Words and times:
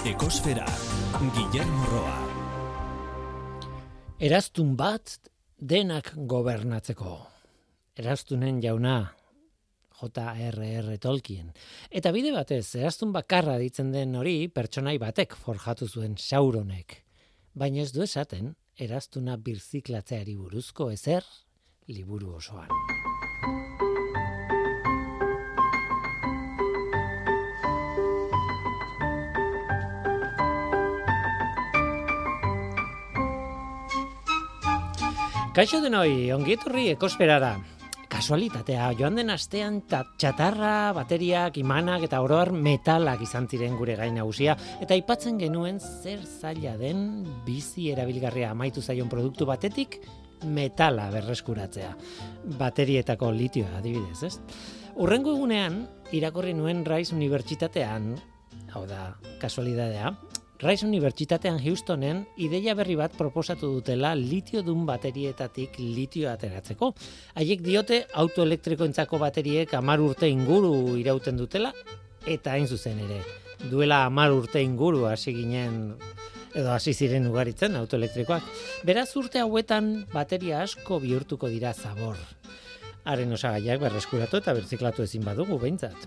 Ekosfera, 0.00 0.64
Guillermo 1.34 1.84
Roa. 1.90 2.14
Eraztun 4.16 4.70
bat 4.72 5.18
denak 5.60 6.14
gobernatzeko. 6.16 7.18
Eraztunen 8.00 8.62
jauna, 8.64 8.94
J.R.R. 10.00 10.96
Tolkien. 11.04 11.52
Eta 11.92 12.14
bide 12.16 12.32
batez, 12.32 12.64
eraztun 12.80 13.12
bakarra 13.12 13.58
ditzen 13.60 13.92
den 13.92 14.16
hori 14.16 14.48
pertsonai 14.48 14.96
batek 15.02 15.36
forjatu 15.36 15.84
zuen 15.84 16.16
sauronek. 16.16 17.02
Baina 17.52 17.84
ez 17.84 17.92
du 17.92 18.00
esaten, 18.00 18.54
eraztuna 18.80 19.36
birziklatzeari 19.36 20.38
buruzko 20.40 20.88
ezer 20.96 21.28
liburu 21.92 22.38
osoan. 22.40 22.72
Kaixo 35.60 35.82
denoi, 35.84 36.30
ongieturri 36.32 36.86
ekosferara. 36.88 37.50
Kasualitatea, 38.08 38.86
joan 38.96 39.18
den 39.18 39.28
astean 39.28 39.74
ta, 39.84 39.98
txatarra, 40.16 40.94
bateriak, 40.96 41.58
imanak 41.60 42.06
eta 42.06 42.22
oroar 42.24 42.48
metalak 42.48 43.20
izan 43.26 43.44
ziren 43.44 43.76
gure 43.76 43.98
gain 43.98 44.16
nagusia 44.16 44.54
eta 44.80 44.96
aipatzen 44.96 45.36
genuen 45.36 45.76
zer 45.76 46.24
zaila 46.24 46.78
den 46.80 47.04
bizi 47.44 47.90
erabilgarria 47.92 48.54
amaitu 48.54 48.80
zaion 48.80 49.12
produktu 49.12 49.44
batetik 49.44 50.00
metala 50.48 51.10
berreskuratzea. 51.12 51.92
Baterietako 52.56 53.28
litioa 53.28 53.82
adibidez, 53.82 54.32
ez? 54.32 54.38
Urrengo 54.96 55.36
egunean 55.36 55.82
irakorri 56.16 56.56
nuen 56.56 56.86
Rice 56.88 57.12
Unibertsitatean, 57.12 58.14
hau 58.72 58.86
da, 58.88 59.10
kasualitatea, 59.44 60.16
Rice 60.60 60.84
Unibertsitatean 60.84 61.56
Houstonen 61.64 62.26
ideia 62.36 62.74
berri 62.76 62.92
bat 62.98 63.14
proposatu 63.16 63.70
dutela 63.78 64.10
litio 64.14 64.60
dun 64.60 64.82
baterietatik 64.84 65.78
litio 65.80 66.28
ateratzeko. 66.28 66.90
Haiek 67.40 67.62
diote 67.64 68.02
autoelektrikoentzako 68.20 69.16
bateriek 69.22 69.72
amar 69.78 70.04
urte 70.04 70.28
inguru 70.28 70.98
irauten 71.00 71.40
dutela, 71.40 71.72
eta 72.28 72.52
hain 72.52 72.68
zuzen 72.68 73.00
ere. 73.06 73.22
Duela 73.70 74.02
amar 74.04 74.36
urte 74.36 74.60
inguru 74.60 75.06
hasi 75.08 75.32
ginen 75.32 75.94
edo 76.52 76.68
hasi 76.74 76.92
ziren 76.92 77.30
ugaritzen 77.30 77.80
autoelektrikoak. 77.80 78.44
Beraz 78.84 79.08
urte 79.16 79.40
hauetan 79.40 79.90
bateria 80.12 80.60
asko 80.66 81.00
bihurtuko 81.00 81.48
dira 81.48 81.72
zabor. 81.72 82.20
Haren 83.08 83.32
osagaiak 83.32 83.80
berreskuratu 83.80 84.42
eta 84.44 84.52
berziklatu 84.52 85.08
ezin 85.08 85.24
badugu 85.24 85.56
behintzat. 85.62 86.04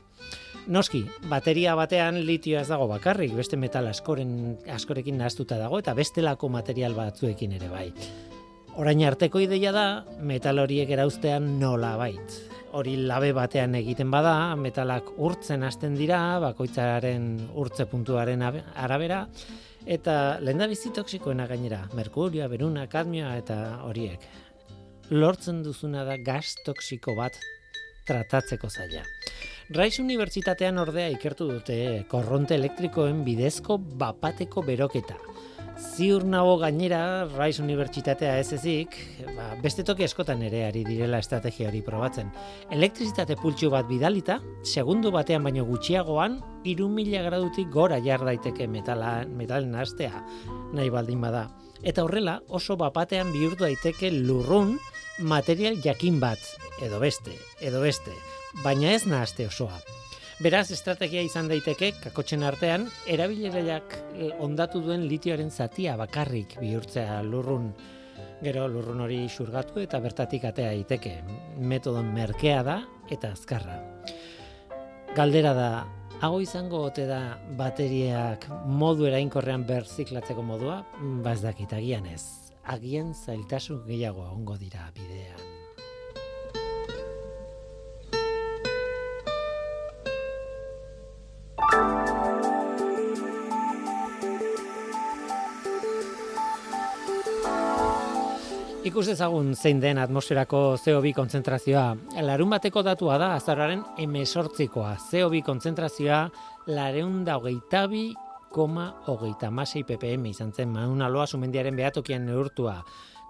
Noski, 0.72 1.02
bateria 1.28 1.74
batean 1.76 2.22
litioa 2.24 2.62
ez 2.64 2.70
dago 2.70 2.86
bakarrik, 2.88 3.34
beste 3.36 3.58
metal 3.60 3.90
askoren 3.90 4.56
askorekin 4.72 5.18
nahaztuta 5.20 5.58
dago 5.60 5.80
eta 5.82 5.92
bestelako 5.98 6.48
material 6.54 6.96
batzuekin 6.96 7.58
ere 7.58 7.68
bai. 7.68 7.90
Orain 8.80 9.04
arteko 9.04 9.42
ideia 9.44 9.74
da 9.76 9.86
metal 10.24 10.62
horiek 10.64 10.90
erauztean 10.96 11.58
nola 11.60 11.98
bait. 12.00 12.38
Hori 12.74 12.96
labe 12.96 13.34
batean 13.36 13.76
egiten 13.76 14.10
bada, 14.10 14.56
metalak 14.56 15.12
urtzen 15.18 15.68
hasten 15.68 16.00
dira, 16.00 16.40
bakoitzaren 16.42 17.28
urtze 17.60 17.86
puntuaren 17.92 18.42
arabera, 18.48 19.28
eta 19.86 20.40
lenda 20.40 20.70
bizi 20.72 20.94
toksikoena 20.96 21.46
gainera, 21.52 21.84
merkurioa, 21.94 22.48
beruna, 22.48 22.88
kadmioa 22.88 23.36
eta 23.44 23.60
horiek. 23.84 24.24
Lortzen 25.12 25.60
duzuna 25.62 26.08
da 26.08 26.16
gas 26.18 26.56
toksiko 26.66 27.18
bat 27.20 27.36
tratatzeko 28.08 28.72
zaila. 28.72 29.04
Raiz 29.72 29.96
Unibertsitatean 30.02 30.76
ordea 30.82 31.08
ikertu 31.14 31.46
dute 31.48 31.76
korronte 32.12 32.58
elektrikoen 32.58 33.22
bidezko 33.24 33.78
bapateko 33.80 34.62
beroketa. 34.68 35.16
Ziur 35.80 36.26
nago 36.28 36.58
gainera 36.60 37.24
Raiz 37.32 37.62
Unibertsitatea 37.64 38.36
ez 38.42 38.52
ezik, 38.58 38.98
ba, 39.38 39.54
beste 39.64 39.86
toki 39.88 40.04
askotan 40.04 40.44
ere 40.44 40.66
ari 40.68 40.84
direla 40.84 41.22
estrategia 41.24 41.70
hori 41.70 41.82
probatzen. 41.82 42.30
Elektrizitate 42.76 43.38
pultsu 43.40 43.72
bat 43.72 43.88
bidalita, 43.88 44.42
segundu 44.64 45.12
batean 45.16 45.48
baino 45.48 45.64
gutxiagoan, 45.66 46.42
mila 46.66 47.24
gradutik 47.24 47.72
gora 47.72 48.02
jar 48.04 48.20
daiteke 48.26 48.68
metala, 48.68 49.26
metalen 49.26 49.76
astea, 49.76 50.26
nahi 50.74 50.90
baldin 50.90 51.22
bada. 51.22 51.48
Eta 51.82 52.04
horrela, 52.04 52.42
oso 52.50 52.76
bapatean 52.76 53.32
bihurtu 53.32 53.64
daiteke 53.64 54.12
lurrun 54.12 54.78
material 55.20 55.80
jakin 55.82 56.20
bat, 56.20 56.40
edo 56.82 57.00
beste, 57.00 57.32
edo 57.62 57.82
beste 57.82 58.12
baina 58.62 58.94
ez 58.94 59.06
nahazte 59.10 59.48
osoa. 59.48 59.80
Beraz, 60.44 60.72
estrategia 60.74 61.22
izan 61.24 61.48
daiteke, 61.48 61.94
kakotzen 62.04 62.44
artean, 62.44 62.88
erabileraiak 63.08 63.94
eh, 63.96 64.32
ondatu 64.44 64.82
duen 64.84 65.06
litioaren 65.08 65.52
zatia 65.52 65.94
bakarrik 65.98 66.58
bihurtzea 66.60 67.22
lurrun. 67.24 67.70
Gero 68.44 68.66
lurrun 68.68 69.04
hori 69.06 69.22
xurgatu 69.32 69.80
eta 69.80 70.02
bertatik 70.04 70.44
atea 70.50 70.74
daiteke. 70.74 71.14
Metodon 71.62 72.12
merkea 72.16 72.64
da 72.66 72.82
eta 73.14 73.32
azkarra. 73.38 73.78
Galdera 75.16 75.54
da, 75.54 75.70
hago 76.20 76.42
izango 76.42 76.84
ote 76.90 77.06
da 77.08 77.38
bateriak 77.60 78.50
modu 78.66 79.08
erainkorrean 79.08 79.68
berziklatzeko 79.70 80.44
modua? 80.44 80.82
Bazdakit 81.24 81.78
agian 81.78 82.10
ez. 82.10 82.24
Agian 82.74 83.14
zailtasun 83.14 83.84
gehiago 83.88 84.28
ongo 84.34 84.58
dira 84.58 84.90
bidean. 84.98 85.53
Ikus 98.84 99.06
dezagun 99.08 99.54
zein 99.56 99.80
den 99.80 99.98
atmosferako 99.98 100.76
CO2 100.76 101.14
kontzentrazioa. 101.16 101.86
Larun 102.28 102.52
bateko 102.52 102.82
datua 102.84 103.16
da, 103.18 103.30
azararen 103.38 103.80
emesortzikoa. 104.04 104.98
CO2 105.08 105.40
kontzentrazioa 105.48 106.20
lareunda 106.68 107.38
hogeita 107.40 107.86
bi 107.88 108.04
koma 108.52 108.90
hogeita 109.08 109.50
masei 109.50 109.86
ppm 109.88 110.28
izan 110.30 110.52
zen 110.52 110.76
maun 110.76 111.02
aloa 111.02 111.26
sumendiaren 111.26 111.80
behatokian 111.80 112.28
neurtua, 112.28 112.76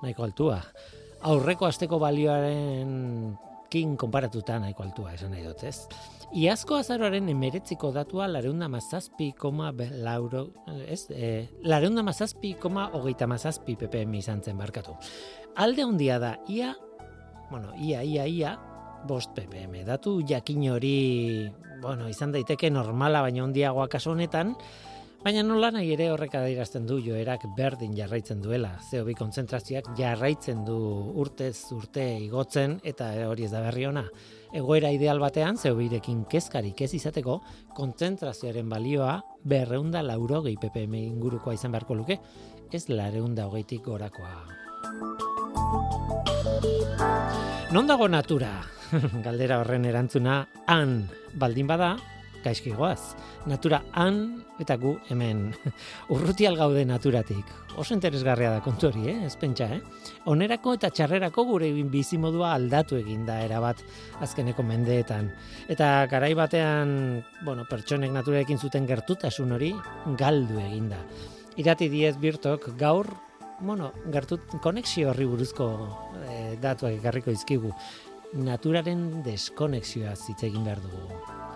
nahiko 0.01 0.25
altua. 0.25 0.57
Aurreko 1.31 1.69
asteko 1.69 2.01
balioaren 2.01 3.37
kin 3.73 3.95
konparatuta 3.97 4.59
nahiko 4.61 4.85
altua, 4.85 5.15
esan 5.17 5.33
nahi 5.33 5.43
dut, 5.47 5.63
ez? 5.65 5.87
Iazko 6.37 6.77
azaroaren 6.81 7.29
emeretziko 7.29 7.91
datua 7.93 8.27
lareunda 8.29 8.67
mazazpi 8.69 9.31
koma 9.37 9.71
lauro, 10.03 10.47
ez? 10.85 11.07
E, 11.09 11.31
lareunda 11.65 12.03
mazazpi 12.05 12.53
koma 12.61 12.87
hogeita 12.93 13.27
mazazpi 13.29 13.75
ppm 13.81 14.13
izan 14.21 14.43
zen 14.45 14.61
barkatu. 14.61 14.95
Alde 15.61 15.85
handia 15.85 16.19
da, 16.21 16.35
ia, 16.49 16.73
bueno, 17.49 17.73
ia, 17.81 18.03
ia, 18.05 18.25
ia, 18.29 18.55
bost 19.09 19.33
ppm. 19.35 19.83
Datu 19.89 20.19
jakin 20.29 20.69
hori, 20.71 20.97
bueno, 21.81 22.09
izan 22.09 22.33
daiteke 22.33 22.69
normala, 22.73 23.21
baina 23.25 23.45
handiagoa 23.45 23.89
kaso 23.91 24.13
honetan, 24.13 24.55
Baina 25.23 25.39
nola 25.39 25.69
nahi 25.71 25.93
ere 25.95 26.09
horrek 26.11 26.33
adierazten 26.35 26.83
du 26.83 26.97
joerak 26.99 27.45
berdin 27.55 27.93
jarraitzen 27.95 28.41
duela. 28.43 28.73
CO2 28.89 29.13
kontzentrazioak 29.15 29.85
jarraitzen 29.95 30.65
du 30.67 30.75
urtez 31.23 31.71
urte 31.71 32.03
igotzen 32.25 32.73
eta 32.83 33.07
hori 33.29 33.45
ez 33.47 33.51
da 33.53 33.61
berri 33.63 33.85
ona 33.87 34.03
egoera 34.51 34.91
ideal 34.91 35.23
batean, 35.23 35.55
zeu 35.55 35.77
birekin 35.77 36.25
kezkarik 36.27 36.83
ez 36.83 36.91
izateko, 36.99 37.37
kontzentrazioaren 37.73 38.67
balioa 38.67 39.15
berreunda 39.47 40.03
lauro 40.03 40.43
gehi 40.43 40.59
ppm 40.59 40.99
ingurukoa 40.99 41.55
izan 41.55 41.71
beharko 41.71 41.95
luke, 41.95 42.19
ez 42.73 42.83
lareunda 42.91 43.47
hogeitik 43.47 43.87
gorakoa. 43.87 44.35
Non 47.71 47.87
dago 47.87 48.11
natura? 48.11 48.57
Galdera 49.25 49.63
horren 49.63 49.87
erantzuna, 49.87 50.41
han 50.67 51.05
baldin 51.39 51.71
bada, 51.71 51.95
gaizki 52.43 52.73
goaz. 52.75 53.15
Natura 53.49 53.81
han 53.93 54.43
eta 54.61 54.77
gu 54.77 54.93
hemen. 55.09 55.49
Urruti 56.13 56.47
gaude 56.57 56.85
naturatik. 56.85 57.45
Oso 57.77 57.95
interesgarria 57.95 58.51
da 58.53 58.61
kontu 58.61 58.91
hori, 58.91 59.07
eh? 59.09 59.25
Ez 59.25 59.35
pentsa, 59.39 59.65
eh? 59.65 59.81
Onerako 60.29 60.75
eta 60.77 60.91
txarrerako 60.93 61.45
gure 61.49 61.71
bizimodua 61.89 62.53
aldatu 62.53 62.99
egin 62.99 63.25
da 63.25 63.39
erabat 63.41 63.81
azkeneko 64.21 64.63
mendeetan. 64.63 65.31
Eta 65.67 66.05
garai 66.11 66.33
batean, 66.37 67.23
bueno, 67.43 67.65
pertsonek 67.69 68.13
naturarekin 68.13 68.61
zuten 68.61 68.85
gertutasun 68.87 69.51
hori 69.57 69.73
galdu 70.19 70.59
egin 70.61 70.91
da. 70.93 71.01
Irati 71.57 71.89
diez 71.89 72.15
birtok 72.17 72.71
gaur, 72.77 73.09
bueno, 73.59 73.91
gertut, 74.13 74.57
konexio 74.61 75.11
horri 75.11 75.25
buruzko 75.29 75.69
eh, 76.27 76.55
datuak 76.61 76.99
ekarriko 76.99 77.33
izkigu. 77.33 77.73
Naturaren 78.33 79.21
deskonexioa 79.25 80.15
zitze 80.17 80.49
egin 80.49 80.65
behar 80.65 80.81
dugu. 80.81 81.52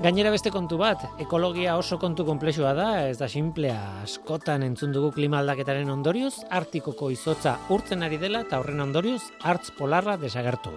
Gainera 0.00 0.30
beste 0.32 0.48
kontu 0.48 0.78
bat, 0.80 1.02
ekologia 1.20 1.74
oso 1.76 1.98
kontu 2.00 2.24
konplexua 2.24 2.70
da, 2.72 2.86
ez 3.10 3.18
da 3.20 3.26
simplea 3.28 3.76
askotan 4.00 4.62
entzun 4.64 4.94
dugu 4.94 5.10
klima 5.12 5.42
aldaketaren 5.42 5.90
ondorioz, 5.92 6.38
artikoko 6.56 7.10
izotza 7.12 7.58
urtzen 7.68 8.06
ari 8.06 8.16
dela 8.22 8.40
eta 8.46 8.62
horren 8.62 8.80
ondorioz 8.80 9.20
hartz 9.44 9.68
polarra 9.76 10.14
desagertu. 10.16 10.72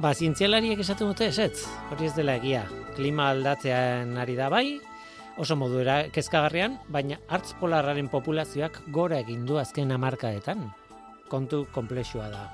Ba, 0.00 0.14
zientzialariek 0.16 0.80
esaten 0.80 1.12
dute 1.12 1.28
esetz, 1.28 1.66
hori 1.92 2.08
ez 2.08 2.14
dela 2.16 2.38
egia. 2.40 2.62
Klima 2.96 3.28
aldatzean 3.34 4.16
ari 4.24 4.38
da 4.40 4.48
bai, 4.48 4.78
oso 5.36 5.58
modu 5.60 5.82
era 5.84 5.98
kezkagarrian, 6.14 6.78
baina 6.88 7.20
hartz 7.28 7.52
polarraren 7.60 8.08
populazioak 8.08 8.80
gora 8.96 9.20
egin 9.20 9.44
du 9.44 9.60
azken 9.60 9.92
hamarkadetan. 9.92 10.70
Kontu 11.28 11.66
konplexua 11.76 12.32
da. 12.32 12.48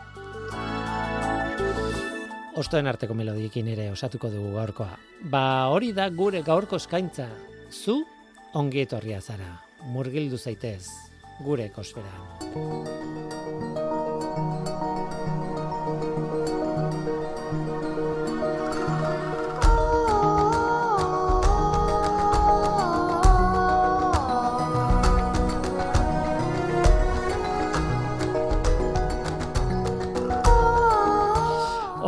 Ostoen 2.58 2.88
arteko 2.90 3.14
melodiekin 3.14 3.68
ere 3.70 3.90
osatuko 3.92 4.30
dugu 4.32 4.54
gaurkoa. 4.56 4.96
Ba, 5.30 5.42
hori 5.70 5.92
da 5.94 6.08
gure 6.10 6.42
gaurko 6.42 6.80
eskaintza. 6.82 7.28
Zu 7.70 8.00
ongi 8.58 8.82
etorria 8.82 9.20
zara. 9.20 9.52
Murgildu 9.94 10.38
zaitez 10.38 10.88
gure 11.46 11.70
ekosferan. 11.70 13.29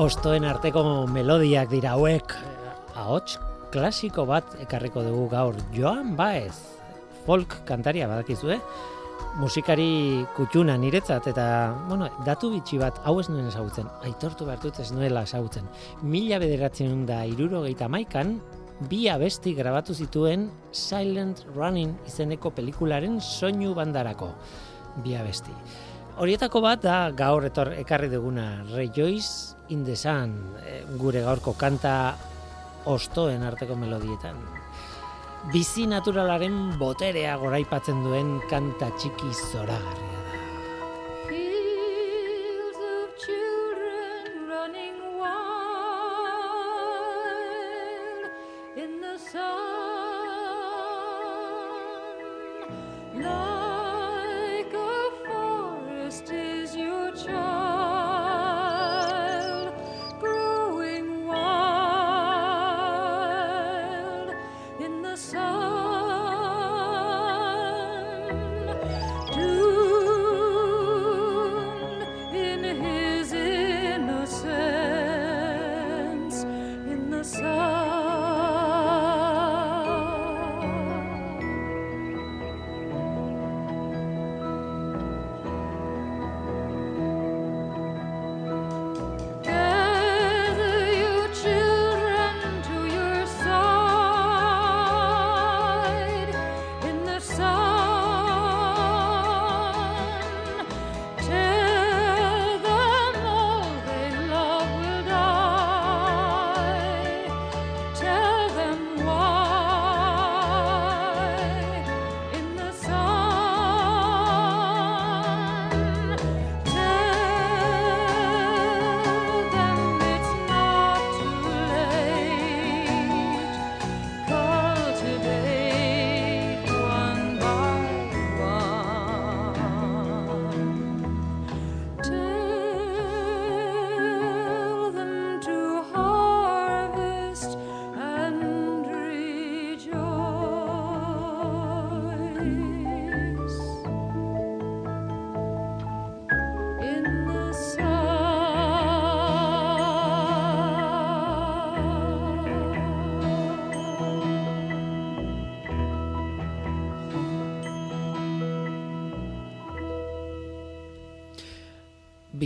Ostoen 0.02 0.42
arteko 0.42 0.80
melodiak 1.06 1.68
dira 1.70 1.92
hauek. 1.94 2.32
Ahots 2.98 3.36
klasiko 3.70 4.24
bat 4.26 4.56
ekarriko 4.64 5.04
dugu 5.06 5.28
gaur. 5.30 5.60
Joan 5.76 6.16
Baez, 6.18 6.56
folk 7.22 7.60
kantaria 7.68 8.08
badakizue. 8.10 8.56
Musikari 9.38 10.24
kutxuna 10.34 10.74
niretzat 10.80 11.28
eta, 11.30 11.44
bueno, 11.86 12.08
datu 12.26 12.50
bitxi 12.56 12.80
bat 12.82 12.98
hau 13.06 13.14
ez 13.22 13.28
nuen 13.30 13.46
ezagutzen. 13.52 13.86
Aitortu 14.02 14.48
behar 14.48 14.58
dut 14.64 14.82
ez 14.82 14.88
nuela 14.90 15.22
ezagutzen. 15.28 15.70
Mila 16.02 16.42
bederatzen 16.42 17.06
da 17.06 17.22
irurogeita 17.28 17.86
maikan, 17.86 18.40
bi 18.90 19.04
abesti 19.12 19.54
grabatu 19.54 19.94
zituen 19.94 20.48
Silent 20.74 21.46
Running 21.54 21.94
izeneko 22.10 22.50
pelikularen 22.50 23.20
soinu 23.22 23.70
bandarako. 23.78 24.32
Bi 25.06 25.14
abesti. 25.14 25.54
Horietako 26.18 26.60
bat 26.60 26.82
da 26.84 26.96
gaur 27.16 27.46
etor 27.46 27.70
ekarri 27.78 28.10
duguna 28.12 28.64
Rejoice 28.74 29.61
in 29.72 29.84
the 29.84 29.96
Sun, 29.96 30.36
eh, 30.60 30.84
gure 31.00 31.22
gaurko 31.24 31.56
kanta 31.56 32.14
ostoen 32.92 33.42
arteko 33.42 33.76
melodietan. 33.80 34.38
Bizi 35.52 35.88
naturalaren 35.90 36.78
boterea 36.78 37.36
goraipatzen 37.40 38.04
duen 38.04 38.36
kanta 38.50 38.92
txiki 38.98 39.32
zoragarria 39.50 40.21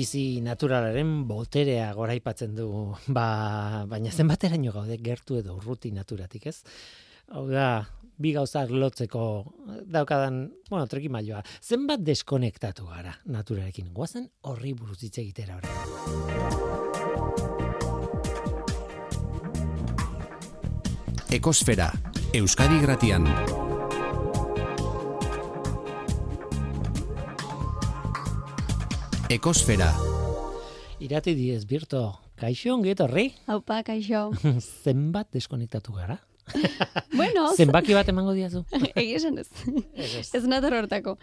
Bizi 0.07 0.39
naturalaren 0.39 1.25
boterea 1.27 1.89
goraipatzen 1.91 2.53
du, 2.55 2.67
ba, 3.17 3.83
baina 3.91 4.13
zenbateraino 4.15 4.71
gaude 4.71 5.01
gertu 5.03 5.41
edo 5.41 5.57
urruti 5.59 5.91
naturatik, 5.91 6.47
ez? 6.47 6.63
Hau 7.35 7.43
da, 7.51 7.83
bi 8.23 8.31
gauzak 8.37 8.71
lotzeko 8.71 9.25
daukadan, 9.83 10.45
bueno, 10.71 10.87
trikimailoa. 10.87 11.43
Zenbat 11.59 12.07
deskonektatu 12.07 12.87
gara 12.87 13.19
naturarekin? 13.27 13.91
Goazen 13.99 14.31
horri 14.47 14.79
buruz 14.79 15.03
hitz 15.03 15.19
egitera 15.19 15.59
orain. 15.59 15.75
Ekosfera, 21.35 21.91
Euskadi 22.31 22.79
Gratian. 22.87 23.27
Ekosfera, 29.31 29.91
Irati 31.03 31.35
diez, 31.37 31.65
Birto, 31.69 32.15
kaixo 32.39 32.73
ongi 32.77 32.93
etorri? 32.95 33.27
Haupa, 33.51 33.81
kaixo. 33.85 34.31
Zenbat 34.85 35.29
deskonektatu 35.35 35.93
gara? 35.97 36.17
bueno, 37.19 37.49
Zenbaki 37.59 37.97
bat 37.97 38.09
emango 38.13 38.33
diazu? 38.37 38.63
egia 38.95 39.19
esan 39.19 39.41
ez. 39.43 39.49
Ez, 40.33 40.45
nator 40.47 40.77
hortako. 40.79 41.17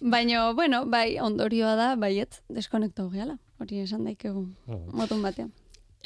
Baina, 0.00 0.44
bueno, 0.56 0.84
bai, 0.86 1.18
ondorioa 1.20 1.74
da, 1.78 1.88
baiet, 2.00 2.38
deskonektau 2.54 3.08
gehala. 3.12 3.36
Hori 3.60 3.82
esan 3.82 4.06
daikegu, 4.08 4.46
Mm. 4.70 4.86
motun 5.02 5.22
batean. 5.26 5.50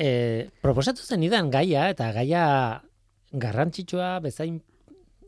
E, 0.01 0.49
proposatu 0.65 1.05
zen 1.05 1.23
idan 1.29 1.51
gaia, 1.53 1.91
eta 1.93 2.09
gaia 2.17 2.47
garrantzitsua 3.33 4.17
bezain, 4.25 4.59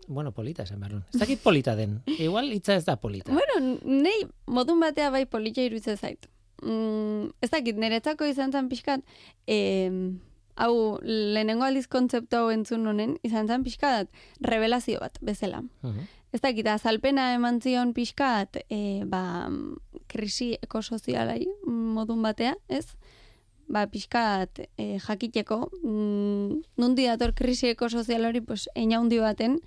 bueno, 0.08 0.32
polita 0.32 0.64
esan 0.64 0.80
behar. 0.80 1.02
Ez 1.12 1.20
dakit 1.20 1.42
polita 1.44 1.76
den. 1.76 2.00
Igual 2.18 2.50
hitza 2.52 2.74
ez 2.74 2.84
da 2.86 2.96
polita. 2.96 3.32
Bueno, 3.32 3.78
nei 3.84 4.24
modun 4.46 4.80
batea 4.80 5.10
bai 5.14 5.26
polita 5.26 5.62
iruditzen 5.62 5.96
zait. 5.96 6.28
Mm, 6.62 7.30
ez 7.44 7.50
dakit, 7.52 7.76
niretzako 7.78 8.26
izan 8.26 8.52
zen 8.52 8.68
pixkat, 8.68 9.04
em, 9.46 10.18
hau 10.58 10.98
lehenengo 11.04 11.62
aldiz 11.64 11.86
kontzeptu 11.86 12.40
hau 12.40 12.48
entzun 12.50 12.86
honen, 12.90 13.18
izan 13.22 13.46
zen 13.46 13.62
pixkat 13.62 14.08
revelazio 14.40 14.98
bat, 15.04 15.20
bezala. 15.20 15.62
Mhm. 15.82 16.08
Ez 16.32 16.40
dakit, 16.40 16.66
azalpena 16.66 17.32
eman 17.34 17.60
zion 17.62 17.94
pixkat, 17.94 18.58
e, 18.68 19.04
ba, 19.04 19.48
krisi 20.08 20.58
ekosozialai 20.60 21.46
modun 21.64 22.22
batea, 22.22 22.56
ez? 22.68 22.96
ba, 23.68 23.86
pixkat 23.86 24.62
e, 24.76 24.98
jakiteko, 24.98 25.68
mm, 25.82 26.62
nundi 26.80 27.06
dator 27.06 27.34
krisieko 27.36 27.88
sozial 27.88 28.24
hori, 28.24 28.40
pues, 28.40 28.68
eina 28.74 29.00
baten, 29.00 29.60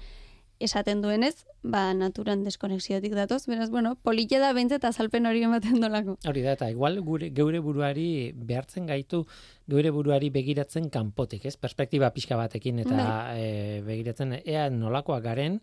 esaten 0.63 1.01
duenez, 1.01 1.45
ba, 1.63 1.93
naturan 1.93 2.43
deskonexiotik 2.43 3.13
datoz, 3.17 3.45
beraz, 3.47 3.69
bueno, 3.69 3.95
polite 3.95 4.39
da 4.39 4.53
behintzat 4.53 4.85
azalpen 4.85 5.25
hori 5.25 5.43
ematen 5.43 5.79
dolako. 5.81 6.17
Hori 6.27 6.41
da, 6.45 6.53
eta 6.57 6.69
igual 6.71 6.99
gure, 7.05 7.29
geure 7.35 7.59
buruari 7.59 8.31
behartzen 8.35 8.85
gaitu, 8.89 9.23
geure 9.67 9.91
buruari 9.91 10.29
begiratzen 10.29 10.89
kanpotik, 10.89 11.45
ez? 11.45 11.57
Perspektiba 11.57 12.11
pixka 12.13 12.37
batekin 12.39 12.79
eta 12.85 13.07
e, 13.37 13.81
begiratzen 13.87 14.37
ea 14.45 14.69
nolakoak 14.69 15.23
garen, 15.23 15.59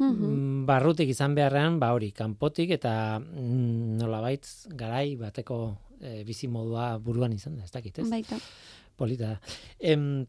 Mhm. 0.00 0.16
mm, 0.24 0.66
barrutik 0.66 1.10
izan 1.12 1.34
beharrean, 1.36 1.78
ba 1.78 1.90
hori, 1.92 2.10
kanpotik 2.16 2.70
eta 2.72 3.18
mm, 3.20 3.98
nolabait 4.00 4.46
garai 4.72 5.16
bateko 5.20 5.76
e, 6.00 6.22
bizi 6.24 6.48
modua 6.48 6.94
buruan 6.96 7.34
izan 7.36 7.58
da, 7.58 7.64
ez 7.64 7.70
dakit, 7.74 7.98
ez? 7.98 8.08
Baita. 8.08 8.38
Polita. 8.96 9.34
Em, 9.78 10.24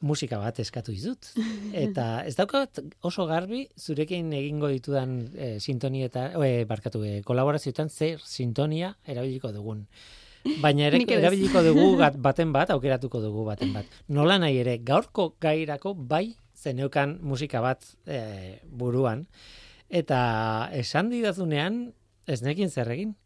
musika 0.00 0.38
bat 0.40 0.58
eskatu 0.62 0.92
dizut. 0.92 1.30
Eta 1.84 2.24
ez 2.26 2.34
daukat 2.38 2.80
oso 3.06 3.26
garbi 3.28 3.66
zurekin 3.78 4.32
egingo 4.32 4.68
ditudan 4.72 5.18
e, 5.36 5.52
sintonia 5.60 6.08
eta 6.10 6.30
e, 6.40 6.64
barkatu 6.64 7.02
e, 7.04 7.20
kolaborazioetan 7.26 7.90
zer 7.90 8.20
sintonia 8.24 8.94
erabiliko 9.06 9.52
dugun. 9.52 9.86
Baina 10.62 10.86
ere, 10.88 11.02
erabiliko 11.20 11.62
dugu 11.62 11.96
baten 12.28 12.52
bat, 12.52 12.70
aukeratuko 12.72 13.20
dugu 13.20 13.44
baten 13.44 13.74
bat. 13.76 13.86
Nola 14.08 14.38
nahi 14.40 14.60
ere, 14.62 14.78
gaurko 14.78 15.34
gairako 15.40 15.94
bai 15.94 16.34
zeneukan 16.56 17.18
musika 17.22 17.60
bat 17.64 17.84
e, 18.06 18.60
buruan. 18.64 19.26
Eta 19.90 20.70
esan 20.76 21.10
didazunean, 21.10 21.90
ez 22.30 22.40
nekin 22.46 22.70
zer 22.70 22.88
egin. 22.94 23.16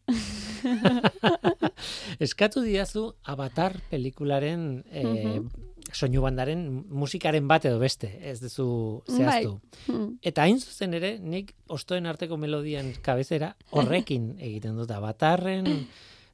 Eskatu 2.25 2.63
didazu 2.65 3.11
Avatar 3.29 3.75
pelikularen 3.91 4.85
e, 4.91 5.03
Mhm. 5.05 5.49
Soinu 5.97 6.23
bandaren 6.25 6.65
musikaren 6.91 7.49
bat 7.49 7.65
edo 7.69 7.79
beste, 7.83 8.11
ez 8.23 8.39
duzu 8.43 8.67
zehaztu. 9.11 9.59
Mm. 9.89 10.09
Eta 10.23 10.47
hain 10.47 10.61
zuzen 10.61 10.97
ere, 10.99 11.17
nik 11.19 11.55
ostoen 11.73 12.07
arteko 12.11 12.39
melodian 12.41 12.93
kabezera 13.05 13.55
horrekin 13.71 14.35
egiten 14.49 14.79
dut 14.81 14.91
Avatarren, 14.95 15.69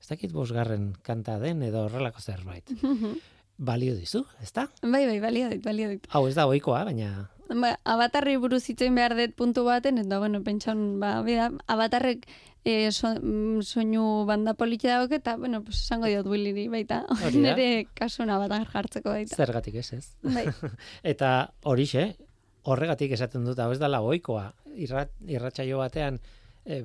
ez 0.01 0.09
dakit 0.09 0.33
bosgarren 0.33 0.95
kanta 1.07 1.39
den 1.43 1.63
edo 1.67 1.87
horrelako 1.87 2.25
zerbait. 2.25 2.73
Balio 3.61 3.93
dizu, 3.93 4.25
ezta? 4.41 4.71
Bai, 4.81 5.05
bai, 5.05 5.19
balio 5.21 5.51
dit, 5.51 5.61
balio 5.61 5.91
dit. 5.93 6.07
Hau 6.17 6.25
ez 6.31 6.33
da 6.39 6.47
ohikoa, 6.49 6.81
baina 6.89 7.29
Ba, 7.51 7.75
avatarri 7.85 8.37
buruz 8.39 8.63
hitzein 8.71 8.95
behar 8.95 9.17
dut 9.19 9.35
puntu 9.37 9.65
baten, 9.67 9.99
eta 9.99 10.21
bueno, 10.23 10.39
pentsan, 10.47 11.01
ba, 11.03 11.17
bida, 11.27 11.51
avatarrek 11.67 12.29
e, 12.65 12.91
so, 12.93 13.13
mm, 13.15 13.63
soinu 13.63 14.25
banda 14.29 14.55
polita 14.55 14.99
dauk, 14.99 15.13
eta, 15.17 15.37
bueno, 15.37 15.63
pues, 15.65 15.81
esango 15.85 16.07
diot 16.11 16.27
Williri, 16.27 16.69
baita. 16.69 17.05
Nere 17.35 17.87
kasun 17.95 18.31
avatar 18.31 18.67
jartzeko 18.69 19.11
baita. 19.17 19.37
zergatik 19.37 19.81
ez 19.81 19.93
ez. 19.97 20.07
Bai, 20.23 20.47
Eta 21.15 21.53
horixe, 21.65 22.17
horregatik 22.63 23.13
esaten 23.17 23.45
dut, 23.45 23.59
hau 23.59 23.71
ez 23.73 23.81
dela 23.81 24.03
ohikoa. 24.05 24.51
Irrat, 24.77 25.13
irratsaio 25.27 25.81
batean 25.81 26.21
e, 26.65 26.85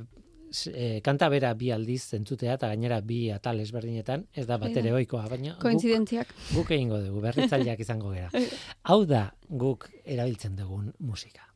e, 0.71 1.01
kanta 1.05 1.29
bera 1.29 1.53
bi 1.57 1.71
aldiz 1.75 2.01
zentzutea 2.15 2.55
eta 2.57 2.69
gainera 2.71 3.01
bi 3.01 3.29
atal 3.33 3.59
ezberdinetan, 3.63 4.25
ez 4.33 4.47
da 4.47 4.57
bat 4.61 4.75
ere 4.75 4.93
ohikoa, 4.95 5.27
baina 5.31 5.55
guk, 5.55 5.61
koinzidentziak. 5.67 6.33
guk 6.53 6.71
egingo 6.71 7.01
dugu, 7.03 7.21
berritzaileak 7.27 7.83
izango 7.85 8.15
gera. 8.15 8.31
Hau 8.89 9.03
da 9.09 9.27
guk 9.49 9.89
erabiltzen 10.05 10.55
dugun 10.59 10.91
musika. 10.99 11.51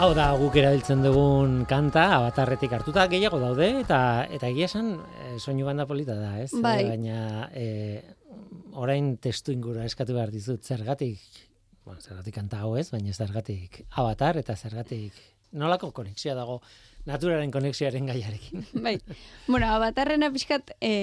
Hau 0.00 0.14
da 0.16 0.30
guk 0.40 0.54
erabiltzen 0.56 1.02
dugun 1.04 1.66
kanta, 1.68 2.06
abatarretik 2.16 2.72
hartuta 2.72 3.02
gehiago 3.12 3.36
daude, 3.36 3.66
eta 3.82 3.98
eta 4.32 4.48
egia 4.48 4.64
esan 4.70 4.94
e, 4.96 5.34
soinu 5.36 5.66
banda 5.68 5.84
polita 5.84 6.16
da, 6.16 6.30
ez? 6.40 6.54
Bai. 6.56 6.78
E, 6.80 6.88
baina 6.88 7.18
e, 7.52 7.66
orain 8.80 9.10
testu 9.20 9.52
ingura 9.52 9.84
eskatu 9.84 10.16
behar 10.16 10.32
dizut, 10.32 10.64
zergatik, 10.64 11.20
bueno, 11.84 12.00
zergatik 12.00 12.38
kanta 12.38 12.62
hau 12.64 12.72
ez, 12.80 12.86
baina 12.94 13.12
zergatik 13.12 13.82
abatar 13.90 14.40
eta 14.40 14.56
zergatik 14.56 15.20
nolako 15.52 15.92
konexioa 15.92 16.38
dago 16.38 16.62
naturaren 17.04 17.52
konexioaren 17.52 18.08
gaiarekin. 18.08 18.64
Bai. 18.86 18.96
Bueno, 19.52 19.68
avatarrena 19.68 20.32
pixkat 20.32 20.78
e, 20.80 20.94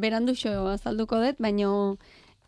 beranduxo 0.00 0.62
azalduko 0.72 1.20
dut, 1.20 1.44
baino 1.44 1.98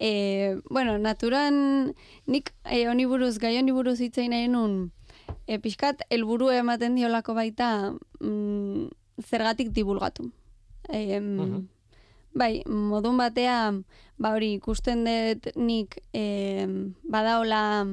e, 0.00 0.56
bueno, 0.70 0.96
naturan 0.96 1.92
nik 2.24 2.54
e, 2.64 2.86
honi 2.88 3.04
buruz, 3.04 3.36
gai 3.42 3.58
honi 3.60 3.76
buruz 3.76 4.00
hitzein 4.00 4.32
nahi 4.32 4.48
nun, 4.48 4.86
e, 5.46 5.58
pixkat 5.58 6.02
helburu 6.10 6.50
ematen 6.50 6.94
diolako 6.94 7.34
baita 7.34 7.94
mm, 8.20 8.88
zergatik 9.24 9.72
divulgatu. 9.72 10.30
E, 10.88 11.20
Mhm. 11.20 11.66
Bai, 12.38 12.62
modun 12.66 13.16
batea, 13.16 13.72
ba 14.18 14.30
hori 14.34 14.52
ikusten 14.58 15.04
dut 15.04 15.48
nik 15.56 15.96
e, 16.12 16.66
badaola 17.02 17.86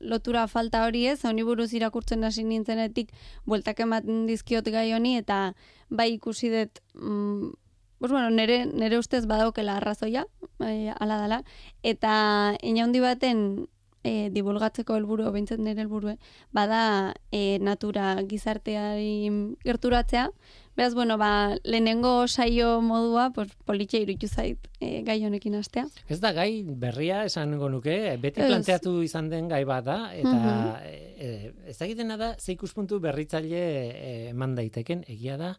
lotura 0.00 0.46
falta 0.48 0.84
hori 0.86 1.06
ez, 1.06 1.24
honi 1.24 1.44
buruz 1.44 1.72
irakurtzen 1.74 2.24
hasi 2.24 2.42
nintzenetik 2.44 3.12
bueltak 3.44 3.80
ematen 3.80 4.26
dizkiot 4.26 4.64
gai 4.72 4.92
honi 4.92 5.16
eta 5.20 5.54
bai 5.88 6.12
ikusi 6.14 6.50
dut 6.50 6.82
mm, 6.94 7.52
Pues 7.98 8.12
bueno, 8.12 8.28
nere, 8.28 8.66
nere 8.66 8.98
ustez 8.98 9.24
badaukela 9.24 9.78
arrazoia, 9.78 10.26
e, 10.60 10.92
ala 11.00 11.16
dala, 11.16 11.38
eta 11.82 12.54
inaundi 12.60 13.00
baten 13.00 13.68
e, 14.06 14.28
divulgatzeko 14.30 14.94
helburu, 14.96 15.26
behintzat 15.34 15.58
nire 15.58 15.82
helburue, 15.82 16.14
bada 16.54 17.12
e, 17.34 17.58
natura 17.60 18.14
gizarteari 18.30 19.30
gerturatzea, 19.66 20.30
Beraz, 20.76 20.92
bueno, 20.92 21.16
ba, 21.16 21.56
lehenengo 21.64 22.28
saio 22.28 22.82
modua, 22.84 23.30
pues, 23.32 23.48
politxe 23.64 23.96
iruditu 24.02 24.28
zait 24.28 24.58
e, 24.78 25.00
gai 25.06 25.14
honekin 25.24 25.54
astea. 25.56 25.86
Ez 26.12 26.18
da 26.20 26.34
gai 26.36 26.50
berria 26.68 27.22
esango 27.24 27.70
nuke, 27.72 27.94
beti 28.20 28.42
Ez. 28.44 28.50
planteatu 28.50 28.92
izan 29.00 29.30
den 29.32 29.48
gai 29.48 29.62
bat 29.64 29.86
da, 29.86 29.96
eta 30.12 30.34
Mhm. 30.34 30.74
e, 30.84 31.14
e, 31.16 31.52
ez 31.72 31.78
dakitena 31.78 32.18
da, 32.20 32.34
ze 32.38 32.52
ikuspuntu 32.52 33.00
berritzaile 33.00 33.56
e, 33.56 34.28
eman 34.34 34.54
daiteken, 34.54 35.06
egia 35.08 35.38
da, 35.40 35.54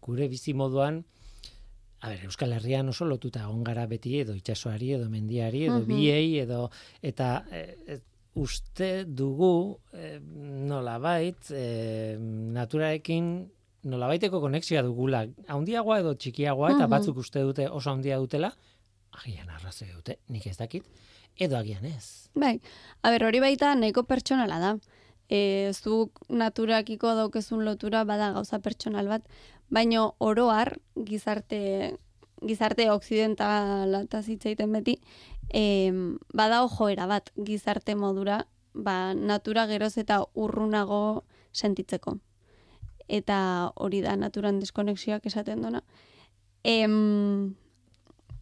gure 0.00 0.26
bizi 0.32 0.54
moduan, 0.54 1.04
a 2.02 2.08
ber, 2.08 2.24
Euskal 2.24 2.52
Herrian 2.56 2.88
oso 2.88 3.04
lotuta 3.04 3.42
egon 3.44 3.64
gara 3.64 3.86
beti 3.86 4.18
edo 4.20 4.34
itsasoari 4.34 4.92
edo 4.96 5.08
mendiari 5.12 5.64
edo 5.66 5.80
Mhm. 5.80 5.86
biei 5.88 6.38
edo 6.40 6.70
eta 7.02 7.44
e, 7.52 7.76
e, 7.86 7.98
uste 8.40 9.04
dugu 9.04 9.78
e, 9.92 10.18
nolabait 10.20 11.50
e, 11.50 12.16
naturarekin 12.20 13.50
nolabaiteko 13.84 14.40
konexioa 14.40 14.82
dugula 14.84 15.26
handiagoa 15.48 16.00
edo 16.00 16.14
txikiagoa 16.14 16.70
eta 16.76 16.84
Mhm. 16.86 16.90
batzuk 16.90 17.16
uste 17.18 17.40
dute 17.40 17.68
oso 17.68 17.90
handia 17.90 18.16
dutela 18.18 18.52
agian 19.12 19.48
arrazoi 19.50 19.88
dute, 19.92 20.18
nik 20.28 20.46
ez 20.46 20.56
dakit 20.56 20.84
edo 21.36 21.56
agian 21.56 21.84
ez 21.84 22.28
Bai, 22.34 22.60
a 23.02 23.10
ber, 23.10 23.24
hori 23.24 23.40
baita 23.40 23.74
nahiko 23.74 24.04
pertsonala 24.04 24.58
da. 24.60 24.76
E, 25.30 25.70
zuk 25.72 26.18
naturakiko 26.28 27.14
daukezun 27.14 27.64
lotura 27.64 28.02
bada 28.04 28.32
gauza 28.34 28.58
pertsonal 28.58 29.06
bat, 29.06 29.26
baino 29.70 30.14
oroar 30.18 30.74
gizarte 31.06 31.96
gizarte 32.40 32.90
oksidentala 32.90 34.02
eta 34.06 34.22
zitzaiten 34.22 34.72
beti, 34.72 34.96
e, 35.52 35.92
bada 36.34 36.62
joera 36.68 37.06
bat 37.06 37.30
gizarte 37.36 37.94
modura, 37.94 38.46
ba, 38.74 39.14
natura 39.14 39.66
geroz 39.66 39.96
eta 39.98 40.22
urrunago 40.34 41.24
sentitzeko. 41.52 42.16
Eta 43.08 43.72
hori 43.74 44.00
da 44.00 44.14
naturan 44.16 44.60
deskonexioak 44.60 45.26
esaten 45.26 45.62
dona. 45.62 45.82
Em, 46.62 47.56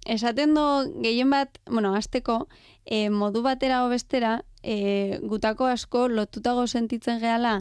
esaten 0.08 0.54
do 0.56 0.64
gehien 1.04 1.30
bat, 1.30 1.58
bueno, 1.68 1.92
azteko, 1.94 2.48
e, 2.84 3.08
modu 3.12 3.42
batera 3.44 3.84
o 3.84 3.90
bestera, 3.92 4.38
e, 4.62 5.18
gutako 5.22 5.66
asko 5.68 6.08
lotutago 6.08 6.66
sentitzen 6.66 7.20
gehala, 7.20 7.60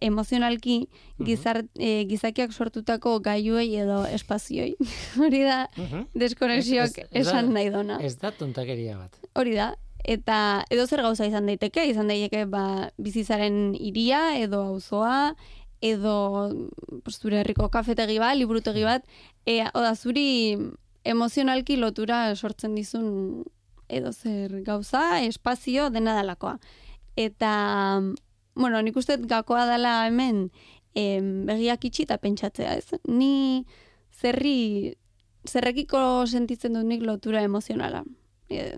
emozionalki 0.00 0.88
gizar, 1.22 1.60
e, 1.78 2.04
gizakiak 2.10 2.52
sortutako 2.52 3.20
gaiuei 3.22 3.68
edo 3.78 4.04
espazioi. 4.06 4.74
Hori 5.22 5.42
da 5.46 5.68
deskonexioak 6.14 6.96
da- 6.96 7.08
esan 7.20 7.52
nahi 7.54 7.70
dona. 7.70 8.00
Ez 8.02 8.16
da 8.18 8.32
tontakeria 8.32 8.96
bat. 8.98 9.14
Hori 9.34 9.54
da. 9.54 9.74
Eta 10.06 10.64
edo 10.70 10.86
zer 10.86 11.02
gauza 11.02 11.26
izan 11.26 11.46
daiteke, 11.46 11.84
izan 11.90 12.08
daiteke 12.10 12.44
ba, 12.50 12.90
bizizaren 12.98 13.74
iria 13.78 14.36
edo 14.38 14.62
auzoa 14.72 15.34
edo 15.82 16.50
pues, 17.04 17.18
zure 17.20 17.40
herriko 17.40 17.68
kafetegi 17.70 18.18
bat, 18.22 18.36
liburutegi 18.38 18.84
bat, 18.86 19.04
e, 19.46 19.60
oda 19.74 19.94
zuri 19.94 20.56
emozionalki 21.06 21.76
lotura 21.80 22.34
sortzen 22.34 22.74
dizun 22.74 23.44
edo 23.88 24.12
zer 24.12 24.62
gauza, 24.66 25.22
espazio 25.22 25.90
dena 25.90 26.14
dalakoa. 26.16 26.56
Eta, 27.16 27.52
bueno, 28.54 28.82
nik 28.82 28.96
uste 28.96 29.16
gakoa 29.30 29.64
dela 29.70 30.00
hemen 30.08 30.48
em, 30.96 31.46
begiak 31.46 31.86
itxi 31.88 32.06
eta 32.06 32.18
pentsatzea, 32.20 32.74
ez? 32.80 32.98
Ni 33.08 33.64
zerri, 34.16 34.96
zerrekiko 35.46 36.00
sentitzen 36.26 36.76
dut 36.76 36.88
nik 36.88 37.04
lotura 37.06 37.44
emozionala. 37.46 38.02
E, 38.50 38.74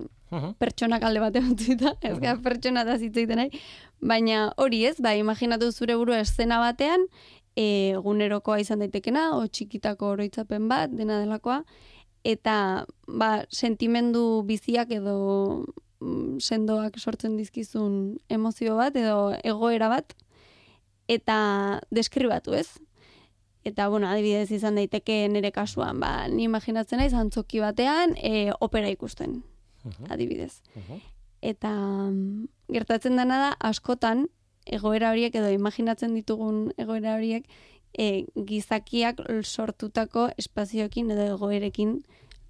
pertsonak 0.61 1.05
alde 1.09 1.23
bate 1.25 1.41
utzita, 1.41 1.95
ez 2.05 2.19
gara 2.21 2.37
pertsona 2.45 2.85
da 2.85 2.99
zitzeiten 2.99 3.41
nahi, 3.41 3.63
baina 4.01 4.49
hori 4.61 4.85
ez, 4.85 4.99
ba, 5.01 5.15
imaginatu 5.17 5.71
zure 5.73 5.97
burua 5.97 6.21
eszena 6.25 6.61
batean, 6.61 7.07
e, 7.57 7.95
egunerokoa 7.97 8.59
izan 8.61 8.85
daitekena, 8.85 9.31
o 9.39 9.47
txikitako 9.47 10.13
oroitzapen 10.17 10.69
bat, 10.69 10.93
dena 10.93 11.23
delakoa, 11.23 11.63
eta 12.25 12.87
ba, 13.07 13.45
sentimendu 13.51 14.43
biziak 14.47 14.91
edo 14.95 15.65
mm, 16.01 16.39
sendoak 16.41 16.99
sortzen 16.99 17.37
dizkizun 17.37 18.19
emozio 18.29 18.77
bat 18.77 18.97
edo 18.97 19.33
egoera 19.45 19.89
bat, 19.89 20.15
eta 21.09 21.81
deskribatu 21.91 22.55
ez. 22.55 22.69
Eta, 23.67 23.89
bueno, 23.89 24.09
adibidez 24.09 24.51
izan 24.55 24.79
daiteke 24.79 25.27
nire 25.29 25.51
kasuan, 25.53 25.99
ba, 26.01 26.29
ni 26.31 26.47
imaginatzen 26.47 27.01
naiz 27.03 27.13
antzoki 27.13 27.61
batean 27.61 28.15
e, 28.17 28.51
opera 28.65 28.89
ikusten, 28.89 29.43
adibidez. 30.09 30.61
Mhm. 30.75 31.01
Eta 31.49 31.73
mm, 32.11 32.49
gertatzen 32.75 33.19
dena 33.19 33.39
da 33.39 33.51
askotan 33.69 34.27
egoera 34.67 35.13
horiek 35.13 35.35
edo 35.35 35.51
imaginatzen 35.55 36.15
ditugun 36.17 36.73
egoera 36.77 37.17
horiek 37.17 37.47
e, 37.97 38.25
gizakiak 38.47 39.21
sortutako 39.45 40.28
espazioekin 40.38 41.11
edo 41.11 41.26
egoerekin 41.37 42.00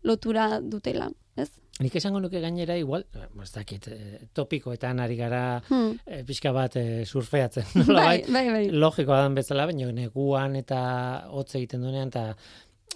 lotura 0.04 0.60
dutela, 0.60 1.10
ez? 1.36 1.50
Nik 1.80 1.94
esango 1.94 2.18
nuke 2.20 2.40
gainera 2.42 2.74
igual, 2.78 3.04
eh, 3.14 3.26
ez 3.42 3.52
dakit, 3.54 3.86
eh, 3.88 4.18
topikoetan 4.34 4.98
ari 5.00 5.16
gara 5.16 5.62
Hmm. 5.68 5.98
eh, 6.06 6.24
pixka 6.26 6.50
bat 6.52 6.74
eh, 6.76 7.04
surfeatzen. 7.06 7.64
Bai, 7.74 7.84
nolabait. 7.86 8.26
bai, 8.32 8.48
bai. 8.50 8.70
logikoa 8.70 9.20
dan 9.22 9.34
bezala, 9.34 9.66
baina 9.66 9.92
neguan 9.92 10.56
eta 10.56 11.26
hotz 11.30 11.54
egiten 11.54 11.82
duenean, 11.82 12.08
eta, 12.08 12.36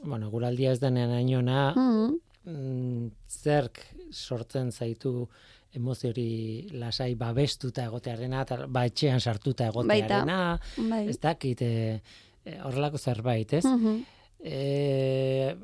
bueno, 0.04 0.30
guraldia 0.30 0.72
ez 0.72 0.80
denean 0.80 1.10
ainona, 1.10 1.72
Hmm. 1.76 2.16
mm, 2.44 3.10
zerk 3.28 3.78
sortzen 4.10 4.72
zaitu 4.72 5.28
emozio 5.74 6.10
hori 6.10 6.68
lasai 6.72 7.14
babestuta 7.14 7.84
egotearena, 7.86 8.42
eta 8.42 8.66
ba 8.68 8.84
etxean 8.84 9.20
sartuta 9.20 9.68
egotearena, 9.70 10.58
Bai. 10.76 11.08
ez 11.08 11.18
dakit, 11.20 11.62
eh, 11.62 12.00
horrelako 12.64 12.98
zerbait, 12.98 13.52
ez? 13.52 13.64
Mhm. 13.64 14.02
E, 14.44 15.54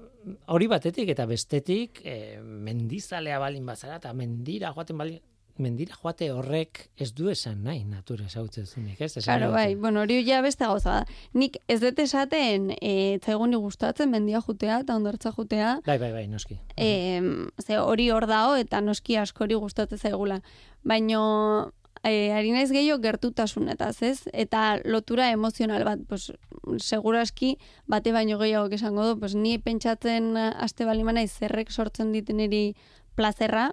hori 0.47 0.67
batetik 0.71 1.09
eta 1.11 1.27
bestetik 1.27 2.01
e, 2.05 2.39
mendizalea 2.43 3.39
balin 3.43 3.67
bazara 3.67 3.97
eta 3.99 4.13
mendira 4.15 4.71
joaten 4.77 4.99
balin 5.01 5.19
mendira 5.59 5.97
joate 5.99 6.29
horrek 6.31 6.85
ez 7.03 7.09
du 7.19 7.27
esan 7.33 7.65
nahi 7.67 7.81
natura 7.83 8.29
esautzen 8.29 8.67
zunik, 8.71 9.01
ez? 9.01 9.17
Esan 9.17 9.41
Claro, 9.41 9.51
bai, 9.51 9.75
bueno, 9.75 10.05
hori 10.05 10.21
ja 10.23 10.39
beste 10.41 10.63
gauza 10.65 11.01
da. 11.01 11.17
Nik 11.35 11.57
ez 11.67 11.81
dut 11.83 11.99
esaten, 11.99 12.69
e, 12.81 13.19
zaiguni 13.27 13.59
gustatzen 13.59 14.13
mendia 14.13 14.39
jutea 14.47 14.77
eta 14.85 14.95
ondartza 14.95 15.33
jutea, 15.35 15.81
Bai, 15.85 15.99
bai, 15.99 16.13
bai, 16.13 16.29
noski. 16.31 16.61
e, 16.77 17.21
ze 17.67 17.79
hori 17.83 18.07
hor 18.15 18.29
dago 18.31 18.55
eta 18.55 18.81
noski 18.81 19.17
askori 19.19 19.59
gustatzen 19.59 19.99
zaigula. 19.99 20.39
Baino 20.85 21.73
e, 22.05 22.33
ari 22.33 22.53
naiz 22.53 22.71
gehiago 22.71 23.01
gertutasunetaz, 23.03 24.03
ez? 24.03 24.29
Eta 24.33 24.79
lotura 24.85 25.31
emozional 25.31 25.85
bat, 25.85 26.01
pues, 26.09 26.33
seguraski 26.79 27.57
bate 27.87 28.13
baino 28.13 28.39
gehiago 28.39 28.69
esango 28.75 29.07
du, 29.07 29.19
pues, 29.21 29.35
ni 29.35 29.59
pentsatzen 29.59 30.37
aste 30.37 30.85
bali 30.85 31.03
naiz 31.03 31.33
zerrek 31.33 31.71
sortzen 31.71 32.13
dit 32.13 32.29
niri 32.31 32.77
plazerra, 33.15 33.73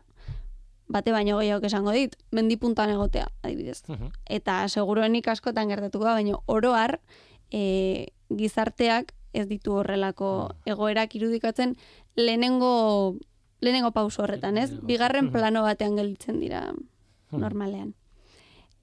bate 0.87 1.11
baino 1.11 1.37
gehiago 1.39 1.65
esango 1.65 1.91
dit, 1.91 2.15
mendipuntan 2.31 2.89
egotea, 2.89 3.27
adibidez. 3.43 3.83
Mhm. 3.87 4.11
Eta 4.25 4.67
seguruenik 4.69 5.27
askotan 5.27 5.69
gertatuko 5.69 6.05
da, 6.05 6.13
baina 6.13 6.37
oroar 6.45 6.99
e, 7.51 8.07
gizarteak 8.29 9.13
ez 9.33 9.47
ditu 9.47 9.73
horrelako 9.75 10.55
egoerak 10.65 11.15
irudikatzen 11.15 11.75
lehenengo 12.15 13.17
lehenengo 13.61 13.91
pauso 13.91 14.23
horretan, 14.23 14.57
ez? 14.57 14.71
Bigarren 14.85 15.31
plano 15.31 15.63
batean 15.65 15.95
gelditzen 15.97 16.39
dira 16.39 16.73
normalean. 17.31 17.93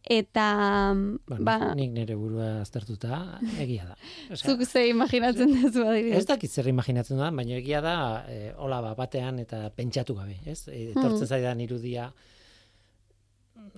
Eta, 0.04 0.92
Bueno, 1.28 1.44
ba, 1.46 1.74
nik 1.78 1.92
nire 1.94 2.16
burua 2.18 2.60
aztertuta, 2.64 3.38
egia 3.62 3.84
da. 3.86 3.96
Osea, 4.34 4.50
zuk 4.50 4.64
ze 4.66 4.88
imaginatzen 4.90 5.52
duzu 5.54 5.84
Ez 5.84 5.88
adibidez. 5.92 6.24
dakit 6.26 6.50
zer 6.50 6.66
imaginatzen 6.68 7.18
da, 7.22 7.30
baina 7.30 7.54
egia 7.54 7.80
da, 7.80 7.94
e, 8.28 8.52
hola 8.58 8.80
ba, 8.82 8.94
batean 8.98 9.38
eta 9.38 9.68
pentsatu 9.70 10.16
gabe, 10.18 10.40
ez? 10.44 10.66
E, 10.68 10.90
etortzen 10.90 11.22
Mhm. 11.22 11.28
zaidan 11.28 11.60
irudia, 11.60 12.12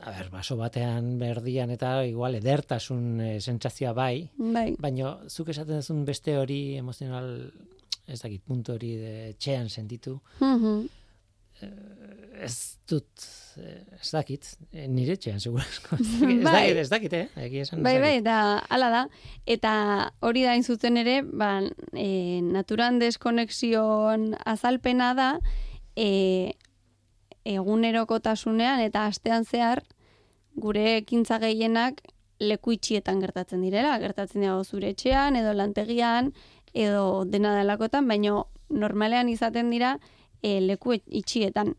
a 0.00 0.10
ber, 0.10 0.30
baso 0.32 0.56
batean 0.56 1.18
berdian 1.18 1.70
eta 1.70 2.04
igual 2.06 2.34
edertasun 2.40 3.20
e, 3.20 3.40
sentsazioa 3.40 3.92
bai, 3.92 4.30
Bai, 4.38 4.74
baina 4.78 5.18
zuk 5.28 5.50
esaten 5.52 5.76
duzun 5.76 6.04
beste 6.06 6.38
hori 6.38 6.76
emozional, 6.80 7.50
ez 8.08 8.20
dakit, 8.22 8.42
puntu 8.42 8.72
hori 8.72 8.96
de 8.96 9.34
txean 9.38 9.68
sentitu, 9.68 10.20
Mhm. 10.40 10.86
Ez 12.44 12.78
dut, 12.88 13.26
eh, 13.56 14.00
ez 14.00 14.10
dakit, 14.10 14.46
eh, 14.72 14.86
nire 14.88 15.16
txean, 15.16 15.40
segurazko. 15.40 15.96
Ez 16.00 16.08
dakit, 16.18 16.38
ez 16.38 16.44
Bai. 16.44 16.52
dakit, 16.52 16.76
ez 16.76 16.88
dakit, 16.90 17.12
eh? 17.12 17.28
Egia 17.46 17.62
esan. 17.62 17.82
Bai, 17.82 17.94
bai, 18.02 18.16
eta 18.18 18.36
hala 18.68 18.90
da. 18.92 19.02
Eta 19.46 19.74
hori 20.20 20.44
da 20.44 20.54
hain 20.54 20.64
zuzen 20.64 20.98
ere, 21.00 21.20
ba, 21.22 21.60
e, 21.92 22.40
naturan 22.44 22.98
deskonexioan 22.98 24.32
azalpena 24.44 25.12
da, 25.14 25.28
e, 25.96 26.54
egunerokotasunean 27.44 28.80
eta 28.80 29.06
astean 29.06 29.44
zehar, 29.44 29.84
gure 30.56 30.96
ekintza 30.96 31.38
gehienak 31.42 32.00
leku 32.40 32.74
itxietan 32.74 33.20
gertatzen 33.22 33.62
direla. 33.62 33.96
Gertatzen 34.02 34.42
dira 34.42 34.58
zure 34.64 34.90
etxean, 34.94 35.36
edo 35.36 35.54
lantegian, 35.54 36.32
edo 36.74 37.24
dena 37.24 37.54
delakotan, 37.56 38.08
baino 38.08 38.48
normalean 38.68 39.28
izaten 39.28 39.70
dira 39.70 39.98
e, 40.44 40.60
leku 40.60 40.92
et- 40.98 41.08
itxietan. 41.08 41.74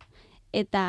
Eta, 0.56 0.84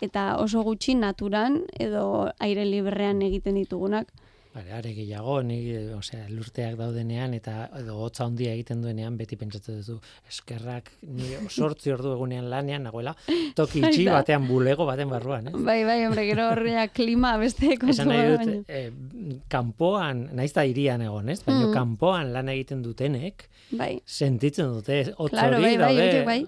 eta 0.00 0.22
oso 0.42 0.62
gutxi 0.66 0.94
naturan 0.98 1.60
edo 1.78 2.04
aire 2.40 2.64
librean 2.66 3.22
egiten 3.22 3.58
ditugunak. 3.60 4.10
Bare, 4.56 4.72
are 4.72 4.92
gehiago, 4.96 5.42
ni, 5.44 5.56
eh, 5.68 5.92
osea, 5.92 6.22
lurteak 6.32 6.78
daudenean 6.78 7.34
eta 7.36 7.66
edo 7.76 7.98
hotza 8.06 8.24
handia 8.24 8.54
egiten 8.56 8.80
duenean 8.80 9.18
beti 9.20 9.36
pentsatzen 9.36 9.82
duzu 9.82 9.98
eskerrak 10.30 10.86
ni 11.02 11.26
sortzi 11.52 11.92
ordu 11.92 12.14
egunean 12.14 12.48
lanean 12.48 12.86
nagoela 12.88 13.12
toki 13.58 13.82
itxi 13.84 14.06
batean 14.08 14.46
bulego 14.48 14.86
baten 14.88 15.10
barruan, 15.12 15.50
eh? 15.50 15.52
Bai, 15.52 15.82
bai, 15.84 15.98
hombre, 16.06 16.24
gero 16.30 16.46
horrea 16.54 16.86
klima 16.88 17.34
beste 17.42 17.74
Esan 17.76 18.08
nahi 18.08 18.22
da, 18.22 18.30
dut, 18.30 18.46
baina. 18.46 18.64
eh, 18.68 19.42
kanpoan, 19.52 20.24
naiz 20.40 20.54
da 20.56 20.64
irian 20.64 21.04
egon, 21.04 21.28
ez? 21.28 21.42
Baina 21.44 21.66
Mm. 21.66 21.74
kanpoan 21.76 22.32
lan 22.32 22.48
egiten 22.48 22.80
dutenek, 22.82 23.50
Bai, 23.76 24.00
sentitzen 24.06 24.72
dute, 24.72 25.00
hotz 25.18 25.30
Claro, 25.34 25.56
hori 25.58 25.64
bai, 25.64 25.76
bai, 25.76 25.96
daude. 25.96 26.24
bai. 26.24 26.40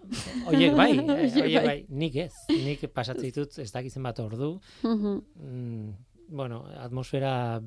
Horiek 0.47 0.77
bai, 0.77 0.91
eh, 0.97 1.03
horiek 1.43 1.55
bai. 1.59 1.67
bai. 1.67 1.79
Nik 1.91 2.17
ez, 2.25 2.33
nik 2.49 2.89
pasatzen 2.95 3.25
ditut 3.29 3.59
ez 3.59 3.69
dakitzen 3.75 4.03
bat 4.07 4.19
ordu, 4.23 4.55
mm, 4.85 5.89
bueno, 6.29 6.65
atmosfera, 6.79 7.61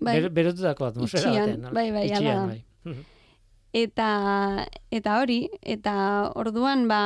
Bai. 0.00 0.20
ber, 0.20 0.30
berotutako 0.30 0.86
atmosfera 0.86 1.28
Itxian, 1.28 1.62
baten. 1.62 1.74
bai, 1.74 1.90
bai, 1.90 2.06
itxian, 2.06 2.46
bai. 2.48 2.94
Eta, 3.74 4.08
eta 4.94 5.18
hori, 5.18 5.48
eta 5.60 5.94
orduan, 6.38 6.86
ba, 6.88 7.00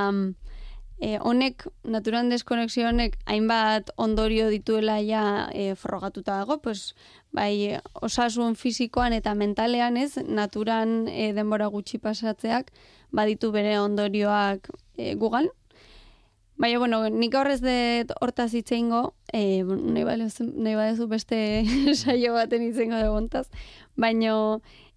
e, 1.00 1.16
honek, 1.18 1.64
naturan 1.84 2.28
deskonexio 2.28 2.88
honek, 2.90 3.16
hainbat 3.26 3.90
ondorio 3.96 4.48
dituela 4.52 4.98
ja 5.00 5.48
e, 5.54 5.74
frogatuta 5.74 6.36
dago, 6.42 6.58
pues, 6.60 6.94
bai, 7.32 7.78
osasun 7.94 8.56
fisikoan 8.56 9.16
eta 9.16 9.34
mentalean 9.34 9.96
ez, 9.96 10.18
naturan 10.26 11.06
e, 11.08 11.32
denbora 11.32 11.70
gutxi 11.72 11.98
pasatzeak, 12.02 12.72
baditu 13.12 13.52
bere 13.54 13.78
ondorioak 13.80 14.68
e, 14.96 15.14
gugan. 15.14 15.48
Baina, 16.58 16.78
bueno, 16.82 17.04
nik 17.08 17.36
horrez 17.38 17.60
dut 17.62 18.10
hortaz 18.20 18.50
itzeingo, 18.58 19.14
e, 19.32 19.62
nahi, 19.62 20.02
badezu, 20.02 20.48
nahi 20.58 20.74
badezu 20.74 21.06
beste 21.06 21.38
saio 21.94 22.34
baten 22.34 22.64
itzeingo 22.66 22.98
dugu 22.98 23.44
baina 23.94 24.34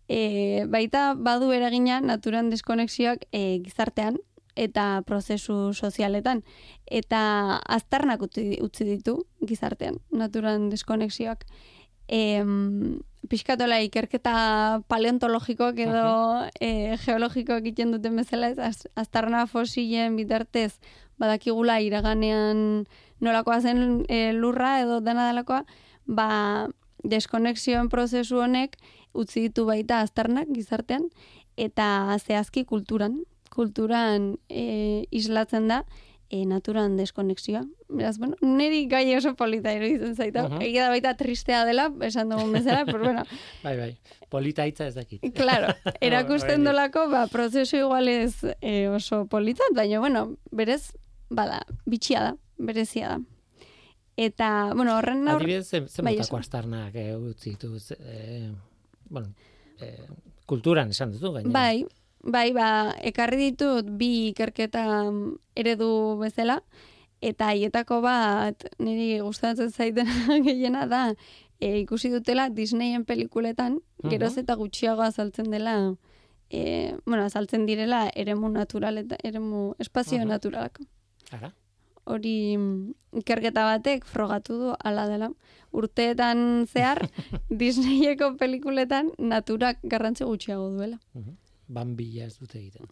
e, 0.10 0.66
baita 0.66 1.14
badu 1.14 1.52
eragina 1.54 2.02
naturan 2.02 2.50
deskonexioak 2.50 3.28
e, 3.32 3.62
gizartean 3.64 4.18
eta 4.56 5.04
prozesu 5.06 5.74
sozialetan. 5.74 6.42
Eta 6.86 7.22
aztarnak 7.78 8.26
utzi, 8.26 8.58
utzi 8.62 8.84
ditu 8.84 9.22
gizartean, 9.46 10.02
naturan 10.12 10.70
deskonexioak. 10.70 11.46
em, 12.08 13.00
pixkatola 13.30 13.78
ikerketa 13.86 14.82
paleontologikoak 14.92 15.78
edo 15.86 16.08
e, 16.60 16.98
geologikoak 17.06 17.62
egiten 17.62 17.94
duten 17.94 18.18
bezala, 18.20 18.50
ez, 18.50 18.60
az, 18.60 18.88
aztarna 18.96 19.46
fosilen 19.48 20.18
bitartez 20.18 20.74
badakigula 21.22 21.80
iraganean 21.86 22.86
nolakoa 23.22 23.60
zen 23.62 24.04
e, 24.10 24.32
lurra 24.34 24.80
edo 24.82 25.00
dena 25.06 25.28
delakoa, 25.30 25.64
ba, 26.06 26.68
deskonexioen 27.04 27.90
prozesu 27.90 28.42
honek 28.42 28.78
utzi 29.14 29.48
ditu 29.48 29.66
baita 29.70 30.02
aztarnak 30.02 30.50
gizartean, 30.54 31.10
eta 31.58 32.18
zehazki 32.22 32.66
kulturan. 32.66 33.22
Kulturan 33.52 34.38
e, 34.48 35.04
islatzen 35.12 35.68
da, 35.68 35.82
e, 36.32 36.46
naturan 36.48 36.96
deskonexioa. 36.96 37.66
Beraz, 37.92 38.16
bueno, 38.18 38.38
niri 38.42 38.86
gai 38.88 39.04
oso 39.18 39.34
polita 39.36 39.74
iruditzen 39.76 40.16
zaita. 40.16 40.48
Mhm. 40.48 40.62
Egia 40.64 40.86
da 40.86 40.94
baita 40.94 41.14
tristea 41.20 41.66
dela, 41.68 41.90
esan 42.08 42.32
dugun 42.32 42.54
bezala, 42.56 42.86
pero 42.86 43.04
bueno, 43.04 43.26
Bai, 43.66 43.76
bai. 43.78 43.92
Polita 44.32 44.66
hitza 44.66 44.88
ez 44.88 44.96
dakit. 44.96 45.26
claro, 45.42 45.76
erakusten 46.08 46.64
dolako, 46.64 47.10
ba, 47.12 47.26
prozesu 47.28 47.84
igualez 47.84 48.46
e, 48.62 48.88
oso 48.88 49.26
politzat, 49.28 49.76
baina, 49.76 50.00
bueno, 50.00 50.38
berez, 50.52 50.94
bada, 51.32 51.62
bitxia 51.88 52.20
da, 52.26 52.32
berezia 52.60 53.16
da. 53.16 53.20
Eta, 54.20 54.48
bueno, 54.76 54.98
horren 55.00 55.24
aur... 55.32 55.40
Adibidez, 55.42 55.70
ze, 55.72 55.80
ze 55.88 56.04
Bai, 56.04 56.18
astarnak 56.20 56.96
eh, 57.00 57.16
utzi 57.18 57.54
ditu, 57.56 57.80
ze- 57.80 57.98
eh, 58.00 58.52
bueno, 59.10 59.32
eh, 59.80 60.06
kulturan 60.46 60.92
esan 60.92 61.14
duzu, 61.16 61.32
gainera. 61.32 61.54
Bai, 61.56 61.86
bai, 62.22 62.52
ba, 62.54 62.68
ekarri 63.02 63.38
ditut 63.52 63.88
bi 63.98 64.28
ikerketa 64.34 64.84
eredu 65.56 66.18
bezala, 66.20 66.60
eta 67.22 67.48
haietako 67.54 68.02
bat 68.04 68.68
niri 68.80 69.20
gustatzen 69.24 69.72
zaiten 69.72 70.06
gehiena 70.46 70.86
da, 70.92 71.02
e, 71.62 71.80
ikusi 71.86 72.10
dutela 72.12 72.50
Disneyen 72.50 73.06
pelikuletan, 73.06 73.80
geroz 74.10 74.36
eta 74.42 74.56
gutxiago 74.60 75.02
azaltzen 75.08 75.50
dela, 75.54 75.96
e, 76.50 76.96
bueno, 77.06 77.24
azaltzen 77.24 77.66
direla 77.66 78.10
eremu 78.14 78.50
natural 78.50 78.98
eta 78.98 79.16
eremu 79.24 79.74
espazio 79.80 80.20
Mhm. 80.20 80.28
naturalako. 80.28 80.84
Ara? 81.32 81.52
Hori 82.12 82.58
mm, 82.58 83.20
ikerketa 83.22 83.66
batek 83.68 84.06
frogatu 84.10 84.58
du 84.60 84.74
ala 84.84 85.08
dela. 85.10 85.30
Urteetan 85.72 86.66
zehar, 86.68 87.00
Disneyeko 87.62 88.34
pelikuletan 88.40 89.14
naturak 89.20 89.80
garrantzi 89.84 90.28
gutxiago 90.28 90.70
duela. 90.76 91.00
Mhm. 91.14 91.38
Bambila 91.72 92.26
ez 92.28 92.36
dute 92.36 92.60
egiten. 92.60 92.84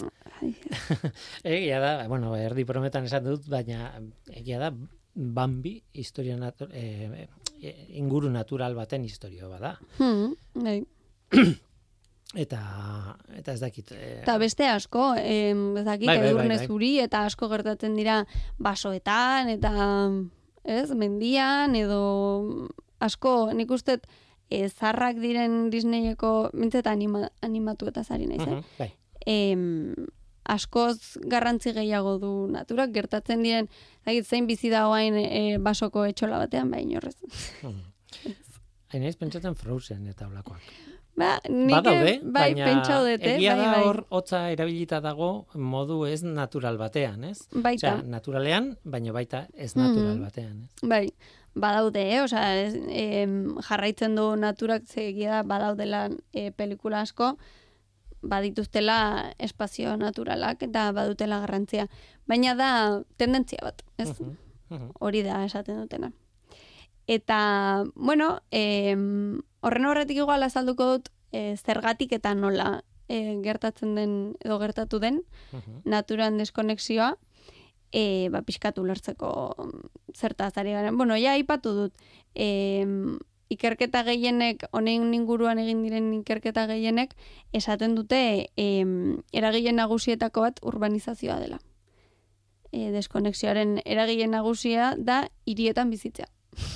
Egia 1.44 1.82
da, 1.84 2.08
bueno, 2.08 2.32
erdi 2.40 2.64
prometan 2.64 3.10
esan 3.10 3.26
dut, 3.26 3.50
baina 3.52 3.90
egia 4.32 4.62
da, 4.62 4.70
Bambi 5.20 5.74
historia 5.92 6.38
natu, 6.40 6.70
eh, 6.72 7.28
inguru 8.00 8.30
natural 8.32 8.76
baten 8.78 9.04
historio 9.04 9.50
bada. 9.50 9.74
Hmm, 9.98 10.36
bai. 10.54 10.86
Eta, 12.38 12.60
eta 13.34 13.54
ez 13.56 13.60
dakit. 13.60 13.92
Eh, 13.92 14.20
Eta 14.22 14.38
beste 14.38 14.68
asko, 14.70 15.16
em, 15.18 15.78
ez 15.78 15.86
dakit, 15.86 16.06
Bai, 16.06 16.18
bai, 16.18 16.26
bai, 16.26 16.30
edurne 16.30 16.58
bai. 16.60 16.68
zuri, 16.68 17.00
eta 17.02 17.24
asko 17.26 17.48
gertatzen 17.50 17.96
dira 17.98 18.20
basoetan, 18.60 19.50
eta 19.50 19.72
ez, 20.64 20.92
mendian, 20.94 21.74
edo 21.76 22.70
asko, 23.00 23.50
nik 23.54 23.72
uste 23.72 23.98
e, 24.50 24.68
zarrak 24.70 25.18
diren 25.18 25.70
Disneyeko, 25.74 26.52
mintzet 26.54 26.86
anima, 26.88 27.30
animatu 27.42 27.88
eta 27.90 28.04
zari 28.04 28.28
naiz, 28.30 28.42
eh? 28.46 28.52
mhm, 28.52 28.64
bai. 28.78 28.92
em, 29.26 29.96
askoz 30.50 31.18
garrantzi 31.30 31.74
gehiago 31.74 32.18
du 32.20 32.48
naturak, 32.52 32.92
gertatzen 32.94 33.42
diren, 33.46 33.68
dakit, 34.06 34.26
zein 34.26 34.46
bizi 34.48 34.70
da 34.70 34.88
oain 34.90 35.18
e, 35.18 35.58
basoko 35.58 36.06
etxola 36.06 36.38
batean, 36.46 36.70
baina 36.70 36.98
horrez. 37.02 37.16
Mhm. 37.64 38.36
Hain 38.94 39.04
naiz 39.06 39.16
pentsatzen 39.18 39.54
Frozen 39.56 40.08
eta 40.10 40.28
olakoak. 40.28 40.62
Ba, 41.20 41.34
nik 41.52 41.74
Badaude, 41.76 42.12
bai, 42.24 42.54
baina 42.54 42.66
pentsau 42.70 43.02
dut, 43.04 43.20
eh? 43.28 43.34
egia 43.36 43.56
bai, 43.58 43.66
da 43.66 43.72
bai. 43.74 43.82
hor 43.84 43.98
hotza 44.16 44.40
erabilita 44.54 45.02
dago 45.04 45.48
modu 45.56 46.06
ez 46.08 46.22
natural 46.24 46.78
batean, 46.80 47.26
ez? 47.28 47.42
Baita. 47.52 47.98
Osea, 47.98 48.04
naturalean, 48.08 48.70
baina 48.86 49.12
baita 49.12 49.42
ez 49.54 49.74
natural 49.76 50.16
Mhm. 50.16 50.22
batean, 50.24 50.62
ez? 50.64 50.70
Bai, 50.88 51.10
badaude, 51.56 52.06
eh? 52.14 52.22
Osea, 52.24 52.46
ez, 52.62 52.74
em, 52.88 53.58
jarraitzen 53.68 54.16
du 54.16 54.30
naturak 54.40 54.86
zegia 54.88 55.42
da 55.42 55.44
badaudela 55.44 56.06
e, 56.32 56.52
pelikula 56.52 57.02
asko, 57.02 57.34
badituztela 58.22 59.34
espazio 59.40 59.98
naturalak 59.98 60.64
eta 60.64 60.92
badutela 60.96 61.40
garrantzia. 61.40 61.88
Baina 62.28 62.56
da 62.56 62.72
tendentzia 63.18 63.60
bat, 63.64 63.84
ez? 63.98 64.10
Mhm, 64.20 64.38
mhm. 64.70 64.90
Hori 65.00 65.24
da 65.24 65.44
esaten 65.46 65.80
dutena. 65.82 66.12
Eta, 67.08 67.84
bueno, 67.96 68.42
em, 68.52 69.42
horren 69.62 69.86
horretik 69.86 70.18
igual 70.18 70.44
azalduko 70.44 70.86
dut 70.94 71.10
e, 71.32 71.56
zergatik 71.58 72.12
eta 72.14 72.34
nola 72.36 72.84
e, 73.08 73.40
gertatzen 73.44 73.96
den 73.96 74.14
edo 74.44 74.60
gertatu 74.60 75.00
den 75.00 75.24
Mhm. 75.52 75.82
naturan 75.86 76.38
deskonexioa, 76.38 77.18
e, 77.92 78.30
ba, 78.30 78.42
pixkatu 78.44 78.84
lertzeko 78.86 79.56
zertaz 80.14 80.58
ari 80.58 80.72
garen. 80.72 80.98
Bueno, 80.98 81.16
ja, 81.18 81.32
aipatu 81.34 81.74
dut, 81.74 81.94
e, 82.36 82.86
ikerketa 83.50 84.04
gehienek, 84.04 84.68
honen 84.72 85.14
inguruan 85.14 85.58
egin 85.58 85.82
diren 85.84 86.14
ikerketa 86.14 86.68
gehienek, 86.70 87.16
esaten 87.52 87.96
dute 87.96 88.50
e, 88.56 88.68
eragile 89.34 89.72
nagusietako 89.74 90.42
bat 90.42 90.60
urbanizazioa 90.62 91.40
dela. 91.40 91.60
E, 92.72 92.92
deskonexioaren 92.94 93.80
eragile 93.86 94.28
nagusia 94.28 94.94
da 94.98 95.24
hirietan 95.46 95.90
bizitzea. 95.90 96.28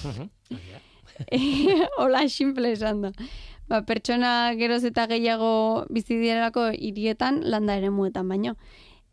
Hori 0.04 0.72
da. 0.72 0.80
Hola, 1.98 2.28
simple 2.30 2.72
esan 2.74 3.02
da. 3.02 3.12
Ba, 3.70 3.82
pertsona 3.88 4.54
geroz 4.60 4.84
eta 4.84 5.06
gehiago 5.08 5.86
bizi 5.90 6.18
direlako 6.20 6.70
hirietan 6.76 7.42
landa 7.50 7.78
eremuetan 7.80 8.28
baino. 8.28 8.56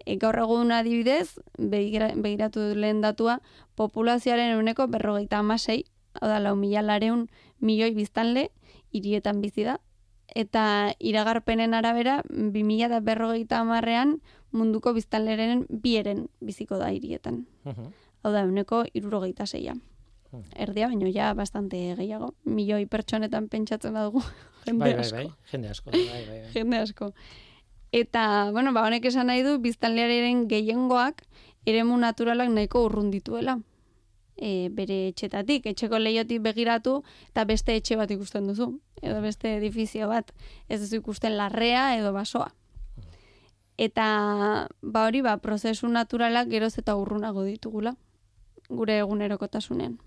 E, 0.06 0.16
gaur 0.16 0.38
egun 0.40 0.72
adibidez, 0.72 1.36
begira- 1.58 2.14
begiratu 2.16 2.72
lehen 2.74 3.00
datua, 3.04 3.40
populazioaren 3.76 4.56
uneko 4.58 4.88
berrogeita 4.88 5.38
amasei, 5.38 5.84
hau 6.20 6.28
da, 6.28 6.40
lau 6.40 6.56
mila 6.56 6.82
lareun 6.82 7.28
milioi 7.60 7.92
biztanle, 7.94 8.48
hirietan 8.92 9.40
bizi 9.44 9.64
da. 9.68 9.78
Eta 10.34 10.94
iragarpenen 10.98 11.74
arabera, 11.74 12.20
2000 12.30 12.86
eta 12.86 13.00
berrogeita 13.02 13.60
amarrean 13.60 14.20
munduko 14.52 14.92
biztanleren 14.94 15.66
bieren 15.70 16.28
biziko 16.40 16.78
da 16.78 16.90
hirietan. 16.94 17.46
Mhm. 17.64 17.92
Hau 18.22 18.32
da, 18.32 18.44
uneko 18.44 18.84
irurogeita 18.94 19.46
zeia. 19.46 19.74
Erdia, 20.54 20.86
baino 20.86 21.08
ja 21.10 21.32
bastante 21.34 21.78
gehiago. 21.98 22.34
Milioi 22.44 22.86
pertsonetan 22.86 23.48
pentsatzen 23.48 23.94
badugu. 23.94 24.22
Jende 24.66 24.84
Bai, 24.84 24.92
bai, 24.94 25.00
asko. 25.00 25.16
bai, 25.16 25.30
jende 25.50 25.70
asko. 25.70 25.90
Bai, 25.90 26.04
bai, 26.06 26.24
bai. 26.28 26.42
Jende 26.54 26.78
asko. 26.78 27.12
Eta, 27.92 28.50
bueno, 28.52 28.72
ba, 28.72 28.84
honek 28.86 29.08
esan 29.10 29.26
nahi 29.26 29.42
du, 29.42 29.56
biztanlearen 29.58 30.46
gehiengoak 30.48 31.24
eremu 31.66 31.96
naturalak 31.98 32.50
nahiko 32.52 32.84
urrun 32.86 33.10
dituela. 33.10 33.58
E, 34.40 34.70
bere 34.72 35.08
etxetatik, 35.10 35.66
etxeko 35.66 35.98
leiotik 35.98 36.40
begiratu, 36.44 37.00
eta 37.28 37.44
beste 37.44 37.74
etxe 37.76 37.98
bat 37.98 38.10
ikusten 38.10 38.46
duzu. 38.48 38.70
Edo 39.02 39.18
beste 39.24 39.56
edifizio 39.56 40.08
bat. 40.08 40.30
Ez 40.68 40.80
duzu 40.84 41.00
ikusten 41.02 41.36
larrea 41.36 41.96
edo 41.98 42.12
basoa. 42.14 42.52
Eta, 43.80 44.06
ba 44.82 45.04
hori, 45.08 45.24
ba, 45.24 45.38
prozesu 45.40 45.88
naturalak 45.88 46.48
geroz 46.52 46.76
eta 46.78 46.94
urrunago 47.00 47.42
ditugula. 47.48 47.96
Gure 48.68 49.00
egunerokotasunean. 49.00 49.98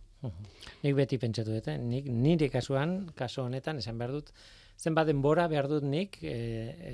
Nik 0.83 0.95
beti 0.95 1.17
pentsatu 1.17 1.51
dut, 1.53 1.67
eh? 1.67 1.77
nik 1.77 2.05
nire 2.05 2.49
kasuan, 2.49 3.09
kasu 3.15 3.41
honetan, 3.43 3.77
esan 3.77 3.97
behar 3.97 4.11
dut, 4.11 4.31
zenbat 4.79 5.07
denbora 5.07 5.47
behar 5.47 5.67
dut 5.67 5.83
nik 5.83 6.17
e, 6.23 6.33
e, 6.33 6.93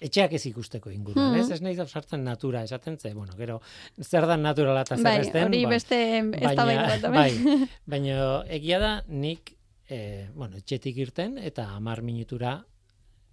etxeak 0.00 0.32
ez 0.38 0.44
ikusteko 0.46 0.90
inguruan, 0.90 1.32
Mhm. 1.32 1.40
ez? 1.40 1.50
Ez 1.50 1.60
nahi 1.62 1.74
sartzen 1.76 2.22
natura, 2.24 2.62
esaten 2.62 2.98
ze, 2.98 3.12
bueno, 3.14 3.32
gero, 3.36 3.60
zer 4.00 4.26
da 4.26 4.36
naturala 4.36 4.82
eta 4.82 4.96
zer 4.96 5.04
Bai, 5.04 5.18
ez 5.20 5.32
den, 5.32 5.44
hori 5.48 5.64
ba, 5.64 5.70
beste 5.70 6.18
ez 6.18 6.56
da 6.56 6.64
baina, 6.64 6.86
bat, 6.88 7.10
bai, 7.10 7.32
baina 7.86 8.44
egia 8.48 8.78
da 8.78 8.92
nik, 9.08 9.54
e, 9.88 10.28
bueno, 10.34 10.56
etxetik 10.56 10.96
irten 10.96 11.38
eta 11.38 11.68
amar 11.74 12.02
minutura 12.02 12.64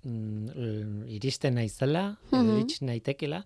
mm, 0.04 1.04
iristen 1.08 1.56
naizela, 1.56 2.18
edo 2.32 2.42
Mhm. 2.44 2.68
naitekela, 2.82 3.44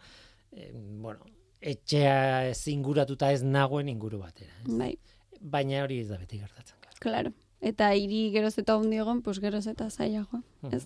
e, 0.52 0.72
bueno, 0.74 1.20
etxea 1.62 2.50
ez 2.50 2.68
inguratuta 2.68 3.32
ez 3.34 3.44
nagoen 3.44 3.90
inguru 3.90 4.20
batera. 4.20 4.54
Ez? 4.66 4.74
Bai, 4.78 4.98
Baina 5.40 5.84
hori 5.84 6.00
ez 6.02 6.08
da 6.10 6.18
beti 6.18 6.38
gertatzen. 6.40 6.76
claro. 7.00 7.32
Eta 7.62 7.90
hiri 7.94 8.30
geroz 8.32 8.58
eta 8.58 8.78
hundi 8.78 8.96
egon, 8.98 9.22
pues 9.22 9.40
geroz 9.40 9.66
eta 9.68 9.90
zailagoa, 9.90 10.42
Mhm. 10.62 10.76
ez? 10.76 10.86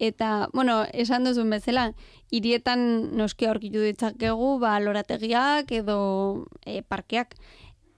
Eta, 0.00 0.48
bueno, 0.52 0.84
esan 0.92 1.24
duzun 1.26 1.50
bezala, 1.50 1.92
hirietan 2.30 3.16
noski 3.18 3.46
aurkitu 3.50 3.80
ditzakegu, 3.82 4.58
ba, 4.62 4.78
lorategiak 4.80 5.70
edo 5.74 6.46
e, 6.64 6.82
parkeak. 6.82 7.34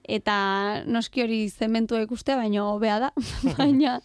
Eta 0.03 0.81
noski 0.89 1.21
hori 1.21 1.49
zementua 1.49 2.01
ikustea, 2.01 2.35
baina 2.37 2.63
hobea 2.65 2.97
da. 2.99 3.11
baina, 3.57 3.99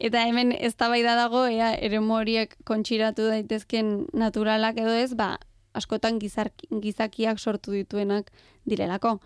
eta 0.00 0.22
hemen 0.28 0.52
eztabaida 0.52 1.14
dago, 1.14 1.44
ea, 1.46 1.74
eremu 1.76 2.14
horiek 2.22 2.56
kontxiratu 2.64 3.28
daitezken 3.28 4.06
naturalak 4.16 4.80
edo 4.80 4.92
ez, 4.96 5.12
ba, 5.14 5.34
askotan 5.76 6.18
gizar, 6.18 6.52
gizakiak 6.70 7.38
sortu 7.38 7.72
dituenak 7.76 8.32
direlako. 8.64 9.18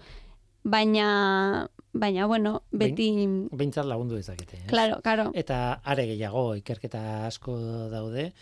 Baina, 0.62 1.68
baina, 1.92 2.26
bueno, 2.26 2.62
beti... 2.70 3.10
Behintzat 3.50 3.86
lagundu 3.86 4.16
dezakete. 4.16 4.56
ez? 4.64 4.66
Claro, 4.68 5.00
claro. 5.02 5.30
Eta 5.34 5.80
are 5.84 6.04
gehiago 6.06 6.54
ikerketa 6.60 7.26
asko 7.26 7.56
daude. 7.90 8.32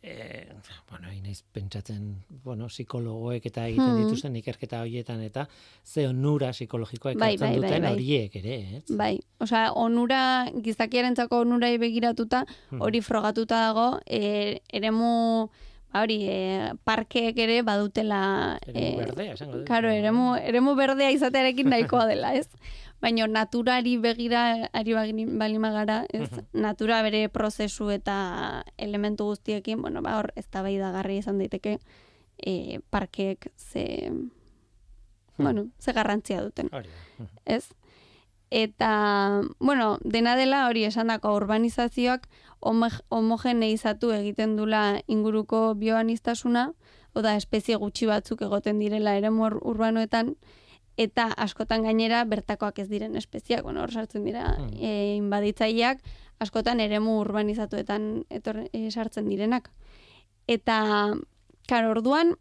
E, 0.00 0.46
bueno, 0.88 1.10
inaiz 1.12 1.42
pentsatzen, 1.52 2.22
bueno, 2.44 2.68
psikologoek 2.70 3.44
eta 3.50 3.64
egiten 3.66 3.96
Hmm. 3.96 4.04
dituzten 4.06 4.36
ikerketa 4.38 4.80
horietan 4.84 5.20
eta 5.26 5.48
ze 5.84 6.06
onura 6.06 6.52
psikologikoa 6.52 7.14
Bai, 7.18 7.34
ekartzen 7.34 7.40
bai, 7.40 7.58
bai, 7.58 7.68
duten 7.68 7.82
bai. 7.82 7.92
horiek 7.92 8.36
ere, 8.36 8.76
ez? 8.76 8.84
Bai, 8.96 9.18
osea, 9.42 9.72
onura, 9.72 10.20
gizakiarentzako 10.54 11.40
onurai 11.40 11.76
begiratuta, 11.78 12.44
Hmm. 12.70 12.80
hori 12.80 13.00
frogatuta 13.02 13.58
dago, 13.66 14.00
e, 14.06 14.60
eremu, 14.72 15.50
ba 15.92 16.02
hori, 16.04 16.18
e, 16.28 16.72
parkeek 16.84 17.38
ere 17.38 17.62
badutela... 17.62 18.58
Eremu 18.66 18.98
berdea, 19.00 19.32
esango 19.34 19.58
dut. 19.58 19.66
Karo, 19.68 19.88
eremu, 19.88 20.34
eremu 20.36 20.74
berdea 20.76 21.10
izatearekin 21.14 21.70
nahikoa 21.70 22.06
dela, 22.10 22.34
ez? 22.36 22.48
Baina 23.02 23.28
naturari 23.30 23.96
begira 24.02 24.68
ari 24.74 24.92
bagin- 24.96 25.36
bali 25.38 25.58
magara, 25.62 26.00
ez? 26.12 26.28
Natura 26.52 27.00
bere 27.06 27.28
prozesu 27.28 27.90
eta 27.94 28.64
elementu 28.76 29.28
guztiekin, 29.30 29.80
bueno, 29.80 30.02
ba 30.02 30.16
hor 30.18 30.32
eztabaidagarri 30.36 31.20
izan 31.22 31.38
daiteke 31.38 31.78
e, 32.42 32.80
parkeek 32.90 33.52
ze 33.56 34.10
bueno, 35.38 35.68
ze 35.78 35.92
garrantzia 35.92 36.42
duten 36.42 36.68
Hori 36.72 36.88
da. 36.90 37.26
ez? 37.44 37.68
Eta, 38.50 39.42
bueno, 39.58 39.98
dena 40.04 40.34
dela 40.36 40.66
hori 40.68 40.84
esandako 40.84 41.34
urbanizazioak 41.36 42.28
homo- 42.60 43.02
homogeneizatu 43.10 44.10
egiten 44.12 44.56
dula 44.56 45.02
inguruko 45.06 45.74
bioanistasuna, 45.74 46.72
oda 47.14 47.36
espezie 47.36 47.76
gutxi 47.76 48.06
batzuk 48.06 48.40
egoten 48.42 48.78
direla 48.78 49.16
eremu 49.16 49.44
ur- 49.50 49.60
urbanoetan, 49.62 50.36
eta 50.96 51.26
askotan 51.36 51.82
gainera 51.84 52.24
bertakoak 52.24 52.78
ez 52.78 52.88
diren 52.88 53.16
espeziak, 53.16 53.62
bueno, 53.62 53.82
hor 53.82 53.92
sartzen 53.92 54.24
dira 54.24 54.56
Hmm. 54.56 54.72
e, 54.80 55.14
inbaditzaileak, 55.16 56.00
askotan 56.40 56.80
eremu 56.80 57.20
urbanizatuetan 57.20 58.24
etor, 58.30 58.64
e, 58.72 58.90
sartzen 58.90 59.28
direnak. 59.28 59.70
Eta, 60.46 61.12
karo, 61.68 61.90
orduan, 61.90 62.36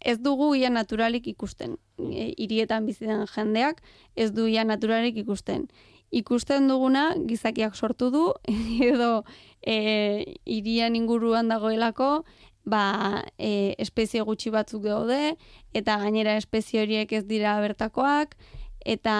ez 0.00 0.18
dugu 0.20 0.54
ia 0.54 0.70
naturalik 0.70 1.26
ikusten. 1.26 1.76
E, 1.98 2.32
hirietan 2.36 2.86
bizi 2.86 3.06
den 3.06 3.26
jendeak 3.26 3.82
ez 4.16 4.32
du 4.32 4.46
ia 4.46 4.64
naturalik 4.64 5.16
ikusten. 5.16 5.68
Ikusten 6.14 6.68
duguna 6.68 7.14
gizakiak 7.26 7.74
sortu 7.74 8.10
du 8.10 8.26
edo 8.90 9.24
e, 9.62 10.36
hirian 10.44 10.96
inguruan 10.96 11.48
dagoelako 11.48 12.24
ba, 12.66 13.24
e, 13.38 13.74
espezie 13.78 14.22
gutxi 14.26 14.50
batzuk 14.50 14.82
daude 14.84 15.36
eta 15.74 15.98
gainera 16.02 16.36
espezie 16.36 16.82
horiek 16.82 17.12
ez 17.12 17.24
dira 17.24 17.56
bertakoak 17.62 18.34
eta 18.86 19.16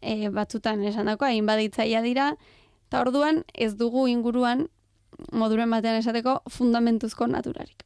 e, 0.00 0.30
batzutan 0.34 0.82
esandakoa 0.86 1.34
inbaditzaia 1.36 2.02
dira 2.02 2.32
eta 2.88 3.02
orduan 3.04 3.44
ez 3.54 3.74
dugu 3.76 4.06
inguruan 4.08 4.66
moduren 5.32 5.70
batean 5.70 5.96
esateko 5.96 6.42
fundamentuzko 6.48 7.26
naturarik. 7.26 7.84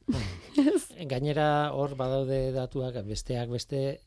Gainera 1.09 1.71
hor 1.73 1.95
badaude 1.99 2.51
datuak 2.55 2.99
besteak 3.07 3.49
beste 3.49 3.99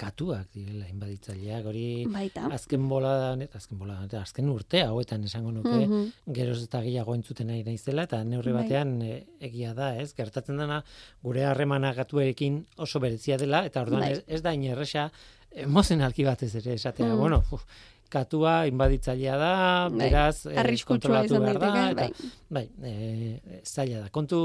katuak 0.00 0.46
direla 0.56 0.86
inbaditzaileak 0.88 1.66
hori 1.68 2.06
Baita. 2.08 2.46
azken 2.56 2.86
bola 2.88 3.34
azken 3.54 3.76
bola 3.78 3.98
azken 4.22 4.48
urte 4.48 4.80
hauetan 4.82 5.24
esango 5.28 5.52
nuke 5.52 5.74
Mhm. 5.86 6.06
geroz 6.32 6.62
eta 6.62 6.80
gehiago 6.80 7.14
entzuten 7.14 7.48
nahi 7.48 7.62
naizela 7.64 8.04
eta 8.08 8.22
neurri 8.24 8.52
Bai. 8.52 8.62
batean 8.62 9.02
e, 9.02 9.26
egia 9.40 9.74
da, 9.74 9.96
ez? 10.00 10.14
Gertatzen 10.14 10.56
dena 10.56 10.82
gure 11.22 11.44
harremana 11.44 11.92
gatuekin 11.92 12.64
oso 12.78 12.98
berezia 12.98 13.36
dela 13.36 13.66
eta 13.66 13.82
orduan 13.82 14.00
Bai. 14.00 14.12
ez, 14.12 14.24
ez 14.26 14.40
da 14.42 14.54
inerresa 14.54 15.10
emozionalki 15.52 16.24
batez 16.24 16.54
ere 16.54 16.74
esatea, 16.74 17.12
Mm. 17.14 17.18
bueno, 17.18 17.42
uf, 17.50 17.64
katua 18.10 18.66
inbaditzailea 18.70 19.38
da, 19.38 19.54
Bai. 19.88 19.98
beraz 20.04 20.46
eh, 20.46 20.58
Arriskutsua 20.60 20.98
kontrolatu 20.98 21.34
izan 21.34 21.46
behar 21.46 21.60
da, 21.62 21.86
eta, 21.94 22.30
bai, 22.50 22.66
e, 22.84 23.60
zaila 23.64 24.04
da. 24.04 24.12
Kontu 24.14 24.40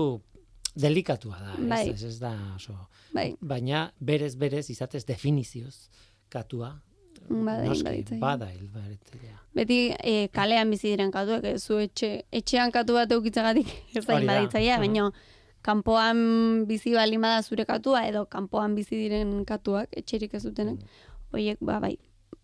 delikatua 0.75 1.39
da, 1.41 1.56
Bai. 1.60 1.84
ez, 1.91 2.04
ez 2.04 2.17
da 2.21 2.34
oso. 2.56 2.78
Bai. 3.15 3.32
Baina 3.41 3.88
berez 3.99 4.36
berez 4.39 4.67
izatez 4.69 5.06
definizioz 5.08 5.88
katua 6.30 6.75
Bada 7.25 7.63
noski, 7.65 8.19
bada 8.21 8.51
inbaditzailea. 8.54 9.38
Beti 9.58 9.78
e, 9.97 10.28
kalean 10.36 10.69
bizi 10.69 10.91
diren 10.91 11.10
katuak, 11.13 11.47
ez 11.49 11.63
zu 11.63 11.80
etxe, 11.82 12.10
etxean 12.30 12.73
katu 12.75 12.93
bat 12.99 13.12
eukitzegatik 13.12 13.71
ez 13.97 14.06
da 14.06 14.19
da. 14.19 14.41
Mhm. 14.43 14.84
baina 14.84 15.10
kanpoan 15.65 16.65
bizi 16.69 16.93
bali 16.93 17.17
bada 17.17 17.41
zure 17.41 17.65
katua 17.65 18.06
edo 18.06 18.25
kanpoan 18.25 18.75
bizi 18.75 18.95
diren 18.95 19.45
katuak, 19.45 19.89
etxerik 19.97 20.34
ez 20.34 20.43
dutenak, 20.43 20.78
hoiek 21.34 21.58
ba 21.62 21.80
bai, 21.80 21.97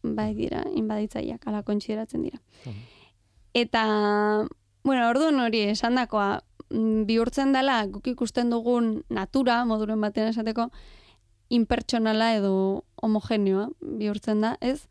bai 0.04 0.34
dira 0.36 0.64
inbaditzaileak 0.76 1.48
ala 1.48 1.64
kontsideratzen 1.64 2.24
dira. 2.26 2.40
Eta 3.54 3.84
bueno, 4.84 5.10
orduan 5.10 5.40
hori 5.40 5.62
esandakoa 5.74 6.42
mm, 6.70 7.06
bihurtzen 7.10 7.54
dela 7.54 7.84
guk 7.88 8.08
ikusten 8.08 8.50
dugun 8.50 9.04
natura 9.10 9.62
moduren 9.66 10.02
batean 10.02 10.32
esateko 10.32 10.70
impertsonala 11.52 12.32
edo 12.38 12.54
homogeneoa 13.04 13.68
bihurtzen 14.00 14.42
da, 14.42 14.56
ez? 14.62 14.88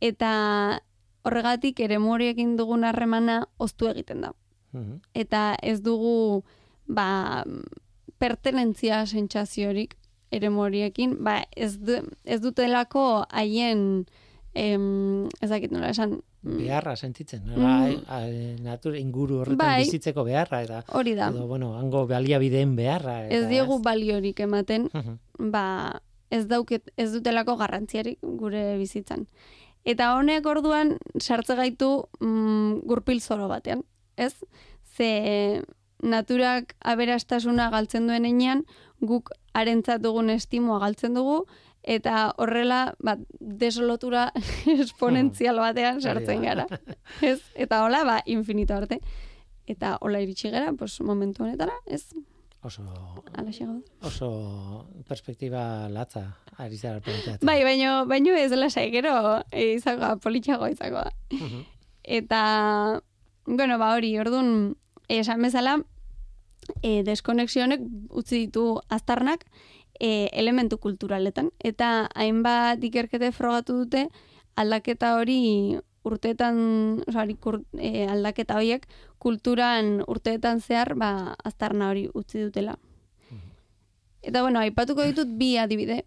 Eta 0.00 0.30
horregatik 1.24 1.80
eremu 1.80 2.14
horiekin 2.16 2.56
dugun 2.58 2.84
harremana 2.84 3.44
oztu 3.58 3.90
egiten 3.90 4.24
da. 4.26 4.32
Eta 5.18 5.56
ez 5.66 5.80
dugu 5.82 6.42
ba, 6.86 7.44
pertenentzia 8.22 9.04
sentsaziorik 9.06 9.96
eremu 10.30 10.62
horiekin, 10.66 11.16
ba, 11.24 11.40
ez, 11.56 11.74
du, 11.82 11.98
ez 12.24 12.38
dutelako 12.42 13.24
haien 13.30 14.06
em, 14.54 15.26
ez 15.40 15.48
dakit 15.50 15.70
nola 15.70 15.90
esan, 15.90 16.20
mm, 16.42 16.56
beharra 16.58 16.96
sentitzen, 16.96 17.42
Mm. 17.44 17.54
nola, 17.54 17.90
a- 18.08 18.62
natura 18.62 18.98
inguru 18.98 19.38
horretan 19.40 19.58
Bai. 19.58 19.84
bizitzeko 19.84 20.24
beharra 20.24 20.62
eta 20.62 20.84
hori 20.92 21.14
da. 21.14 21.28
edo 21.28 21.46
bueno, 21.46 21.76
hango 21.78 22.06
baliabideen 22.06 22.74
beharra 22.76 23.26
eta 23.26 23.34
Ez 23.36 23.48
diegu 23.48 23.80
baliorik 23.82 24.40
ematen, 24.40 24.88
ba, 25.38 26.00
ez 26.30 26.46
dauket, 26.48 26.90
ez 26.96 27.12
dutelako 27.12 27.56
garrantziarik 27.56 28.18
gure 28.22 28.76
bizitzan. 28.78 29.26
Eta 29.84 30.14
honek 30.16 30.44
orduan 30.46 30.98
sartze 31.18 31.54
gaitu 31.56 32.08
mm, 32.20 32.80
gurpil 32.86 33.20
zoro 33.20 33.48
batean, 33.48 33.82
ez? 34.16 34.34
Ze 34.96 35.62
naturak 36.02 36.74
aberastasuna 36.80 37.70
galtzen 37.70 38.06
duen 38.06 38.24
enean, 38.24 38.64
guk 39.00 39.30
arentzat 39.54 40.00
dugun 40.02 40.30
estimoa 40.30 40.78
galtzen 40.80 41.14
dugu, 41.14 41.46
eta 41.82 42.34
horrela, 42.36 42.94
ba, 42.98 43.16
desolotura 43.40 44.30
esponentzial 44.80 45.60
batean 45.62 46.00
sartzen 46.00 46.42
gara. 46.42 46.66
Ez? 47.22 47.40
Eta 47.54 47.84
hola, 47.84 48.04
ba, 48.04 48.20
infinito 48.26 48.74
arte. 48.74 49.00
Eta 49.66 49.96
hola 50.00 50.20
iritsi 50.20 50.50
gara, 50.50 50.72
pues, 50.72 51.00
momentu 51.00 51.44
honetara, 51.44 51.76
ez? 51.86 52.08
oso 52.62 52.82
oso 54.02 54.86
perspektiba 55.08 55.88
latza 55.88 56.36
ari 56.58 56.76
zara 56.76 57.00
planteatzen. 57.00 57.46
Bai, 57.46 57.62
baino, 57.64 58.04
baino 58.06 58.34
ez 58.36 58.50
dela 58.50 58.68
gero 58.68 59.42
e, 59.50 59.74
izango, 59.74 60.18
politxago 60.20 60.68
izango 60.68 60.98
da. 60.98 61.12
Mhm. 61.30 61.64
Eta, 62.04 63.02
bueno, 63.46 63.78
ba 63.78 63.94
hori, 63.94 64.18
orduan, 64.18 64.76
esan 65.08 65.40
bezala, 65.42 65.78
e, 66.82 67.02
deskonexionek 67.02 67.80
utzi 68.10 68.46
ditu 68.46 68.80
aztarnak 68.88 69.46
e, 70.00 70.28
elementu 70.32 70.78
kulturaletan. 70.78 71.50
Eta 71.60 72.08
hainbat 72.14 72.82
ikerkete 72.84 73.30
frogatu 73.32 73.76
dute 73.84 74.08
aldaketa 74.56 75.14
hori 75.20 75.78
urteetan, 76.04 77.02
oza, 77.06 77.22
hori 77.22 77.34
kur, 77.36 77.60
e, 77.78 78.06
aldaketa 78.08 78.56
horiek 78.56 78.86
kulturan 79.20 80.00
urteetan 80.08 80.60
zehar 80.64 80.94
ba, 80.96 81.36
aztarna 81.44 81.90
hori 81.90 82.08
utzi 82.14 82.40
dutela. 82.40 82.78
Eta 84.22 84.42
bueno, 84.42 84.60
aipatuko 84.60 85.04
ditut 85.04 85.28
bi 85.38 85.54
adibide. 85.56 86.04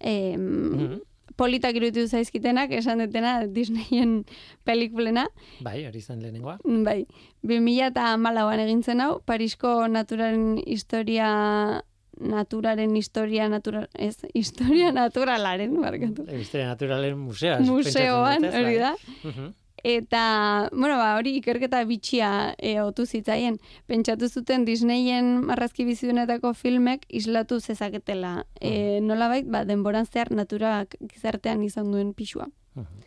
Em, 0.00 0.40
Mhm. 0.72 1.00
politak 1.36 1.76
iruditu 1.76 2.06
zaizkitenak, 2.08 2.70
esan 2.72 2.98
detena 2.98 3.46
Disneyen 3.46 4.24
pelikulena. 4.64 5.26
Bai, 5.60 5.84
hori 5.86 5.98
izan 5.98 6.22
lehenengoa. 6.22 6.58
Bai, 6.64 7.06
2000 7.42 7.86
eta 7.90 8.12
amalauan 8.14 8.60
egin 8.60 8.82
zen 8.82 9.00
hau, 9.00 9.20
Parisko 9.24 9.86
naturaren 9.88 10.56
historia, 10.66 11.82
naturaren 12.20 12.96
historia, 12.96 13.48
natura, 13.48 13.88
ez, 13.94 14.16
historia 14.34 14.92
naturalaren, 14.92 15.80
barkatu. 15.80 16.26
Historia 16.32 16.66
Naturalen. 16.68 17.18
Museoan, 17.18 18.44
ez? 18.44 18.54
hori 18.54 18.76
da. 18.76 18.96
Bai. 18.96 19.32
Mhm. 19.32 19.54
Eta, 19.86 20.68
bueno, 20.72 20.96
ba, 20.96 21.12
hori 21.14 21.36
ikerketa 21.38 21.84
bitxia 21.86 22.56
e, 22.58 22.80
otu 22.82 23.04
zitzaien. 23.06 23.60
Pentsatu 23.86 24.26
zuten 24.26 24.64
Disneyen 24.66 25.44
marrazki 25.46 25.84
bizidunetako 25.86 26.54
filmek 26.58 27.04
islatu 27.08 27.60
zezaketela. 27.60 28.46
E, 28.58 28.98
nolabait, 29.04 29.46
ba, 29.46 29.62
denboran 29.68 30.08
zehar 30.10 30.32
naturak 30.34 30.96
gizartean 31.12 31.62
izan 31.62 31.92
duen 31.92 32.14
pixua. 32.14 32.48
Mhm. 32.74 33.04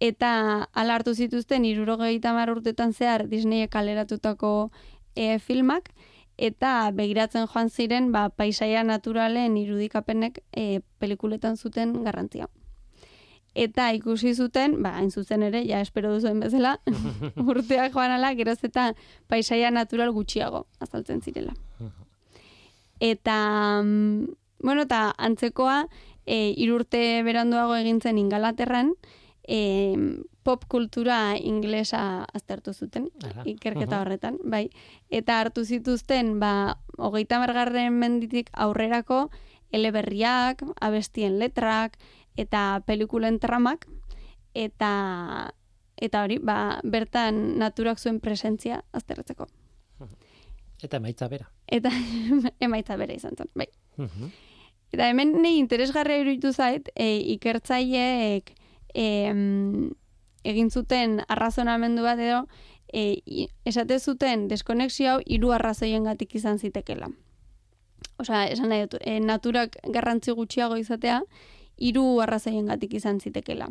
Eta 0.00 0.32
ala 0.72 0.94
hartu 0.94 1.14
zituzten 1.14 1.64
irurogeita 1.66 2.32
mar 2.34 2.50
urtetan 2.50 2.92
zehar 2.92 3.28
Disneyek 3.28 3.70
kaleratutako 3.70 4.70
e, 5.14 5.38
filmak, 5.38 5.90
eta 6.38 6.90
begiratzen 6.94 7.48
joan 7.50 7.68
ziren 7.68 8.12
ba, 8.14 8.28
paisaia 8.30 8.84
naturalen 8.86 9.56
irudikapenek 9.58 10.40
e, 10.54 10.80
pelikuletan 10.98 11.56
zuten 11.56 12.02
garrantzia. 12.04 12.48
eta 13.58 13.88
ikusi 13.90 14.34
zuten, 14.34 14.76
ba, 14.84 14.92
hain 15.00 15.10
zuzen 15.10 15.42
ere, 15.42 15.64
ja 15.66 15.80
espero 15.80 16.12
duzuen 16.14 16.38
bezala, 16.38 16.76
urteak 17.50 17.92
joan 17.92 18.12
ala, 18.14 18.30
geroz 18.38 18.60
eta 18.62 18.92
paisaia 19.26 19.72
natural 19.74 20.12
gutxiago 20.14 20.66
azaltzen 20.78 21.22
zirela. 21.22 21.56
Eta, 23.00 23.80
mm, 23.82 24.28
bueno, 24.62 24.84
eta 24.86 25.12
antzekoa, 25.18 25.88
e, 26.24 26.54
irurte 26.56 27.24
beranduago 27.26 27.74
egintzen 27.80 28.18
ingalaterran, 28.20 28.92
e, 29.48 29.96
pop 30.44 30.64
kultura 30.68 31.36
inglesa 31.40 32.24
aztertu 32.36 32.74
zuten, 32.74 33.08
Ala, 33.24 33.42
ikerketa 33.48 33.96
mhm. 33.96 34.00
horretan, 34.02 34.38
bai. 34.44 34.68
Eta 35.08 35.40
hartu 35.40 35.64
zituzten, 35.64 36.36
ba, 36.40 36.78
hogeita 36.98 37.40
margarren 37.40 37.96
menditik 37.98 38.52
aurrerako, 38.52 39.30
eleberriak, 39.72 40.62
abestien 40.80 41.38
letrak, 41.40 41.96
eta 42.36 42.82
pelikulen 42.86 43.40
tramak, 43.40 43.88
eta 44.54 44.92
eta 45.98 46.22
hori, 46.22 46.38
ba, 46.38 46.78
bertan 46.84 47.58
naturak 47.58 47.98
zuen 47.98 48.20
presentzia 48.20 48.84
aztertzeko. 48.92 49.48
Eta 50.78 51.00
emaitza 51.00 51.26
bera. 51.26 51.48
Eta 51.66 51.90
emaitza 52.68 52.94
bere 53.00 53.16
izan 53.18 53.34
zen, 53.34 53.50
bai. 53.58 53.66
Mhm. 53.96 54.30
Eta 54.94 55.08
hemen 55.10 55.34
nei 55.42 55.58
interesgarria 55.58 56.20
iruditu 56.22 56.52
zait, 56.52 56.88
e, 56.94 57.16
ikertzaileek 57.34 58.54
em, 58.94 59.90
egin 60.44 60.70
zuten 60.70 61.20
arrazonamendu 61.28 62.02
bat 62.02 62.18
edo, 62.18 62.44
e, 62.92 63.48
esate 63.68 63.98
zuten 63.98 64.46
deskonexio 64.48 65.10
hau 65.12 65.18
hiru 65.26 65.52
arrazoiengatik 65.52 66.34
izan 66.34 66.58
zitekela. 66.58 67.10
Osea, 68.18 68.46
esan 68.48 68.72
nahi 68.72 68.86
dut, 68.86 69.00
e, 69.04 69.18
naturak 69.20 69.76
garrantzi 69.94 70.32
gutxiago 70.32 70.78
izatea, 70.80 71.20
hiru 71.76 72.20
arrazoiengatik 72.24 72.94
izan 72.94 73.20
zitekela. 73.20 73.70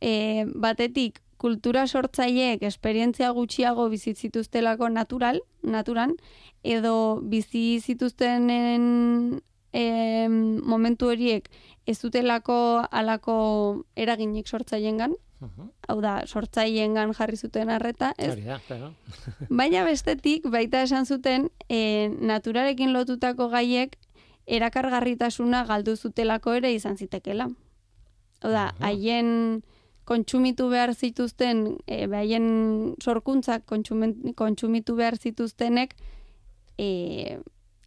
E, 0.00 0.46
batetik, 0.54 1.20
kultura 1.40 1.86
sortzaileek 1.86 2.62
esperientzia 2.68 3.30
gutxiago 3.36 3.88
bizi 3.88 4.14
zituztelako 4.14 4.90
natural, 4.92 5.40
naturan, 5.62 6.16
edo 6.62 7.20
bizi 7.22 7.80
zituztenen 7.80 9.40
e, 9.72 10.28
momentu 10.28 11.08
horiek 11.10 11.48
ez 11.86 11.98
dutelako 12.00 12.86
alako 12.90 13.84
eraginik 13.96 14.46
sortzailengan, 14.48 15.14
Mhm. 15.40 15.70
hau 15.88 16.00
da, 16.04 16.26
sortzailengan 16.26 17.14
jarri 17.16 17.36
zuten 17.36 17.70
arreta, 17.70 18.12
ez? 18.18 18.32
Hori 18.34 18.42
da, 18.44 18.58
claro. 18.66 18.92
Baina 19.48 19.84
bestetik, 19.84 20.44
baita 20.52 20.82
esan 20.82 21.06
zuten, 21.06 21.48
e, 21.68 22.10
naturarekin 22.20 22.92
lotutako 22.92 23.48
gaiek 23.48 23.96
erakargarritasuna 24.46 25.64
galdu 25.64 25.96
zutelako 25.96 26.52
ere 26.58 26.72
izan 26.74 26.96
zitekela. 26.98 27.48
Hau 28.42 28.50
da, 28.52 28.74
haien 28.80 29.62
kontsumitu 30.04 30.68
behar 30.68 30.92
zituzten, 30.94 31.78
e, 31.86 32.04
haien 32.06 32.96
sorkuntzak 33.00 33.64
kontsumitu 34.36 34.96
behar 34.98 35.16
zituztenek, 35.16 35.94
e, 36.78 37.38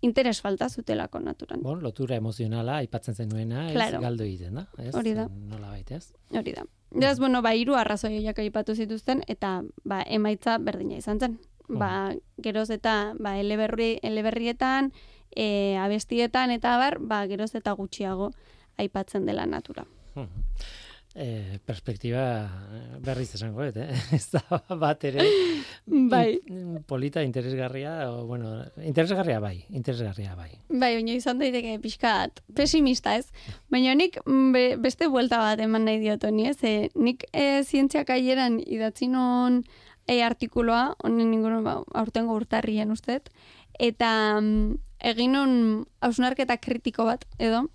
interes 0.04 0.42
falta 0.44 0.68
zutelako 0.70 1.20
naturan. 1.24 1.62
Bon, 1.64 1.80
lotura 1.82 2.18
emozionala 2.20 2.78
aipatzen 2.84 3.16
zenuena, 3.16 3.68
ez 3.70 3.74
Claro. 3.78 4.02
galdu 4.04 4.24
egiten 4.28 4.56
da, 4.60 4.68
ez? 4.78 4.94
Hori 4.96 5.14
da. 5.16 5.28
Nola 5.30 5.70
baita, 5.72 5.96
ez? 5.96 6.12
Hori 6.32 6.54
da. 6.54 6.66
Beraz, 6.92 7.18
bueno, 7.20 7.42
ba, 7.42 7.56
hiru 7.56 7.76
arrazoi 7.80 8.28
aipatu 8.28 8.76
zituzten, 8.76 9.24
eta 9.28 9.64
ba, 9.84 10.04
emaitza 10.06 10.58
berdina 10.60 10.98
izan 11.00 11.20
zen. 11.20 11.40
Ba, 11.70 12.14
geroz 12.38 12.70
eta 12.70 13.14
ba, 13.18 13.38
eleberri, 13.40 13.98
eleberrietan, 14.04 14.92
e, 15.36 15.78
abestietan, 15.80 16.52
eta 16.52 16.76
bar, 16.78 17.00
ba, 17.00 17.26
geroz 17.28 17.56
eta 17.56 17.72
gutxiago 17.72 18.32
aipatzen 18.78 19.26
dela 19.26 19.46
natura. 19.46 19.86
Mhm. 20.16 20.44
Eh, 21.16 21.60
perspektiba 21.62 22.50
eh, 22.74 22.98
berriz 22.98 23.36
esango, 23.36 23.62
dut, 23.62 23.76
eh? 23.78 23.94
ez 24.18 24.32
da 24.34 24.58
bat 24.82 25.04
ere 25.06 25.22
Bai. 25.86 26.40
polita, 26.90 27.22
interesgarria, 27.22 28.10
o, 28.10 28.26
bueno, 28.26 28.56
interesgarria 28.82 29.38
bai, 29.40 29.60
interesgarria 29.70 30.34
bai. 30.34 30.50
Bai, 30.70 30.96
baina 30.96 31.14
izan 31.14 31.38
daiteke 31.38 31.76
pixkat 31.84 32.42
pesimista 32.58 33.14
ez. 33.20 33.28
Baina 33.70 33.94
nik 33.94 34.18
mm, 34.26 34.50
be, 34.56 34.64
beste 34.82 35.06
buelta 35.06 35.38
bat 35.38 35.62
eman 35.62 35.86
nahi 35.86 36.02
diot 36.02 36.26
honi 36.26 36.50
ez. 36.50 36.58
E, 36.66 36.90
nik 36.98 37.28
e, 37.30 37.62
zientziak 37.62 38.10
aieran 38.10 38.58
idatzi 38.66 39.12
non 39.12 39.62
e, 40.08 40.18
artikuloa, 40.26 40.96
honen 41.06 41.30
inguruan 41.38 41.62
ba, 41.68 41.78
aurtengo 41.94 42.34
urtarrien 42.42 42.90
ustet, 42.90 43.30
eta 43.78 44.42
mm, 44.42 44.82
egin 45.14 45.38
non 45.38 45.56
hausnarketa 46.02 46.58
kritiko 46.58 47.06
bat 47.06 47.30
edo, 47.38 47.68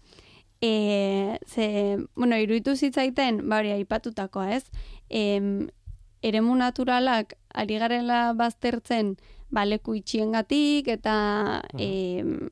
e, 0.61 1.38
ze, 1.47 1.99
bueno, 2.16 2.37
iruditu 2.37 2.77
zitzaiten, 2.77 3.49
ba 3.49 3.59
hori 3.59 3.71
aipatutakoa 3.73 4.55
ez, 4.57 4.64
em, 5.09 5.68
eremu 6.23 6.55
naturalak 6.57 7.37
ari 7.55 7.79
garela 7.79 8.33
baztertzen 8.35 9.16
ba, 9.51 9.64
leku 9.64 9.94
itxiengatik 9.94 10.88
eta 10.88 11.62
em, 11.79 12.49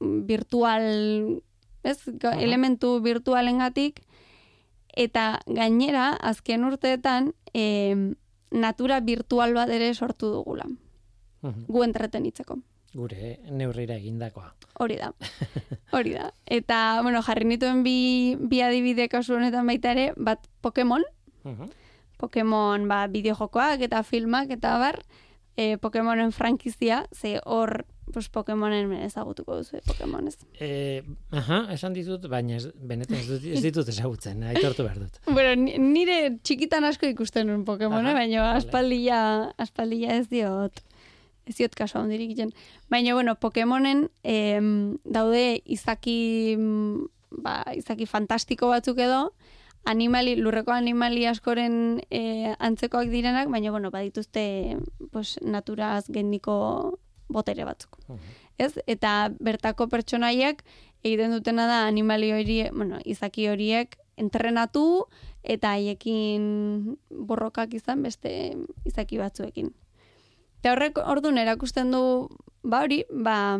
virtual, 0.00 1.42
ez, 1.82 1.98
Aha. 2.24 2.40
elementu 2.42 3.00
virtualengatik 3.02 4.02
eta 4.96 5.40
gainera 5.46 6.10
azken 6.12 6.64
urteetan 6.64 7.32
em, 7.54 8.14
natura 8.50 9.00
virtual 9.00 9.54
bat 9.54 9.70
ere 9.70 9.92
sortu 9.94 10.30
dugula, 10.32 10.66
Mhm. 11.42 11.66
gu 11.68 11.82
entretenitzeko. 11.84 12.58
Gure 12.98 13.36
neurrira 13.54 13.94
egindakoa. 14.00 14.48
Hori 14.82 14.96
da. 14.98 15.12
Hori 15.94 16.16
da. 16.16 16.32
Eta, 16.50 16.78
bueno, 17.06 17.22
jarri 17.22 17.46
nituen 17.46 17.84
bi, 17.86 18.34
bi 18.50 18.58
adibide 18.66 19.06
kasu 19.12 19.36
honetan 19.38 19.66
baita 19.70 19.92
ere, 19.94 20.08
bat 20.16 20.48
Pokemon, 20.66 21.04
Mhm. 21.46 21.68
Pokemon 22.18 22.88
ba, 22.90 23.04
bideojokoak 23.06 23.84
eta 23.86 24.02
filmak 24.02 24.50
eta 24.50 24.72
bar, 24.82 24.98
e, 25.56 25.76
Pokemonen 25.78 26.32
frankizia, 26.34 27.04
ze 27.14 27.38
hor 27.46 27.84
pues, 28.12 28.28
Pokemonen 28.32 28.90
ezagutuko 29.04 29.58
duzu, 29.60 29.76
eh, 29.76 29.82
Pokemon 29.86 30.26
ez. 30.30 30.36
Eh, 30.58 31.02
aha, 31.30 31.60
esan 31.74 31.92
ditut, 31.94 32.24
baina 32.32 32.56
ez, 32.56 32.66
benetan 32.74 33.18
ez, 33.20 33.26
dut, 33.28 33.44
ez 33.44 33.62
ditut 33.62 33.88
ezagutzen, 33.92 34.42
aitortu 34.50 34.82
behar 34.86 34.98
dut. 35.04 35.20
Bueno, 35.36 35.54
ni- 35.62 35.76
nire 35.78 36.38
txikitan 36.42 36.84
asko 36.88 37.06
ikusten 37.06 37.46
nuen 37.46 37.64
Pokemon, 37.68 38.08
baina 38.16 38.50
aspaldia, 38.56 39.20
aspaldia 39.60 40.16
ez 40.16 40.26
diot, 40.32 40.80
ez 41.48 41.56
diot 41.56 41.74
kaso 41.74 41.98
handirik 41.98 42.30
egiten. 42.30 42.52
Baina, 42.92 43.14
bueno, 43.14 43.34
Pokemonen 43.40 44.08
em, 44.22 44.98
daude 45.04 45.60
izaki, 45.64 46.56
mm, 46.58 47.08
ba, 47.44 47.62
izaki 47.76 48.06
fantastiko 48.06 48.68
batzuk 48.72 49.00
edo, 49.02 49.32
animali, 49.88 50.36
lurreko 50.36 50.72
animali 50.74 51.24
askoren 51.26 52.02
e, 52.10 52.54
antzekoak 52.58 53.08
direnak, 53.12 53.48
baina, 53.48 53.70
bueno, 53.70 53.90
badituzte 53.90 54.76
pues, 55.12 55.38
naturaz 55.42 56.04
gendiko 56.08 56.98
botere 57.28 57.64
batzuk. 57.64 57.98
Mhm. 58.08 58.36
Ez? 58.58 58.72
Eta 58.90 59.30
bertako 59.38 59.86
pertsonaiek 59.88 60.64
egiten 61.06 61.32
dutena 61.32 61.68
da 61.70 61.86
animali 61.86 62.32
hori, 62.34 62.62
bueno, 62.74 62.98
izaki 63.04 63.46
horiek 63.48 63.96
entrenatu 64.18 65.06
eta 65.46 65.76
haiekin 65.76 66.98
borrokak 67.08 67.74
izan 67.78 68.02
beste 68.02 68.32
izaki 68.88 69.20
batzuekin. 69.20 69.70
Eta 70.68 70.74
horrek 70.76 70.98
ordun 71.00 71.38
erakusten 71.40 71.90
du, 71.90 72.28
ba 72.62 72.82
hori, 72.84 73.04
ba, 73.08 73.56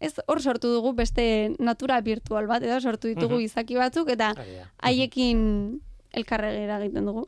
ez 0.00 0.14
hor 0.30 0.40
sortu 0.40 0.68
dugu 0.72 0.92
beste 0.94 1.24
natura 1.58 2.00
virtual 2.00 2.46
bat, 2.46 2.62
edo 2.62 2.78
sortu 2.80 3.08
ditugu 3.08 3.34
Mhm. 3.34 3.44
izaki 3.48 3.74
batzuk, 3.74 4.08
eta 4.10 4.32
da. 4.34 4.44
haiekin 4.78 5.80
elkarregera 6.12 6.78
egiten 6.80 7.04
dugu. 7.06 7.26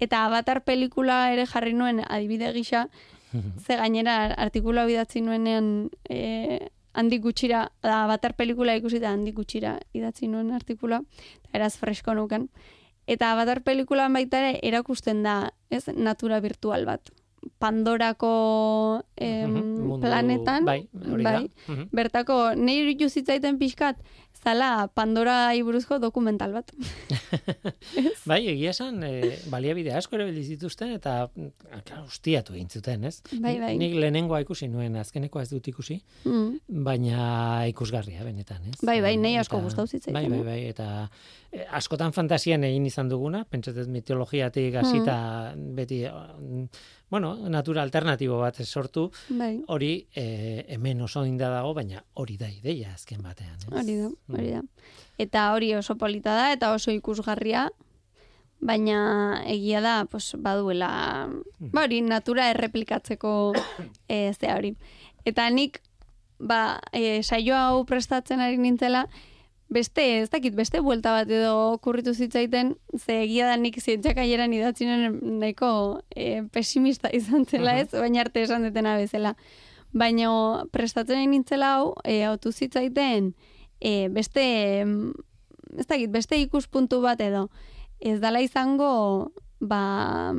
Eta 0.00 0.24
Avatar 0.26 0.64
pelikula 0.64 1.32
ere 1.32 1.46
jarri 1.46 1.72
nuen 1.72 2.02
adibide 2.08 2.52
gisa, 2.52 2.88
ze 3.64 3.76
gainera 3.76 4.34
artikula 4.34 4.84
bidatzi 4.84 5.20
nuenean 5.22 5.88
e, 6.10 6.68
handik 6.94 7.22
gutxira, 7.22 7.70
da 7.82 8.02
Avatar 8.04 8.34
pelikula 8.34 8.74
ikusi 8.76 8.96
eta 8.96 9.10
handik 9.12 9.34
gutxira 9.36 9.78
idatzi 9.94 10.26
nuen 10.28 10.50
artikula, 10.52 11.00
eta 11.44 11.58
eraz 11.58 11.76
fresko 11.78 12.14
nuken. 12.14 12.50
Eta 13.06 13.32
Avatar 13.32 13.62
pelikulan 13.62 14.12
baita 14.12 14.38
ere 14.38 14.58
erakusten 14.62 15.22
da, 15.22 15.52
ez, 15.70 15.86
natura 15.94 16.40
virtual 16.40 16.84
bat. 16.84 17.10
Pandorako 17.58 19.02
em, 19.16 19.50
Mhm, 19.50 19.86
mundu- 19.86 20.00
planetan, 20.06 20.64
Bai, 20.64 20.88
hori 21.10 21.22
bai, 21.24 21.32
da. 21.32 21.72
Mhm. 21.72 21.84
bertako 21.92 22.54
neir 22.56 22.84
iruditu 22.84 23.08
zitzaiten 23.08 23.58
pixkat, 23.58 23.96
zala 24.42 24.88
Pandora 24.94 25.52
buruzko 25.62 25.98
dokumental 26.02 26.52
bat. 26.52 26.72
Bai, 28.30 28.40
egia 28.52 28.70
esan, 28.72 29.02
e, 29.06 29.36
baliabide 29.50 29.92
asko 29.94 30.16
ere 30.18 30.26
zituzten 30.42 30.92
eta 30.96 31.28
mm, 31.34 32.06
ustiatu 32.06 32.56
egin 32.56 32.68
zuten, 32.70 33.04
ez? 33.08 33.20
Bai, 33.42 33.54
bai. 33.60 33.74
Nik 33.78 33.94
lehenengoa 33.98 34.40
ikusi 34.44 34.68
nuen, 34.72 34.96
azkenekoa 35.00 35.44
ez 35.46 35.50
dut 35.52 35.68
ikusi, 35.72 36.00
Mm. 36.24 36.82
baina 36.86 37.66
ikusgarria 37.70 38.24
benetan, 38.24 38.62
ez? 38.70 38.78
Bai, 38.86 39.00
bai, 39.04 39.16
nei 39.16 39.36
asko 39.40 39.60
gustatu 39.62 39.86
zitzaidan, 39.88 40.20
Bai, 40.20 40.30
bai, 40.30 40.38
eh? 40.40 40.44
bai, 40.44 40.58
eta 40.70 40.88
e, 41.52 41.66
askotan 41.78 42.12
fantasian 42.12 42.64
egin 42.64 42.86
izan 42.86 43.08
duguna, 43.10 43.44
pentsatzen 43.44 43.90
mitologiatik 43.92 44.74
hasita 44.82 45.16
beti 45.56 46.02
mm, 46.08 46.66
bueno, 47.12 47.34
natura 47.52 47.82
alternatibo 47.82 48.38
bat 48.40 48.56
sortu, 48.64 49.10
Bai, 49.28 49.58
hori 49.68 50.06
e, 50.16 50.64
hemen 50.72 51.02
oso 51.04 51.26
inda 51.28 51.50
dago, 51.52 51.74
baina 51.76 52.00
hori 52.14 52.38
da 52.40 52.48
ideia 52.48 52.94
azken 52.94 53.20
batean, 53.22 53.58
ez? 53.58 53.68
hori 53.82 53.96
da, 54.00 54.08
hori 54.28 54.50
da. 54.50 54.62
Eta 55.18 55.52
hori 55.54 55.72
oso 55.74 55.96
polita 55.98 56.34
da, 56.34 56.52
eta 56.52 56.72
oso 56.74 56.92
ikusgarria, 56.94 57.68
baina 58.62 59.42
egia 59.50 59.80
da, 59.82 60.04
pues, 60.10 60.36
baduela, 60.38 61.28
ba 61.58 61.84
hori, 61.84 62.00
natura 62.06 62.48
erreplikatzeko 62.54 63.52
e, 64.08 64.32
ze 64.38 64.52
hori. 64.54 64.76
Eta 65.26 65.48
nik, 65.50 65.80
ba, 66.38 66.80
e, 66.92 67.22
saio 67.22 67.58
hau 67.58 67.84
prestatzen 67.86 68.40
ari 68.40 68.58
nintzela, 68.58 69.08
beste, 69.72 70.04
ez 70.20 70.30
dakit, 70.30 70.54
beste 70.54 70.80
buelta 70.84 71.14
bat 71.16 71.30
edo 71.30 71.72
okurritu 71.72 72.14
zitzaiten, 72.14 72.76
ze 72.98 73.22
egia 73.24 73.48
da 73.48 73.56
nik 73.56 73.80
zientziak 73.80 74.20
aieran 74.20 74.52
idatzinen 74.52 75.18
nahiko 75.40 76.02
e, 76.14 76.44
pesimista 76.52 77.10
izan 77.12 77.46
zela 77.46 77.78
ez, 77.80 77.88
baina 77.90 78.22
arte 78.22 78.44
esan 78.46 78.68
detena 78.68 78.94
bezala. 79.00 79.34
Baina 79.92 80.30
prestatzen 80.72 81.18
ari 81.18 81.30
nintzela 81.32 81.74
hau, 81.78 81.94
e, 82.04 82.22
autu 82.28 82.52
zitzaiten, 82.52 83.32
e, 83.82 84.06
beste, 84.14 84.42
ez 85.74 85.86
dakit, 85.90 86.10
beste 86.14 86.38
ikuspuntu 86.38 87.00
bat 87.02 87.20
edo, 87.20 87.48
ez 87.98 88.20
dala 88.22 88.40
izango, 88.42 89.32
ba, 89.58 90.32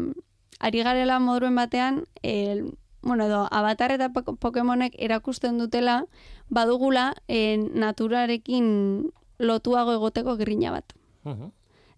ari 0.64 0.84
garela 0.84 1.20
moduen 1.20 1.56
batean, 1.60 2.06
el, 2.24 2.64
bueno, 3.04 3.26
edo, 3.28 3.42
avatar 3.52 3.92
eta 3.92 4.08
Pok- 4.16 4.38
Pokemonek 4.40 4.96
erakusten 4.96 5.60
dutela, 5.60 6.06
badugula 6.48 7.10
e, 7.28 7.58
naturarekin 7.58 9.12
lotuago 9.44 9.92
egoteko 10.00 10.38
grina 10.40 10.72
bat. 10.72 10.96
Mhm. 11.28 11.52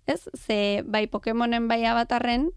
Ez? 0.07 0.25
Ze 0.33 0.83
bai 0.85 1.05
Pokemonen 1.07 1.67
bai 1.67 1.83
avatarren 1.85 2.49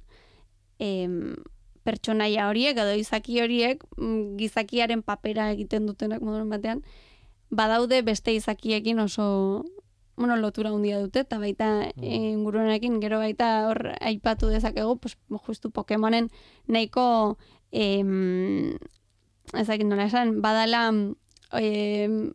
em, 0.78 1.34
pertsonaia 1.82 2.49
horiek 2.49 2.76
edo 2.76 2.93
izaki 2.93 3.39
horiek 3.41 3.84
mm, 3.97 4.36
gizakiaren 4.36 5.03
papera 5.03 5.51
egiten 5.55 5.86
dutenak 5.89 6.20
moduren 6.20 6.51
batean 6.53 6.82
badaude 7.51 8.03
beste 8.03 8.32
izakiekin 8.34 8.99
oso 8.99 9.64
bueno, 10.16 10.36
lotura 10.36 10.70
handia 10.70 10.99
dute 11.01 11.20
eta 11.20 11.38
baita 11.38 11.92
Mm. 11.96 12.03
ingurunekin 12.05 13.01
gero 13.01 13.18
baita 13.18 13.68
hor 13.68 13.94
aipatu 14.01 14.49
dezakegu 14.49 14.99
pues, 14.99 15.16
justu 15.46 15.70
Pokemonen 15.70 16.28
nahiko 16.66 17.38
em, 17.70 18.74
ezakit 19.55 19.86
nola 19.86 20.05
esan 20.11 20.42
badala 20.42 20.88
em, 21.53 22.32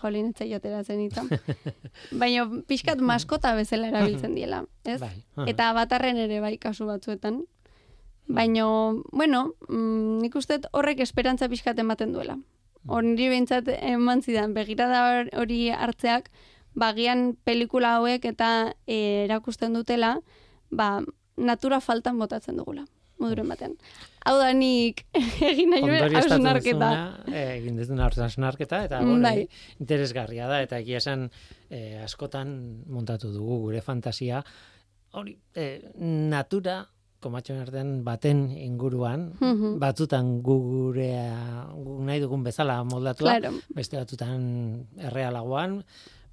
jolin 0.00 0.32
ez 0.32 0.48
jotera 0.48 0.84
zen 0.84 1.00
hitzan. 1.00 1.28
Baina 2.20 2.46
pixkat 2.66 3.00
maskota 3.04 3.54
bezala 3.54 3.88
erabiltzen 3.90 4.34
diela, 4.34 4.62
ez? 4.84 5.00
Bai. 5.00 5.24
Eta 5.50 5.72
batarren 5.76 6.16
ere 6.16 6.40
bai 6.40 6.56
kasu 6.58 6.86
batzuetan. 6.86 7.42
Baina, 8.26 8.64
bueno, 9.12 9.52
mm, 9.68 10.22
nik 10.22 10.34
uste 10.40 10.60
horrek 10.72 11.00
esperantza 11.04 11.50
pixkat 11.52 11.78
ematen 11.78 12.14
duela. 12.14 12.38
Hor 12.86 13.02
niri 13.06 13.28
behintzat 13.32 13.68
eman 13.80 14.22
zidan, 14.22 14.52
begirada 14.54 15.04
hor- 15.08 15.30
hori 15.40 15.70
hartzeak, 15.70 16.30
bagian 16.74 17.36
pelikula 17.44 17.96
hauek 17.98 18.24
eta 18.28 18.74
e, 18.86 19.24
erakusten 19.24 19.72
dutela, 19.72 20.18
ba, 20.70 21.00
natura 21.36 21.80
faltan 21.80 22.18
botatzen 22.18 22.56
dugula, 22.58 22.84
moduren 23.18 23.48
batean. 23.48 23.76
Hau 24.26 24.36
da 24.40 24.50
nik 24.52 25.04
egin 25.50 25.70
nahi 25.70 25.82
nuen 25.86 26.16
hausnarketa. 26.18 26.90
eh, 27.32 27.58
egin 27.60 27.76
dezuna 27.76 28.08
hausnarketa, 28.10 28.84
eta 28.88 29.00
bueno, 29.00 29.22
bai. 29.22 29.48
interesgarria 29.80 30.48
da, 30.50 30.60
eta 30.66 30.78
egia 30.82 30.98
esan 30.98 31.30
eh, 31.70 32.00
askotan 32.04 32.82
montatu 32.86 33.30
dugu 33.32 33.60
gure 33.68 33.80
fantasia, 33.80 34.44
hori, 35.12 35.38
eh, 35.54 35.92
natura, 36.00 36.82
komatxon 37.24 37.62
artean 37.64 37.90
baten 38.04 38.44
inguruan, 38.52 39.30
Mhm. 39.40 39.78
batzutan 39.82 40.42
gu 40.44 40.58
gurea, 40.68 41.66
gu 41.72 41.96
nahi 42.04 42.20
dugun 42.20 42.44
bezala 42.44 42.82
moldatua, 42.84 43.38
Claro. 43.40 43.54
beste 43.74 43.96
batzutan 43.96 44.86
errealagoan, 45.08 45.80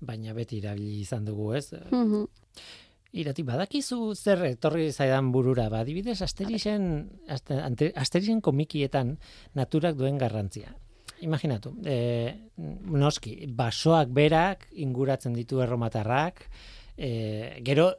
baina 0.01 0.33
beti 0.33 0.59
erabili 0.59 0.99
izan 1.05 1.25
dugu, 1.25 1.53
ez? 1.55 1.71
Mhm. 1.91 2.25
Irati, 3.13 3.43
badakizu 3.43 4.13
zer 4.15 4.39
etorri 4.47 4.85
zaidan 4.95 5.33
burura, 5.33 5.65
ba, 5.69 5.81
adibidez, 5.83 6.21
asterixen, 6.23 7.09
aste- 7.27 7.59
ante- 7.59 7.91
asterixen 7.95 8.39
komikietan 8.39 9.17
naturak 9.53 9.97
duen 9.99 10.17
garrantzia. 10.17 10.71
Imaginatu, 11.21 11.75
e, 11.85 11.97
noski, 12.87 13.35
basoak 13.51 14.09
berak 14.15 14.63
inguratzen 14.79 15.33
ditu 15.35 15.59
erromatarrak, 15.61 16.39
e, 16.97 17.59
gero, 17.67 17.91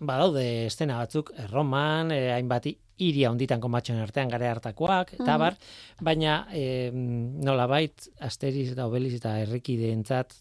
badaude 0.00 0.66
estena 0.66 0.98
batzuk, 0.98 1.32
erroman, 1.38 2.10
e, 2.12 2.32
hainbat 2.34 2.66
hiri 3.00 3.24
handitan 3.24 3.60
komatxoen 3.60 4.00
artean 4.02 4.28
gare 4.28 4.48
hartakoak, 4.48 5.14
eta 5.14 5.24
Mhm. 5.34 5.38
bar, 5.40 5.56
baina 6.00 6.46
e, 6.52 6.90
nolabait 6.92 8.08
asteriz 8.20 8.72
eta 8.72 8.86
obeliz 8.86 9.14
eta 9.14 9.38
herrikideentzat 9.40 10.34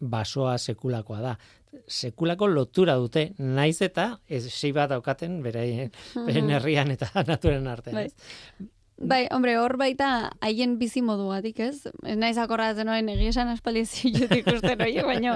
basoa 0.00 0.58
sekulakoa 0.58 1.20
da. 1.20 1.38
Sekulako 1.88 2.46
lotura 2.48 2.94
dute, 2.96 3.34
naiz 3.38 3.80
eta 3.82 4.18
ez 4.28 4.44
sei 4.52 4.72
bat 4.72 4.88
daukaten 4.90 5.42
beraien, 5.42 5.90
beren 6.14 6.50
herrian 6.50 6.90
eta 6.90 7.08
naturen 7.26 7.66
artean. 7.66 7.96
Bai. 7.96 8.68
Bai, 8.96 9.26
hombre, 9.30 9.58
hor 9.60 9.74
baita 9.76 10.30
haien 10.40 10.78
bizi 10.80 11.02
modugatik, 11.04 11.58
ez? 11.60 11.84
Ez 12.08 12.16
naiz 12.16 12.38
akordatzen 12.40 12.88
orain 12.88 13.08
egia 13.12 13.34
esan 13.34 13.50
aspaldi 13.52 13.82
ez 13.84 13.90
ditut 13.92 14.32
ikusten 14.38 14.80
horiek, 14.80 15.04
baina 15.04 15.34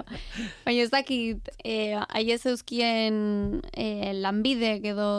baina 0.65 0.87
ez 0.87 0.89
dakit 0.93 1.51
eh 1.61 2.01
haiez 2.09 2.41
euskien 2.49 3.61
eh, 3.75 4.15
lanbidek 4.17 4.89
edo 4.95 5.11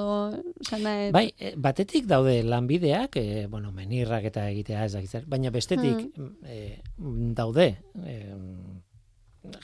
esan 0.66 0.88
da 0.88 0.96
Bai, 1.14 1.28
e, 1.38 1.54
batetik 1.56 2.10
daude 2.10 2.40
lanbideak, 2.42 3.20
e, 3.22 3.46
bueno, 3.46 3.72
menirrak 3.72 4.26
eta 4.32 4.48
egitea 4.50 4.86
ez 4.90 4.94
dakit 4.98 5.30
baina 5.30 5.54
bestetik 5.54 6.10
e, 6.42 6.82
daude 7.38 7.76
e, 8.02 8.18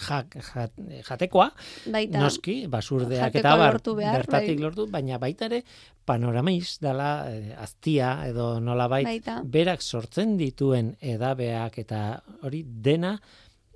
jak, 0.08 0.36
jat, 0.54 0.72
jatekoa, 1.08 1.52
baita. 1.92 2.20
noski, 2.20 2.66
basurdeak 2.68 3.36
eta 3.36 3.56
bar, 3.56 3.74
lortu 3.74 3.96
behar, 3.96 4.18
bertatik 4.18 4.56
bai. 4.56 4.64
lortu, 4.64 4.88
baina 4.90 5.18
baita 5.22 5.46
ere 5.46 5.64
panoramaiz 6.06 6.78
dela 6.82 7.28
e, 7.30 7.54
aztia 7.54 8.26
edo 8.28 8.60
nolabait 8.60 9.06
Baita. 9.06 9.42
berak 9.44 9.82
sortzen 9.82 10.38
dituen 10.38 10.96
edabeak 11.02 11.78
eta 11.84 12.24
hori 12.44 12.64
dena 12.66 13.20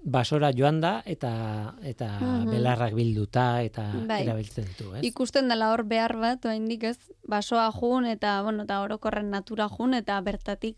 basora 0.04 0.50
joan 0.58 0.80
da 0.82 1.04
eta 1.06 1.76
eta 1.84 2.08
Mhm. 2.20 2.50
belarrak 2.50 2.94
bilduta 2.98 3.62
eta 3.62 3.92
Bai. 4.08 4.24
erabiltzen 4.24 4.66
ditu, 4.66 4.96
ez? 4.96 5.04
Ikusten 5.04 5.48
dela 5.48 5.70
hor 5.72 5.84
behar 5.84 6.16
bat, 6.18 6.44
oraindik 6.46 6.84
ez, 6.84 6.98
basoa 7.28 7.72
jun 7.72 8.06
eta, 8.06 8.42
bueno, 8.42 8.64
eta 8.64 8.82
orokorren 8.82 9.30
natura 9.30 9.70
jun 9.70 9.94
eta 9.94 10.20
bertatik 10.22 10.78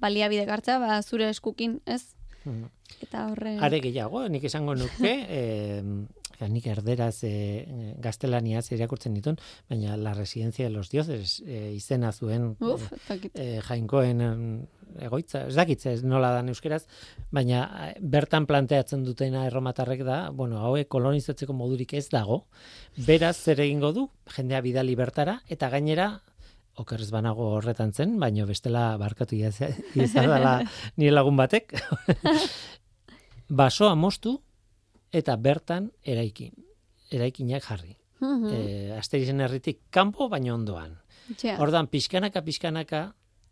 baliabide 0.00 0.44
hartza, 0.50 0.78
ba, 0.78 1.00
zure 1.02 1.30
eskukin, 1.30 1.80
ez? 1.86 2.14
Mhm. 2.44 2.70
Eta 3.02 3.26
horre... 3.30 3.58
Are 3.60 3.80
gehiago, 3.84 4.24
nik 4.28 4.44
esango 4.48 4.74
nuke, 4.74 5.12
eh, 5.28 5.82
nik 6.48 6.66
erderaz 6.70 7.24
eh, 7.26 7.94
gaztelaniaz 8.00 8.70
irakurtzen 8.72 9.14
ditun, 9.14 9.36
baina 9.68 9.96
la 9.96 10.14
residencia 10.14 10.64
de 10.66 10.70
los 10.70 10.90
dioses 10.90 11.42
eh, 11.46 11.72
izena 11.74 12.12
zuen 12.12 12.56
Uf, 12.60 12.88
dakit. 13.08 13.32
eh, 13.34 13.60
jainkoen 13.68 14.66
egoitza, 15.04 15.44
ez 15.48 15.54
dakit 15.58 15.84
ez 15.86 16.02
nola 16.04 16.30
dan 16.32 16.48
euskeraz, 16.48 16.84
baina 17.30 17.64
eh, 17.88 17.92
bertan 18.00 18.46
planteatzen 18.46 19.04
dutena 19.04 19.44
erromatarrek 19.46 20.04
da, 20.06 20.30
bueno, 20.30 20.62
hauek 20.64 20.88
kolonizatzeko 20.88 21.52
modurik 21.52 21.92
ez 21.98 22.08
dago, 22.08 22.44
beraz 23.06 23.36
zer 23.36 23.60
egingo 23.60 23.92
du, 23.92 24.08
jendea 24.36 24.62
bidali 24.64 24.94
bertara, 24.98 25.40
eta 25.48 25.68
gainera, 25.74 26.22
okerrez 26.82 27.10
banago 27.10 27.50
horretan 27.56 27.92
zen, 27.92 28.16
baino 28.20 28.46
bestela 28.46 28.96
barkatu 29.00 29.36
izadala 29.38 30.58
nire 30.96 31.12
lagun 31.14 31.36
batek, 31.38 31.74
basoa 33.60 33.94
moztu 33.94 34.38
eta 35.12 35.36
bertan 35.36 35.90
eraiki, 36.04 36.50
eraikinak 37.10 37.64
jarri. 37.64 37.96
Mhm. 38.20 38.50
E, 38.50 38.92
Asterizen 38.98 39.40
herritik 39.40 39.86
kanpo 39.94 40.28
baino 40.28 40.54
ondoan. 40.54 40.96
Txea. 41.36 41.58
Ordan 41.62 41.88
pixkanaka 41.92 42.42
pixkanaka 42.42 43.02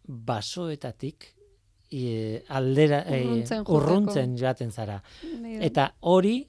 basoetatik 0.07 1.33
e, 1.91 2.43
aldera 2.49 3.03
e, 3.07 3.22
Urruntzen 3.62 4.37
joaten 4.39 4.72
zara. 4.72 5.01
Eta 5.61 5.91
hori 6.01 6.41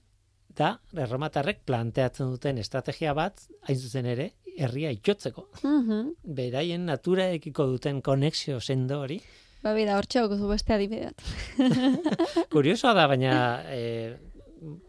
da 0.58 0.74
erromatarrek 0.98 1.62
planteatzen 1.68 2.32
duten 2.34 2.58
estrategia 2.58 3.14
bat, 3.18 3.44
hain 3.68 3.78
zuzen 3.78 4.08
ere, 4.10 4.32
herria 4.58 4.92
itxotzeko. 4.92 5.48
Mhm. 5.64 6.14
Beraien 6.24 6.86
naturaekiko 6.90 7.68
duten 7.68 8.02
konexio 8.02 8.60
sendo 8.62 9.00
hori. 9.02 9.22
Ba, 9.64 9.74
bida, 9.74 9.96
hor 9.98 10.06
txauk 10.06 10.34
beste 10.50 10.74
adibide 10.74 11.12
bat. 11.12 11.22
Kuriosoa 12.54 12.94
da, 12.94 13.08
baina 13.10 13.34
e, 13.74 14.16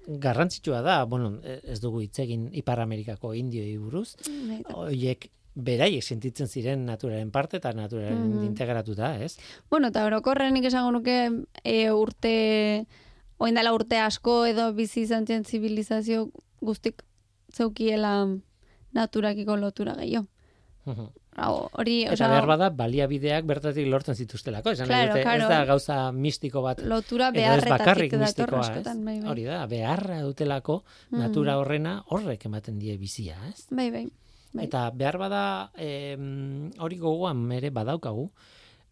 garrantzitsua 0.06 0.82
da, 0.84 1.02
bueno, 1.04 1.38
ez 1.44 1.80
dugu 1.80 2.02
hitz 2.04 2.18
egin 2.24 2.48
Ipar 2.56 2.80
Amerikako 2.80 3.34
indioi 3.36 3.76
buruz, 3.80 4.14
Baita. 4.28 4.74
hoiek 4.84 5.28
beraiek 5.58 6.04
sentitzen 6.04 6.46
ziren 6.46 6.84
naturaren 6.86 7.30
parte 7.34 7.56
eta 7.58 7.72
naturaren 7.74 8.20
Mhm. 8.30 8.44
integratuta, 8.46 9.16
ez? 9.24 9.38
Bueno, 9.70 9.88
eta 9.88 10.04
orokorren 10.06 10.54
nik 10.54 10.64
esango 10.64 10.92
nuke 10.92 11.16
e, 11.64 11.90
urte, 11.90 12.86
oin 13.38 13.54
dela 13.54 13.72
urte 13.74 13.98
asko 13.98 14.44
edo 14.46 14.72
bizi 14.72 15.02
izan 15.02 15.26
zibilizazio 15.26 16.30
guztik 16.60 17.02
zeukiela 17.52 18.28
naturakiko 18.93 19.57
lotura 19.57 19.95
gehiago. 19.95 20.26
Hau, 21.39 21.68
Hori, 21.78 21.99
Eta 22.09 22.26
behar 22.32 22.47
bada 22.49 22.70
baliabideak 22.74 23.45
bertatik 23.47 23.86
lortzen 23.86 24.16
zituztelako. 24.16 24.72
Esan 24.72 24.89
Claro, 24.89 25.12
dute, 25.12 25.20
ez 25.20 25.24
claro. 25.26 25.49
da 25.49 25.64
gauza 25.68 25.97
mistiko 26.12 26.62
bat. 26.64 26.80
lotura 26.82 27.28
ez 27.28 27.34
beharretatik 27.34 27.78
bakarrik 27.78 28.12
dator 28.12 28.24
mistikoa, 28.24 28.61
ez? 28.61 28.68
askotan, 28.70 29.05
bai, 29.05 29.20
bai. 29.20 29.30
Hori 29.30 29.45
da, 29.45 29.66
beharra 29.66 30.22
dutelako 30.22 30.82
natura 31.11 31.59
horrena 31.59 32.03
horrek 32.09 32.47
ematen 32.47 32.78
die 32.78 32.97
bizia, 32.99 33.36
ez? 33.51 33.66
Bai, 33.70 33.91
bai. 33.91 34.09
Bai. 34.53 34.64
Eta 34.64 34.91
behar 34.91 35.18
bada 35.20 35.43
em, 35.76 36.70
hori 36.80 36.97
gogoan 36.99 37.45
ere 37.53 37.68
badaukagu, 37.70 38.30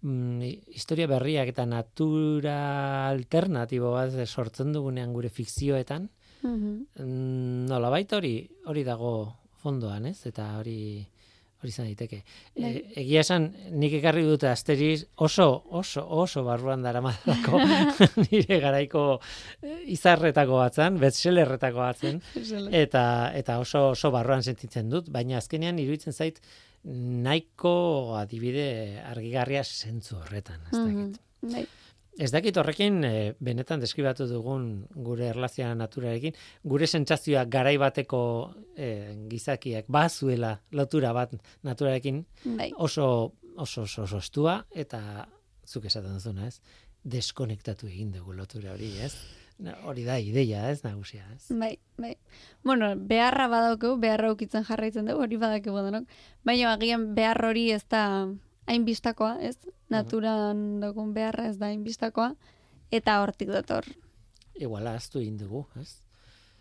mm, 0.03 0.43
historia 0.77 1.07
berriak 1.09 1.49
eta 1.49 1.65
natura 1.67 3.09
alternatibo 3.09 3.93
bat 3.97 4.13
sortzen 4.27 4.71
dugunean 4.73 5.15
gure 5.17 5.31
fikzioetan, 5.31 6.11
mm, 6.43 7.67
nolabait 7.73 8.13
hori 8.13 8.37
hori 8.67 8.85
dago 8.85 9.13
fondoan, 9.63 10.07
ez? 10.13 10.19
Eta 10.31 10.57
hori 10.59 10.79
hori 11.57 11.73
izan 11.73 11.87
daiteke. 11.89 12.19
E, 12.55 12.61
Bai. 12.61 12.73
egia 13.03 13.23
esan, 13.25 13.49
nik 13.81 13.97
ekarri 13.99 14.25
dute 14.27 14.49
asteriz 14.51 15.07
oso, 15.25 15.47
oso, 15.81 16.05
oso 16.05 16.45
barruan 16.45 16.85
daramadako 16.85 17.61
nire 18.27 18.61
garaiko 18.61 19.07
eh, 19.63 19.79
izarretako 19.97 20.61
batzan, 20.61 21.01
bestsellerretako 21.03 21.83
batzen, 21.83 22.21
eta 22.73 23.07
eta 23.35 23.59
oso 23.63 23.89
oso 23.95 24.13
barruan 24.15 24.45
sentitzen 24.45 24.93
dut, 24.93 25.11
baina 25.13 25.41
azkenean 25.41 25.81
iruditzen 25.83 26.13
zait 26.13 26.41
nahiko 26.87 28.15
adibide 28.21 29.01
argigarria 29.03 29.65
zentzu 29.65 30.21
horretan, 30.21 30.61
ez 30.71 30.77
dakit. 30.79 31.19
Mhm. 31.43 31.53
Bai. 31.53 31.67
Ez 32.17 32.31
dakit 32.33 32.57
horrekin 32.57 33.03
eh, 33.05 33.35
benetan 33.45 33.83
deskribatu 33.83 34.25
dugun 34.31 34.87
gure 35.05 35.29
erlazioa 35.29 35.75
naturarekin, 35.77 36.37
gure 36.65 36.87
sentsazioak 36.89 37.51
garai 37.53 37.77
bateko 37.81 38.21
eh, 38.77 39.13
gizakiak 39.29 39.91
bazuela 39.93 40.55
lotura 40.73 41.13
bat 41.13 41.35
naturarekin 41.67 42.23
Bai. 42.57 42.71
oso 42.77 43.33
oso 43.57 43.83
oso, 43.83 44.05
oso 44.05 44.19
estua 44.19 44.61
eta 44.75 45.27
zuk 45.67 45.89
esaten 45.89 46.15
duzuna, 46.17 46.47
ez? 46.47 46.61
Deskonektatu 47.05 47.89
egin 47.91 48.13
dugu 48.15 48.33
lotura 48.37 48.73
hori, 48.75 48.91
ez? 49.03 49.13
Hori 49.89 50.05
da 50.05 50.19
ideia, 50.21 50.67
ez, 50.71 50.83
nagusia, 50.85 51.25
ez? 51.33 51.47
Bai, 51.57 51.79
bai. 51.97 52.13
Bueno, 52.65 52.91
beharra 52.97 53.47
badaukegu, 53.49 53.97
beharra 54.01 54.33
ukitzen 54.35 54.67
jarraitzen 54.69 55.09
dugu, 55.09 55.25
hori 55.25 55.39
badakigu 55.41 55.85
denok. 55.87 56.11
Baina 56.45 56.75
agian 56.75 57.15
behar 57.17 57.41
hori 57.49 57.71
ez 57.73 57.83
da 57.89 58.03
hainbistakoa, 58.67 59.39
ez? 59.41 59.57
Naturan 59.91 60.81
dugun 60.81 61.13
beharra 61.15 61.49
ez 61.51 61.59
da 61.59 61.67
hainbistakoa, 61.71 62.35
eta 62.91 63.21
hortik 63.23 63.53
dator. 63.55 63.87
Iguala 64.55 64.95
aztu 64.95 65.21
egin 65.21 65.37
dugu, 65.39 65.67
ez? 65.81 66.01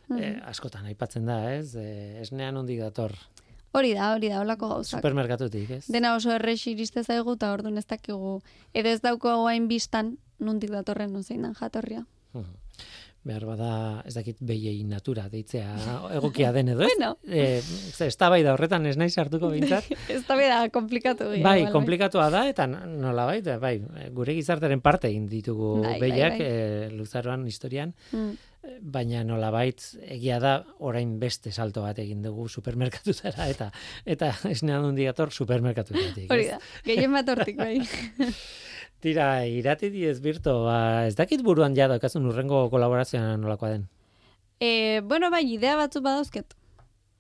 Mhm. 0.08 0.20
Eh, 0.22 0.42
askotan 0.46 0.86
aipatzen 0.86 1.26
da, 1.26 1.40
ez? 1.56 1.76
Eh, 1.76 2.22
esnean 2.22 2.58
ondik 2.58 2.80
dator 2.80 3.16
Hori 3.76 3.92
da, 3.92 4.14
hori 4.14 4.30
da, 4.32 4.40
holako 4.40 4.70
gauzak. 4.72 5.02
supermerkatutik, 5.02 5.72
ez? 5.78 5.86
Dena 5.92 6.14
oso 6.16 6.32
errex 6.32 6.62
iriste 6.72 7.04
zaigu, 7.04 7.34
eta 7.36 7.52
orduan 7.52 7.78
ez 7.78 7.86
dakigu, 7.86 8.38
edo 8.74 8.90
ez 8.90 9.02
dauko 9.04 9.34
hain 9.50 9.68
bistan, 9.68 10.14
nundik 10.40 10.72
datorren 10.72 11.12
nozeinan 11.12 11.56
jatorria. 11.60 12.06
Mhm. 12.34 12.54
Behar 13.26 13.42
bada, 13.50 13.70
ez 14.06 14.14
dakit 14.14 14.38
behiei 14.46 14.84
natura 14.86 15.24
deitzea 15.32 15.72
egokia 16.14 16.52
den 16.54 16.68
edo, 16.76 16.84
ez? 16.86 16.92
Bueno. 16.94 17.16
Eh, 17.26 17.58
ze 17.66 18.06
eztabaida 18.12 18.54
horretan 18.54 18.86
ez 18.86 18.96
naiz 19.02 19.16
hartuko 19.18 19.50
behintzat. 19.50 19.88
ez 20.14 20.22
da 20.28 20.36
beda 20.38 20.60
komplikatu. 20.70 21.32
gira, 21.34 21.42
bai, 21.48 21.60
igual, 21.64 21.74
konplikatua 21.74 22.28
da, 22.30 22.44
eta 22.52 22.68
nola 22.70 23.26
bai, 23.26 23.40
bai, 23.42 23.80
gure 24.14 24.36
gizartaren 24.38 24.82
parte 24.86 25.10
egin 25.10 25.26
ditugu 25.32 25.80
Bai, 25.82 25.96
bai, 25.96 26.02
behiak 26.06 26.38
bai. 26.38 26.50
eh, 26.52 26.90
luzaroan 26.94 27.48
historian, 27.50 27.96
Mm. 28.12 28.36
baina 28.82 29.20
nolabait 29.24 29.78
egia 30.10 30.40
da 30.42 30.56
orain 30.80 31.20
beste 31.22 31.52
salto 31.54 31.84
bat 31.86 32.00
egin 32.02 32.24
dugu 32.24 32.48
supermerkatutara 32.50 33.46
eta 33.50 33.68
eta 34.06 34.32
esnean 34.50 34.86
hundi 34.86 35.06
dator 35.06 35.30
supermerkatutatik. 35.32 36.26
Hori 36.34 36.48
ez? 36.48 36.52
da, 36.56 36.60
gehien 36.88 37.14
bat 37.14 37.30
hortik, 37.30 37.58
bai. 37.58 37.78
Tira, 39.04 39.46
irati 39.46 39.90
diez 39.94 40.20
birto, 40.24 40.64
ba, 40.66 41.06
ez 41.08 41.16
dakit 41.16 41.44
buruan 41.46 41.76
ja 41.78 41.88
daukazun 41.92 42.26
urrengo 42.26 42.70
kolaborazioan 42.70 43.42
nolakoa 43.42 43.70
den. 43.76 43.90
e, 44.60 45.02
bueno, 45.04 45.30
bai, 45.30 45.44
idea 45.54 45.76
batzu 45.76 46.02
badauzket. 46.02 46.56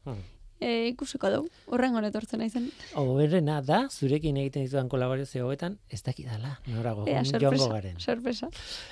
Hmm. 0.05 0.21
E, 0.59 0.87
ikusiko 0.87 1.29
dugu, 1.29 1.49
horren 1.67 1.97
etortzen 2.07 2.39
naizen. 2.39 2.69
Oberena 2.95 3.59
da, 3.61 3.87
zurekin 3.91 4.37
egiten 4.37 4.63
ditudan 4.63 4.87
kolaborazio 4.89 5.43
hauetan, 5.45 5.77
ez 5.89 6.01
dakidala, 6.01 6.59
norago, 6.71 7.03
Ea, 7.07 7.23
joango 7.23 7.67
garen. 7.69 7.99
sorpresa, 7.99 8.49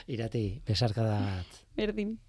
Irati, 0.08 0.62
besarkada 0.68 1.20
bat. 1.22 1.64
berdin. 1.76 2.20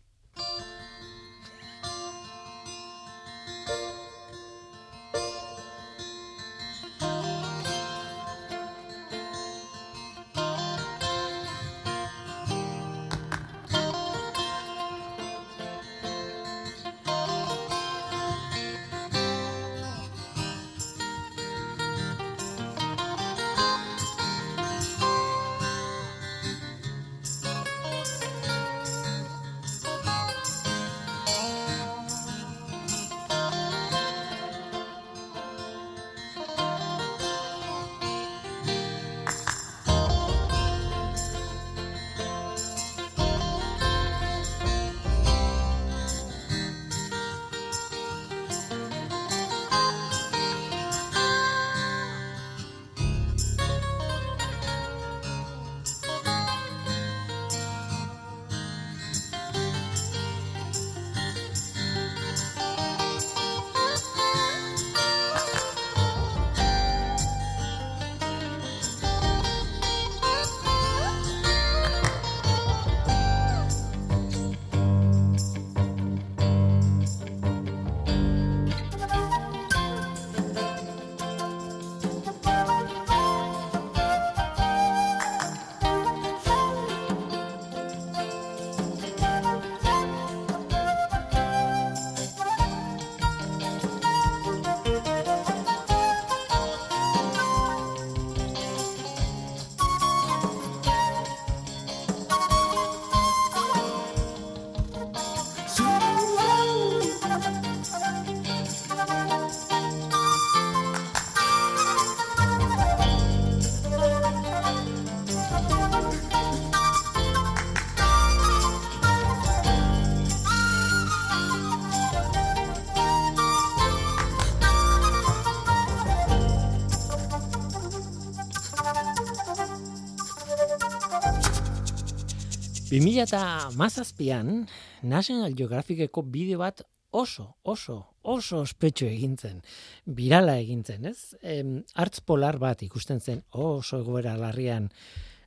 Bi 132.94 133.00
mila 133.02 133.24
eta 133.26 133.70
mazazpian, 133.74 134.68
National 135.02 135.56
Geographiceko 135.58 136.22
bideo 136.30 136.60
bat 136.60 136.84
oso, 137.10 137.56
oso, 137.66 137.96
oso 138.22 138.60
ospetxo 138.62 139.08
egintzen, 139.08 139.64
birala 140.06 140.52
egintzen, 140.60 141.08
ez? 141.10 141.34
Em, 141.42 141.80
hartz 141.98 142.20
polar 142.22 142.60
bat 142.62 142.84
ikusten 142.86 143.18
zen 143.18 143.40
oso 143.50 143.98
egoera 143.98 144.36
larrian, 144.38 144.86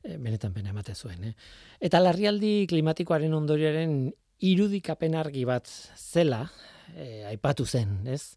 eh, 0.02 0.18
benetan 0.20 0.52
pena 0.52 0.74
emate 0.74 0.92
zuen, 0.92 1.24
eh? 1.24 1.32
Eta 1.80 2.02
larrialdi 2.02 2.66
klimatikoaren 2.68 3.32
ondorioaren 3.32 3.94
irudikapen 4.44 5.16
argi 5.16 5.46
bat 5.48 5.72
zela, 5.96 6.42
eh, 6.96 7.24
aipatu 7.30 7.64
zen, 7.64 8.02
ez? 8.06 8.36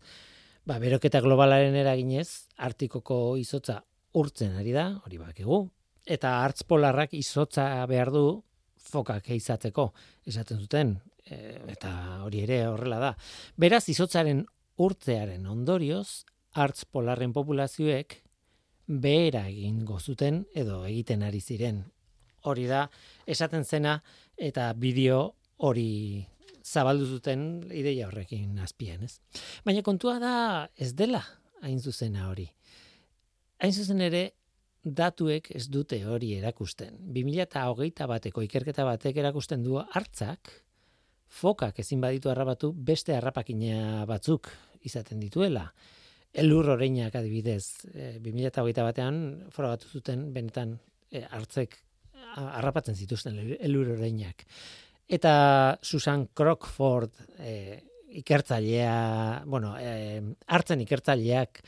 Ba, 0.63 0.77
beroketa 0.79 1.19
globalaren 1.19 1.75
eraginez, 1.75 2.47
Artikoko 2.55 3.35
izotza 3.35 3.81
urtzen 4.13 4.55
ari 4.55 4.71
da, 4.71 5.01
hori 5.03 5.19
bakigu, 5.19 5.65
eta 6.05 6.37
hartz 6.45 6.63
polarrak 6.63 7.11
izotza 7.19 7.67
behar 7.91 8.13
du 8.15 8.41
fokak 8.91 9.29
izatzeko, 9.33 9.91
esaten 10.27 10.59
zuten, 10.59 10.95
e, 11.25 11.57
eta 11.73 11.91
hori 12.25 12.43
ere 12.45 12.65
horrela 12.67 12.99
da. 13.01 13.13
Beraz, 13.57 13.85
izotzaren 13.93 14.43
urtzearen 14.81 15.47
ondorioz, 15.47 16.23
hartz 16.57 16.83
polarren 16.85 17.33
populazioek 17.33 18.17
behera 19.01 19.45
egingo 19.47 19.99
zuten 19.99 20.43
edo 20.57 20.83
egiten 20.85 21.23
ari 21.23 21.39
ziren. 21.39 21.85
Hori 22.49 22.65
da, 22.67 22.87
esaten 23.29 23.63
zena 23.63 23.99
eta 24.35 24.71
bideo 24.73 25.21
hori 25.61 26.25
zabaldu 26.65 27.05
zuten 27.05 27.43
ideia 27.73 28.07
horrekin 28.07 28.57
azpian, 28.61 29.03
ez? 29.05 29.19
Baina 29.65 29.83
kontua 29.85 30.17
da 30.21 30.33
ez 30.75 30.93
dela 30.97 31.21
hain 31.61 31.79
zuzena 31.79 32.27
hori. 32.29 32.47
Hain 33.61 33.73
zuzen 33.73 34.01
ere, 34.01 34.31
datuek 34.83 35.51
ez 35.55 35.67
dute 35.69 35.99
hori 36.05 36.33
erakusten. 36.37 36.97
2008 37.13 38.07
bateko 38.09 38.43
ikerketa 38.45 38.85
batek 38.87 39.21
erakusten 39.21 39.63
du 39.63 39.77
hartzak, 39.81 40.51
fokak 41.31 41.79
ezin 41.79 42.01
baditu 42.01 42.31
harrapatu 42.31 42.71
beste 42.73 43.15
harrapakina 43.15 44.05
batzuk 44.09 44.49
izaten 44.83 45.19
dituela. 45.21 45.67
Elur 46.33 46.73
oreinak 46.73 47.15
adibidez, 47.15 47.85
e, 47.91 48.17
2008 48.23 48.83
batean 48.87 49.21
frogatu 49.51 49.89
zuten 49.91 50.29
benetan 50.33 50.77
e, 51.11 51.23
hartzek 51.23 51.77
harrapatzen 52.35 52.95
zituzten 52.95 53.37
elur 53.59 53.93
oreinak. 53.97 54.45
Eta 55.11 55.77
Susan 55.83 56.29
Crockford 56.33 57.11
e, 57.39 57.53
ikertzailea, 58.11 59.43
bueno, 59.45 59.77
e, 59.79 60.21
hartzen 60.47 60.81
ikertzaileak 60.83 61.61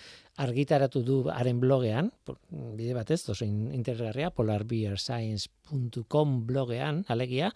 argitaratu 0.44 1.04
du 1.06 1.30
haren 1.30 1.60
blogean, 1.62 2.12
bide 2.50 2.94
batez, 2.98 3.22
oso 3.30 3.46
in- 3.46 3.72
interesgarria, 3.74 4.32
polarbearscience.com 4.34 6.46
blogean, 6.48 7.06
alegia, 7.08 7.54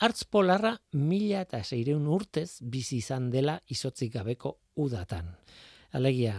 hartz 0.00 0.24
polarra 0.24 0.80
mila 0.92 1.42
eta 1.44 1.62
seireun 1.64 2.06
urtez 2.08 2.58
bizi 2.60 2.96
izan 3.00 3.30
dela 3.30 3.60
izotzik 3.68 4.12
gabeko 4.14 4.58
udatan. 4.80 5.36
Alegia, 5.96 6.36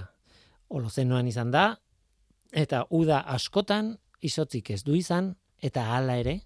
holozenoan 0.69 1.27
izan 1.27 1.51
da, 1.51 1.79
eta 2.51 2.85
uda 2.89 3.19
askotan 3.35 3.97
izotzik 4.21 4.71
ez 4.71 4.83
du 4.83 4.95
izan, 4.95 5.35
eta 5.61 5.85
hala 5.95 6.17
ere, 6.17 6.41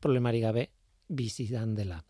problemari 0.00 0.40
gabe 0.40 0.70
bizi 1.08 1.44
izan 1.44 1.74
dela. 1.76 2.02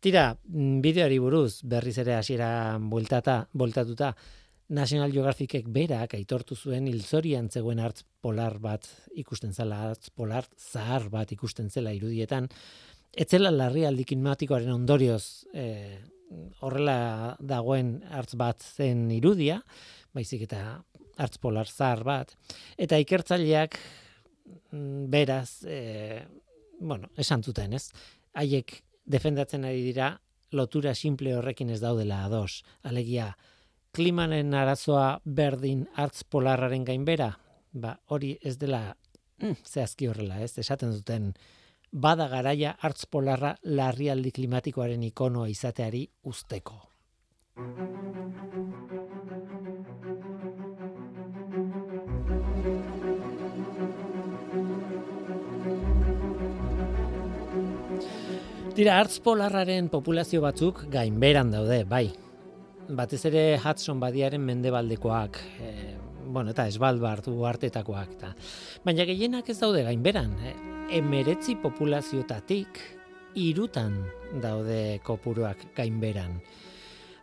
Tira, 0.00 0.38
mm, 0.48 0.80
bideoari 0.80 1.18
buruz 1.20 1.60
berriz 1.68 1.98
ere 2.00 2.14
hasiera 2.16 2.78
bueltata, 2.80 3.42
bueltatuta, 3.52 4.14
National 4.70 5.12
Geographicek 5.12 5.66
berak 5.68 6.14
aitortu 6.14 6.56
zuen 6.56 6.86
hilzorian 6.88 7.50
zegoen 7.50 7.82
hartz 7.82 8.04
polar 8.22 8.56
bat 8.62 8.86
ikusten 9.18 9.52
zela, 9.52 9.82
hartz 9.90 10.08
polar 10.14 10.46
zahar 10.56 11.08
bat 11.12 11.32
ikusten 11.34 11.68
zela 11.68 11.92
irudietan, 11.92 12.48
etzela 13.12 13.50
larrialdi 13.50 14.06
klimatikoaren 14.06 14.72
ondorioz 14.72 15.44
eh, 15.52 15.98
horrela 16.62 17.36
dagoen 17.40 17.96
hartz 18.08 18.38
bat 18.38 18.62
zen 18.62 19.08
irudia, 19.10 19.60
baizik 20.14 20.46
eta 20.46 20.62
hartz 21.20 21.36
polar 21.42 21.68
zahar 21.68 22.06
bat, 22.06 22.36
eta 22.78 22.96
ikertzaileak 23.02 23.76
mm, 24.70 25.10
beraz, 25.12 25.64
e, 25.66 26.22
bueno, 26.78 27.10
esan 27.18 27.42
zuten, 27.42 27.74
ez? 27.76 27.90
Haiek 28.38 28.78
defendatzen 29.10 29.66
ari 29.66 29.82
dira 29.82 30.14
lotura 30.52 30.94
simple 30.94 31.34
horrekin 31.36 31.70
ez 31.70 31.80
daudela 31.82 32.24
ados. 32.24 32.62
Alegia, 32.82 33.32
klimaren 33.94 34.54
arazoa 34.54 35.20
berdin 35.24 35.86
hartz 35.94 36.22
polarraren 36.24 36.84
gainbera, 36.86 37.32
ba, 37.72 37.96
hori 38.06 38.36
ez 38.42 38.56
dela 38.58 38.82
mm, 39.40 39.62
zehazki 39.66 40.10
horrela, 40.10 40.40
ez? 40.42 40.56
Esaten 40.58 40.94
duten 40.94 41.32
bada 41.90 42.28
garaia 42.30 42.76
hartz 42.78 43.06
polarra 43.06 43.56
larrialdi 43.64 44.32
klimatikoaren 44.32 45.02
ikonoa 45.10 45.48
izateari 45.50 46.06
usteko. 46.22 46.78
Tira, 58.80 58.94
hartz 58.96 59.18
polarraren 59.20 59.90
populazio 59.92 60.40
batzuk 60.40 60.78
gainberan 60.88 61.50
daude, 61.52 61.82
bai. 61.84 62.06
Batez 62.96 63.18
ere 63.28 63.42
Hudson 63.58 63.98
badiaren 64.00 64.40
mendebaldekoak, 64.40 65.36
e, 65.60 65.72
bueno, 66.24 66.54
eta 66.54 66.64
Svalbard 66.72 67.28
uhartetakoak 67.28 68.14
eta. 68.14 68.30
Baina 68.86 69.04
gehienak 69.04 69.50
ez 69.52 69.58
daude 69.60 69.82
gainberan. 69.84 70.32
E, 70.40 70.54
emeretzi 70.96 71.58
populaziotatik 71.60 72.80
irutan 73.36 74.00
daude 74.40 74.80
kopuruak 75.04 75.66
gainberan. 75.76 76.40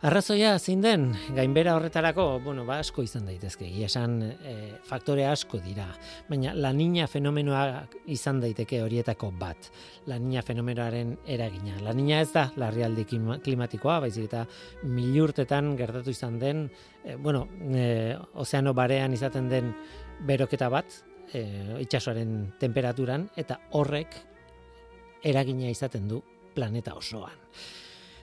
Arrazoia 0.06 0.52
zein 0.62 0.84
den, 0.84 1.08
gainbera 1.34 1.72
horretarako, 1.74 2.24
bueno, 2.46 2.68
ba, 2.68 2.76
asko 2.84 3.02
izan 3.02 3.24
daitezke, 3.26 3.66
esan 3.82 4.20
e, 4.30 4.52
faktore 4.86 5.24
asko 5.26 5.58
dira, 5.58 5.88
baina 6.30 6.52
la 6.54 6.70
niña 6.70 7.08
fenomenoa 7.10 7.88
izan 8.14 8.38
daiteke 8.44 8.84
horietako 8.86 9.32
bat, 9.40 9.72
la 10.06 10.20
niña 10.22 10.44
fenomenoaren 10.46 11.16
eragina. 11.26 11.80
La 11.82 11.96
niña 11.98 12.20
ez 12.22 12.30
da 12.36 12.44
larrialdi 12.62 13.08
klima- 13.10 13.40
klimatikoa, 13.42 13.98
baizik 14.06 14.28
eta 14.30 14.44
milurtetan 14.84 15.74
gertatu 15.82 16.14
izan 16.14 16.38
den, 16.38 16.68
e, 17.04 17.16
bueno, 17.16 17.48
e, 17.74 18.14
ozeano 18.38 18.76
barean 18.78 19.18
izaten 19.18 19.50
den 19.50 19.74
beroketa 20.30 20.70
bat, 20.70 20.94
e, 21.34 21.42
itsasoaren 21.82 22.54
temperaturan, 22.62 23.32
eta 23.36 23.64
horrek 23.74 24.14
eragina 25.26 25.74
izaten 25.74 26.06
du 26.08 26.22
planeta 26.54 26.94
osoan. 26.94 27.34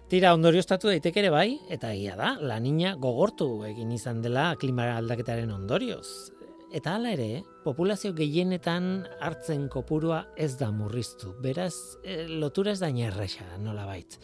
Tira, 0.05 0.35
ondorioztatu 0.37 0.91
daiteke 0.91 1.23
ere 1.23 1.31
bai, 1.33 1.49
eta 1.73 1.95
egia 1.95 2.13
da, 2.19 2.35
la 2.37 2.59
niña 2.61 2.93
gogortu 3.01 3.65
egin 3.65 3.93
izan 3.95 4.21
dela 4.21 4.51
klima 4.61 4.91
aldaketaren 4.99 5.49
ondorioz. 5.55 6.31
Eta 6.77 6.99
hala 6.99 7.15
ere, 7.15 7.41
populazio 7.65 8.13
gehienetan 8.13 9.07
hartzen 9.25 9.65
kopurua 9.73 10.27
ez 10.37 10.59
da 10.61 10.69
murriztu. 10.75 11.33
Beraz, 11.41 11.97
eh, 12.05 12.27
lotura 12.29 12.73
ez 12.73 12.81
da 12.83 12.93
inerresa, 12.93 13.47
nola 13.59 13.87
bait. 13.87 14.19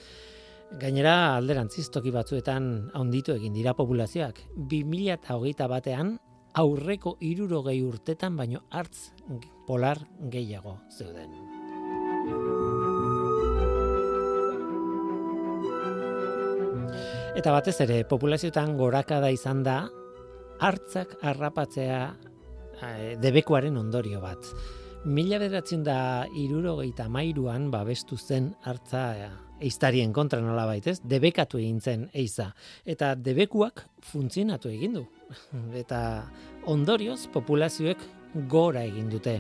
Gainera, 0.81 1.37
alderantziz 1.39 1.89
toki 1.89 2.13
batzuetan 2.13 2.91
handitu 2.93 3.33
egin 3.33 3.55
dira 3.57 3.73
populazioak. 3.75 4.45
2008 4.69 5.67
batean, 5.67 6.19
aurreko 6.53 7.17
irurogei 7.21 7.81
urtetan 7.83 8.37
baino 8.37 8.67
hartz 8.71 9.13
polar 9.67 10.05
gehiago 10.29 10.77
zeuden. 10.91 12.60
Eta 17.31 17.53
batez 17.55 17.77
ere, 17.85 18.01
populazioetan 18.11 18.73
gorakada 18.75 19.29
izan 19.31 19.61
da, 19.63 19.85
hartzak 20.61 21.13
harrapatzea 21.23 22.01
eh, 22.83 23.15
debekuaren 23.23 23.77
ondorio 23.79 24.19
bat. 24.23 24.49
Mila 25.07 25.39
bederatzen 25.41 25.85
da 25.87 26.27
irurogeita 26.37 27.07
mairuan 27.09 27.71
babestu 27.71 28.19
zen 28.19 28.51
hartza 28.67 29.05
eh, 29.15 29.29
eiztarien 29.63 30.13
kontra 30.13 30.41
nola 30.43 30.67
baitez, 30.67 30.99
debekatu 31.07 31.61
egin 31.61 31.79
zen 31.81 32.09
eiza. 32.13 32.51
Eta 32.85 33.15
debekuak 33.15 33.85
funtzionatu 34.11 34.73
egin 34.73 34.99
du. 34.99 35.05
Eta 35.83 36.01
ondorioz 36.67 37.29
populazioek 37.31 38.03
gora 38.51 38.83
egin 38.87 39.07
dute. 39.11 39.37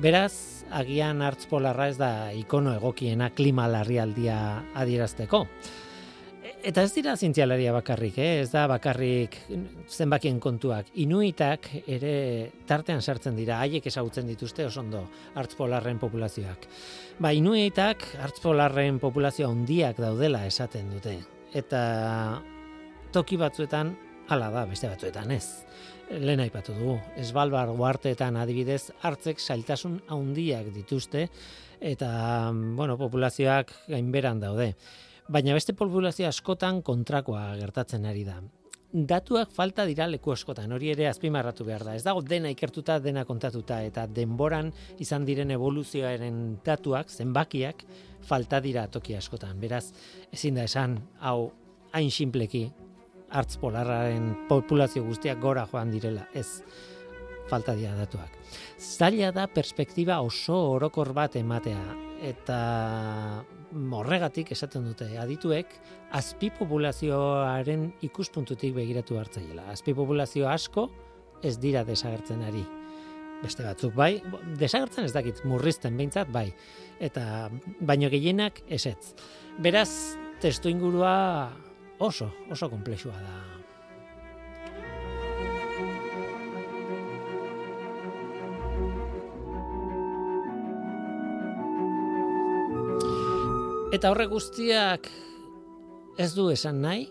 Beraz, 0.00 0.64
agian 0.72 1.24
hartz 1.24 1.46
polarra 1.48 1.88
ez 1.88 1.96
da 1.96 2.12
ikono 2.36 2.76
egokiena 2.76 3.30
klima 3.32 3.66
larrialdia 3.72 4.36
adierazteko. 4.76 5.46
Eta 6.62 6.84
ez 6.86 6.92
dira 6.94 7.16
zientzialaria 7.18 7.72
bakarrik, 7.74 8.18
eh? 8.22 8.42
ez 8.44 8.52
da 8.52 8.68
bakarrik 8.70 9.34
zenbakien 9.90 10.36
kontuak. 10.38 10.92
Inuitak 11.02 11.66
ere 11.90 12.12
tartean 12.68 13.02
sartzen 13.02 13.34
dira, 13.34 13.56
haiek 13.64 13.88
ezagutzen 13.90 14.30
dituzte 14.30 14.68
oso 14.68 14.78
ondo 14.84 15.00
hartz 15.34 15.56
polarren 15.58 15.98
populazioak. 15.98 16.68
Ba, 17.18 17.32
inuitak 17.34 18.06
hartz 18.22 18.38
polarren 18.44 19.02
populazio 19.02 19.50
handiak 19.50 19.98
daudela 19.98 20.44
esaten 20.46 20.94
dute. 20.94 21.16
Eta 21.50 21.82
toki 23.10 23.40
batzuetan 23.42 23.96
hala 24.30 24.54
da, 24.54 24.62
beste 24.70 24.86
batzuetan 24.86 25.34
ez. 25.34 25.46
Lehen 26.14 26.46
aipatu 26.46 26.78
dugu, 26.78 27.00
Svalbard 27.26 27.74
uharteetan 27.74 28.38
adibidez 28.38 28.92
hartzek 29.02 29.42
zailtasun 29.42 29.98
handiak 30.14 30.70
dituzte 30.70 31.26
eta 31.82 32.52
bueno, 32.54 32.94
populazioak 33.00 33.74
gainberan 33.88 34.38
daude. 34.38 34.76
Baina 35.30 35.54
beste 35.54 35.74
populazio 35.78 36.26
askotan 36.26 36.82
kontrakoa 36.82 37.52
gertatzen 37.60 38.06
ari 38.06 38.24
da. 38.26 38.40
Datuak 38.92 39.52
falta 39.56 39.86
dira 39.88 40.04
leku 40.10 40.34
askotan, 40.34 40.72
hori 40.74 40.90
ere 40.92 41.06
azpimarratu 41.08 41.64
behar 41.64 41.84
da. 41.86 41.94
Ez 41.96 42.02
dago 42.04 42.20
dena 42.20 42.50
ikertuta, 42.52 42.98
dena 43.00 43.24
kontatuta, 43.24 43.78
eta 43.86 44.04
denboran 44.06 44.68
izan 45.00 45.24
diren 45.24 45.50
evoluzioaren 45.54 46.42
datuak, 46.64 47.08
zenbakiak, 47.08 47.86
falta 48.28 48.60
dira 48.60 48.84
toki 48.92 49.16
askotan. 49.16 49.56
Beraz, 49.62 49.86
ezin 50.32 50.60
da 50.60 50.66
esan, 50.68 50.98
hau, 51.20 51.52
hain 51.96 52.10
simpleki, 52.10 52.66
hartz 53.32 53.56
polarraren 53.62 54.34
populazio 54.50 55.06
guztiak 55.06 55.40
gora 55.40 55.64
joan 55.70 55.94
direla, 55.94 56.26
ez 56.34 56.60
falta 57.48 57.72
dira 57.78 57.94
datuak. 57.96 58.36
Zaila 58.76 59.32
da 59.32 59.48
perspektiba 59.48 60.20
oso 60.20 60.58
orokor 60.74 61.14
bat 61.16 61.40
ematea, 61.40 61.96
eta 62.28 62.60
horregatik 63.72 64.52
esaten 64.54 64.84
dute 64.86 65.08
adituek, 65.18 65.72
azpi 66.16 66.50
populazioaren 66.58 67.88
ikuspuntutik 68.08 68.74
begiratu 68.76 69.18
hartzaiela. 69.20 69.68
Azpi 69.72 69.94
populazio 69.96 70.48
asko 70.48 70.88
ez 71.42 71.56
dira 71.58 71.84
desagertzen 71.84 72.42
ari. 72.46 72.64
Beste 73.42 73.64
batzuk 73.66 73.94
bai, 73.98 74.20
desagertzen 74.58 75.08
ez 75.08 75.14
dakit, 75.14 75.42
murrizten 75.48 75.96
behintzat 75.98 76.30
bai. 76.34 76.48
Eta 77.02 77.48
baino 77.80 78.10
gehienak 78.12 78.62
esetz. 78.70 79.16
Beraz, 79.62 80.14
testu 80.42 80.70
ingurua 80.70 81.50
oso, 81.98 82.30
oso 82.50 82.70
komplexua 82.70 83.18
da. 83.18 83.51
Eta 93.92 94.08
horre 94.08 94.24
guztiak 94.24 95.04
ez 96.16 96.30
du 96.32 96.46
esan 96.48 96.78
nahi, 96.80 97.02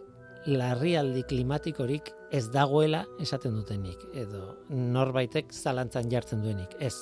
larrialdi 0.50 1.22
klimatikorik 1.30 2.08
ez 2.34 2.48
dagoela 2.50 3.04
esaten 3.22 3.54
dutenik, 3.54 4.02
edo 4.18 4.56
norbaitek 4.74 5.54
zalantzan 5.54 6.10
jartzen 6.10 6.42
duenik. 6.42 6.74
Ez, 6.82 6.96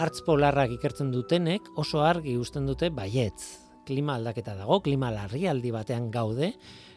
hartz 0.00 0.22
polarrak 0.24 0.72
ikertzen 0.78 1.10
dutenek 1.12 1.68
oso 1.76 2.00
argi 2.00 2.38
usten 2.40 2.64
dute 2.64 2.88
baietz. 2.88 3.58
Klima 3.84 4.16
aldaketa 4.16 4.54
dago, 4.56 4.80
klima 4.80 5.12
larrialdi 5.12 5.74
batean 5.76 6.08
gaude, 6.14 6.54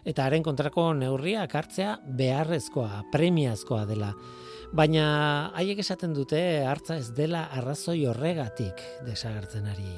eta 0.08 0.30
haren 0.30 0.46
kontrako 0.46 0.94
neurriak 0.96 1.52
hartzea 1.60 1.98
beharrezkoa, 2.16 3.10
premiazkoa 3.12 3.84
dela. 3.92 4.14
Baina 4.72 5.52
haiek 5.60 5.84
esaten 5.84 6.16
dute 6.16 6.40
hartza 6.64 6.96
ez 6.96 7.12
dela 7.18 7.50
arrazoi 7.60 8.06
horregatik 8.08 8.80
desagertzen 9.04 9.68
ari. 9.68 9.92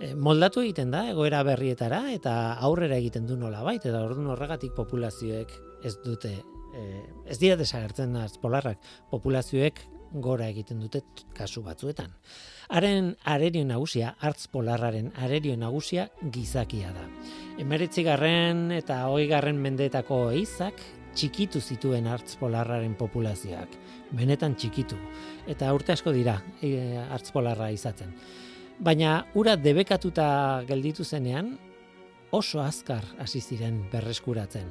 E, 0.00 0.12
moldatu 0.14 0.60
egiten 0.60 0.90
da 0.92 1.06
egoera 1.10 1.42
berrietara 1.46 2.02
eta 2.12 2.54
aurrera 2.68 2.98
egiten 3.00 3.26
du 3.26 3.36
nola 3.40 3.62
bait, 3.64 3.84
eta 3.84 4.02
orduan 4.04 4.28
horregatik 4.34 4.74
populazioek 4.76 5.52
ez 5.84 5.96
dute, 6.04 6.32
e, 6.76 6.86
ez 7.24 7.38
dira 7.40 7.56
desagertzen 7.56 8.16
hartz 8.20 8.36
polarrak, 8.42 8.82
populazioek 9.10 9.80
gora 10.12 10.48
egiten 10.48 10.80
dute 10.80 11.02
kasu 11.36 11.62
batzuetan. 11.64 12.12
Haren 12.68 13.14
arerio 13.24 13.64
nagusia, 13.66 14.14
hartz 14.20 14.46
polarraren 14.52 15.10
arerio 15.22 15.56
nagusia 15.56 16.08
gizakia 16.32 16.92
da. 16.94 17.06
Emeretzigarren 17.62 18.70
eta 18.76 19.04
hogeigarren 19.10 19.58
mendeetako 19.62 20.26
eizak 20.36 20.80
txikitu 21.16 21.60
zituen 21.60 22.06
hartz 22.10 22.36
polarraren 22.36 22.94
populazioak. 22.98 23.72
Benetan 24.16 24.54
txikitu. 24.54 24.98
Eta 25.48 25.72
urte 25.74 25.94
asko 25.96 26.12
dira 26.12 26.40
e, 26.60 26.98
hartz 27.08 27.30
polarra 27.32 27.70
izatzen. 27.72 28.12
Baina 28.78 29.24
ura 29.34 29.56
debekatuta 29.56 30.62
gelditu 30.68 31.04
zenean, 31.04 31.54
oso 32.30 32.60
azkar 32.60 33.04
hasi 33.22 33.40
ziren 33.40 33.80
berreskuratzen. 33.92 34.68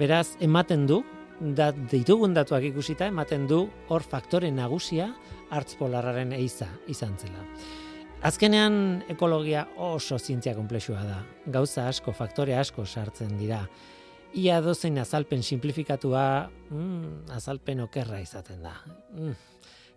Beraz, 0.00 0.36
ematen 0.40 0.86
du, 0.88 1.02
da, 1.40 1.70
ditugun 1.92 2.34
datuak 2.34 2.64
ikusita, 2.70 3.10
ematen 3.12 3.46
du 3.50 3.66
hor 3.90 4.02
faktore 4.02 4.50
nagusia 4.50 5.10
hartz 5.50 5.74
polarraren 5.76 6.32
eiza 6.32 6.70
izan 6.88 7.18
zela. 7.20 7.44
Azkenean 8.24 9.02
ekologia 9.12 9.66
oso 9.76 10.16
zientzia 10.18 10.54
konplexua 10.56 11.02
da. 11.04 11.18
Gauza 11.52 11.90
asko, 11.90 12.14
faktore 12.16 12.56
asko 12.56 12.86
sartzen 12.86 13.36
dira. 13.36 13.60
Ia 14.40 14.62
dozein 14.64 14.96
azalpen 14.98 15.42
simplifikatua, 15.44 16.48
mm, 16.70 17.34
azalpen 17.36 17.84
okerra 17.84 18.22
izaten 18.24 18.64
da. 18.64 18.72
Mm. 19.12 19.34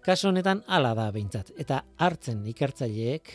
Kasu 0.08 0.30
honetan 0.30 0.62
hala 0.72 0.94
da 0.96 1.10
behintzat, 1.12 1.50
eta 1.60 1.82
hartzen 2.00 2.40
ikertzaileek 2.48 3.28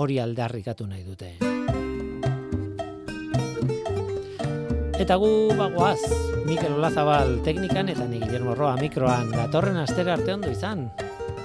hori 0.00 0.14
aldarrikatu 0.22 0.86
nahi 0.88 1.02
dute. 1.04 1.36
Eta 5.04 5.18
gu 5.20 5.52
bagoaz, 5.58 6.00
Mikel 6.46 6.78
Olazabal 6.78 7.34
teknikan 7.44 7.92
eta 7.92 8.06
ni 8.08 8.22
Guillermo 8.22 8.54
Roa 8.56 8.80
mikroan 8.80 9.28
datorren 9.34 9.76
astera 9.82 10.14
arte 10.16 10.32
ondo 10.32 10.48
izan. 10.48 10.88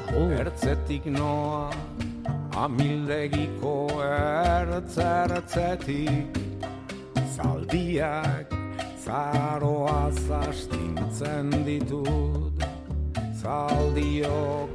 Agur. 0.07 0.31
Ertzetik 0.45 1.11
noa, 1.11 1.67
amildegiko 2.63 3.99
ertzertzetik, 4.07 6.39
zaldiak 7.35 8.55
zaroa 9.03 10.07
zastintzen 10.23 11.51
ditut, 11.67 12.63
zaldiok 13.43 14.69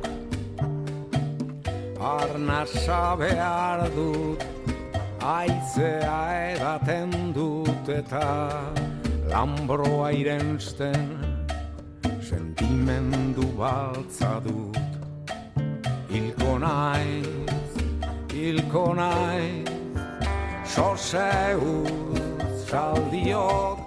arnasa 1.99 3.17
behar 3.17 3.89
dut, 3.97 4.45
aizea 5.25 6.21
edaten 6.53 7.33
dut 7.33 7.89
eta 7.89 8.29
lambroa 9.33 10.11
irensten, 10.13 11.09
sentimendu 12.21 13.49
baltza 13.57 14.37
dut. 14.45 14.77
Hilko 16.13 16.59
naiz, 16.61 17.73
hilko 18.33 18.85
naiz, 18.95 19.69
soseuz 20.65 22.21
saldiok, 22.69 23.81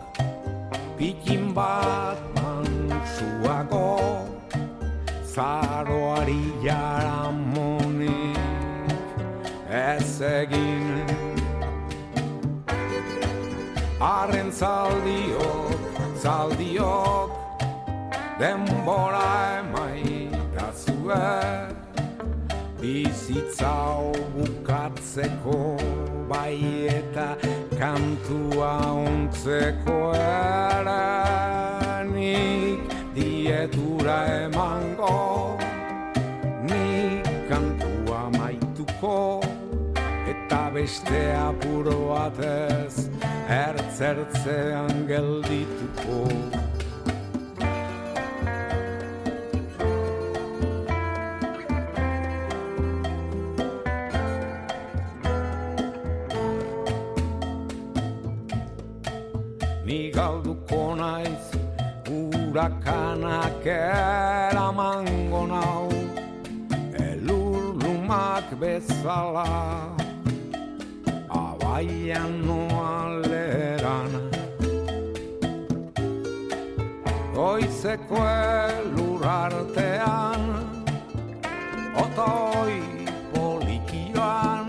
pikin 0.97 1.53
bat 1.53 2.21
mantsuako, 2.41 3.87
zaroari 5.35 6.43
jaramonik 6.63 8.37
ez 9.69 10.21
egin. 10.21 11.07
Arren 14.01 14.51
zaldiok, 14.51 15.99
zaldiok, 16.23 17.31
denbora 18.39 19.61
emaitazue, 19.61 21.21
bizitza 22.81 23.69
hau 23.69 24.11
bukatzeko 24.35 25.59
bai 26.31 26.59
eta 26.97 27.29
kantua 27.77 28.73
ontzeko 29.05 30.01
nik 30.11 31.40
dietura 33.51 34.47
emango 34.47 35.57
nik 36.63 37.27
kantua 37.49 38.21
maituko 38.39 39.43
eta 40.33 40.61
beste 40.75 41.21
apuro 41.35 41.97
batez 42.15 43.09
ertzertzean 43.59 45.03
geldituko 45.11 46.19
Ni 59.85 59.99
galduko 60.15 60.95
naiz 60.95 61.50
urakanak 62.51 63.63
eramango 63.63 65.41
nau. 65.47 65.87
Elur 66.99 67.79
lumak 67.79 68.47
bezala 68.59 69.47
Abaian 71.31 72.33
noa 72.43 73.23
leherana 73.23 74.21
Goizeko 77.35 78.19
elur 78.19 79.23
artean 79.23 80.43
Otoi 82.03 82.79
polikioan 83.31 84.67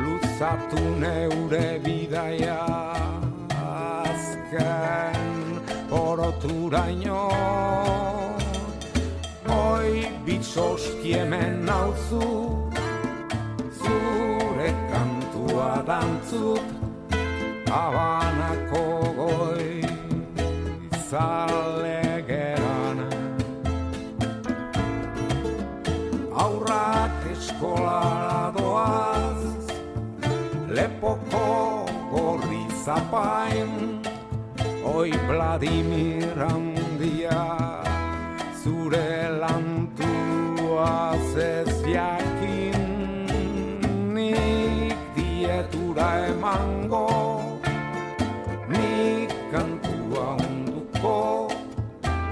Luzatu 0.00 0.80
neure 1.04 1.29
oroturaino 6.70 7.30
Hoi 9.48 10.06
bitzoski 10.24 11.14
hemen 11.14 11.64
nauzu 11.66 12.20
Zure 13.80 14.74
kantua 14.90 15.82
dantzut 15.86 16.62
Habanako 17.70 18.84
goi 19.16 19.82
zale 21.10 22.24
gerana. 22.26 23.08
Aurrak 26.34 27.26
eskolara 27.32 28.52
doaz 28.56 29.42
Lepoko 30.68 31.86
gorri 32.12 32.64
zapain 32.84 33.89
oi 35.00 35.12
Vladimir 35.28 36.36
handia 36.44 37.40
zure 38.62 39.32
lantua 39.42 41.16
zez 41.32 41.72
jakin 41.88 42.84
nik 44.16 44.98
dietura 45.16 46.08
emango 46.32 47.08
nik 48.74 49.32
kantua 49.52 50.26
onduko 50.36 51.48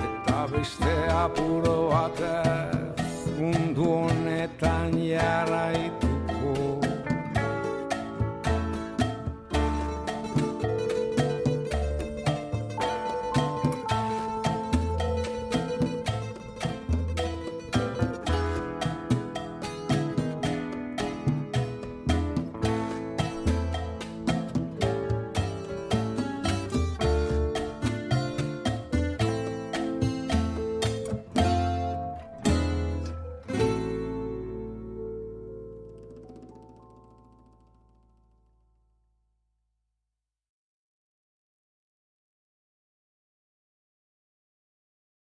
eta 0.08 0.38
beste 0.52 0.94
apuro 1.24 1.76
batez 1.94 3.16
mundu 3.40 3.86
honetan 4.04 4.92
jarraik 5.08 5.87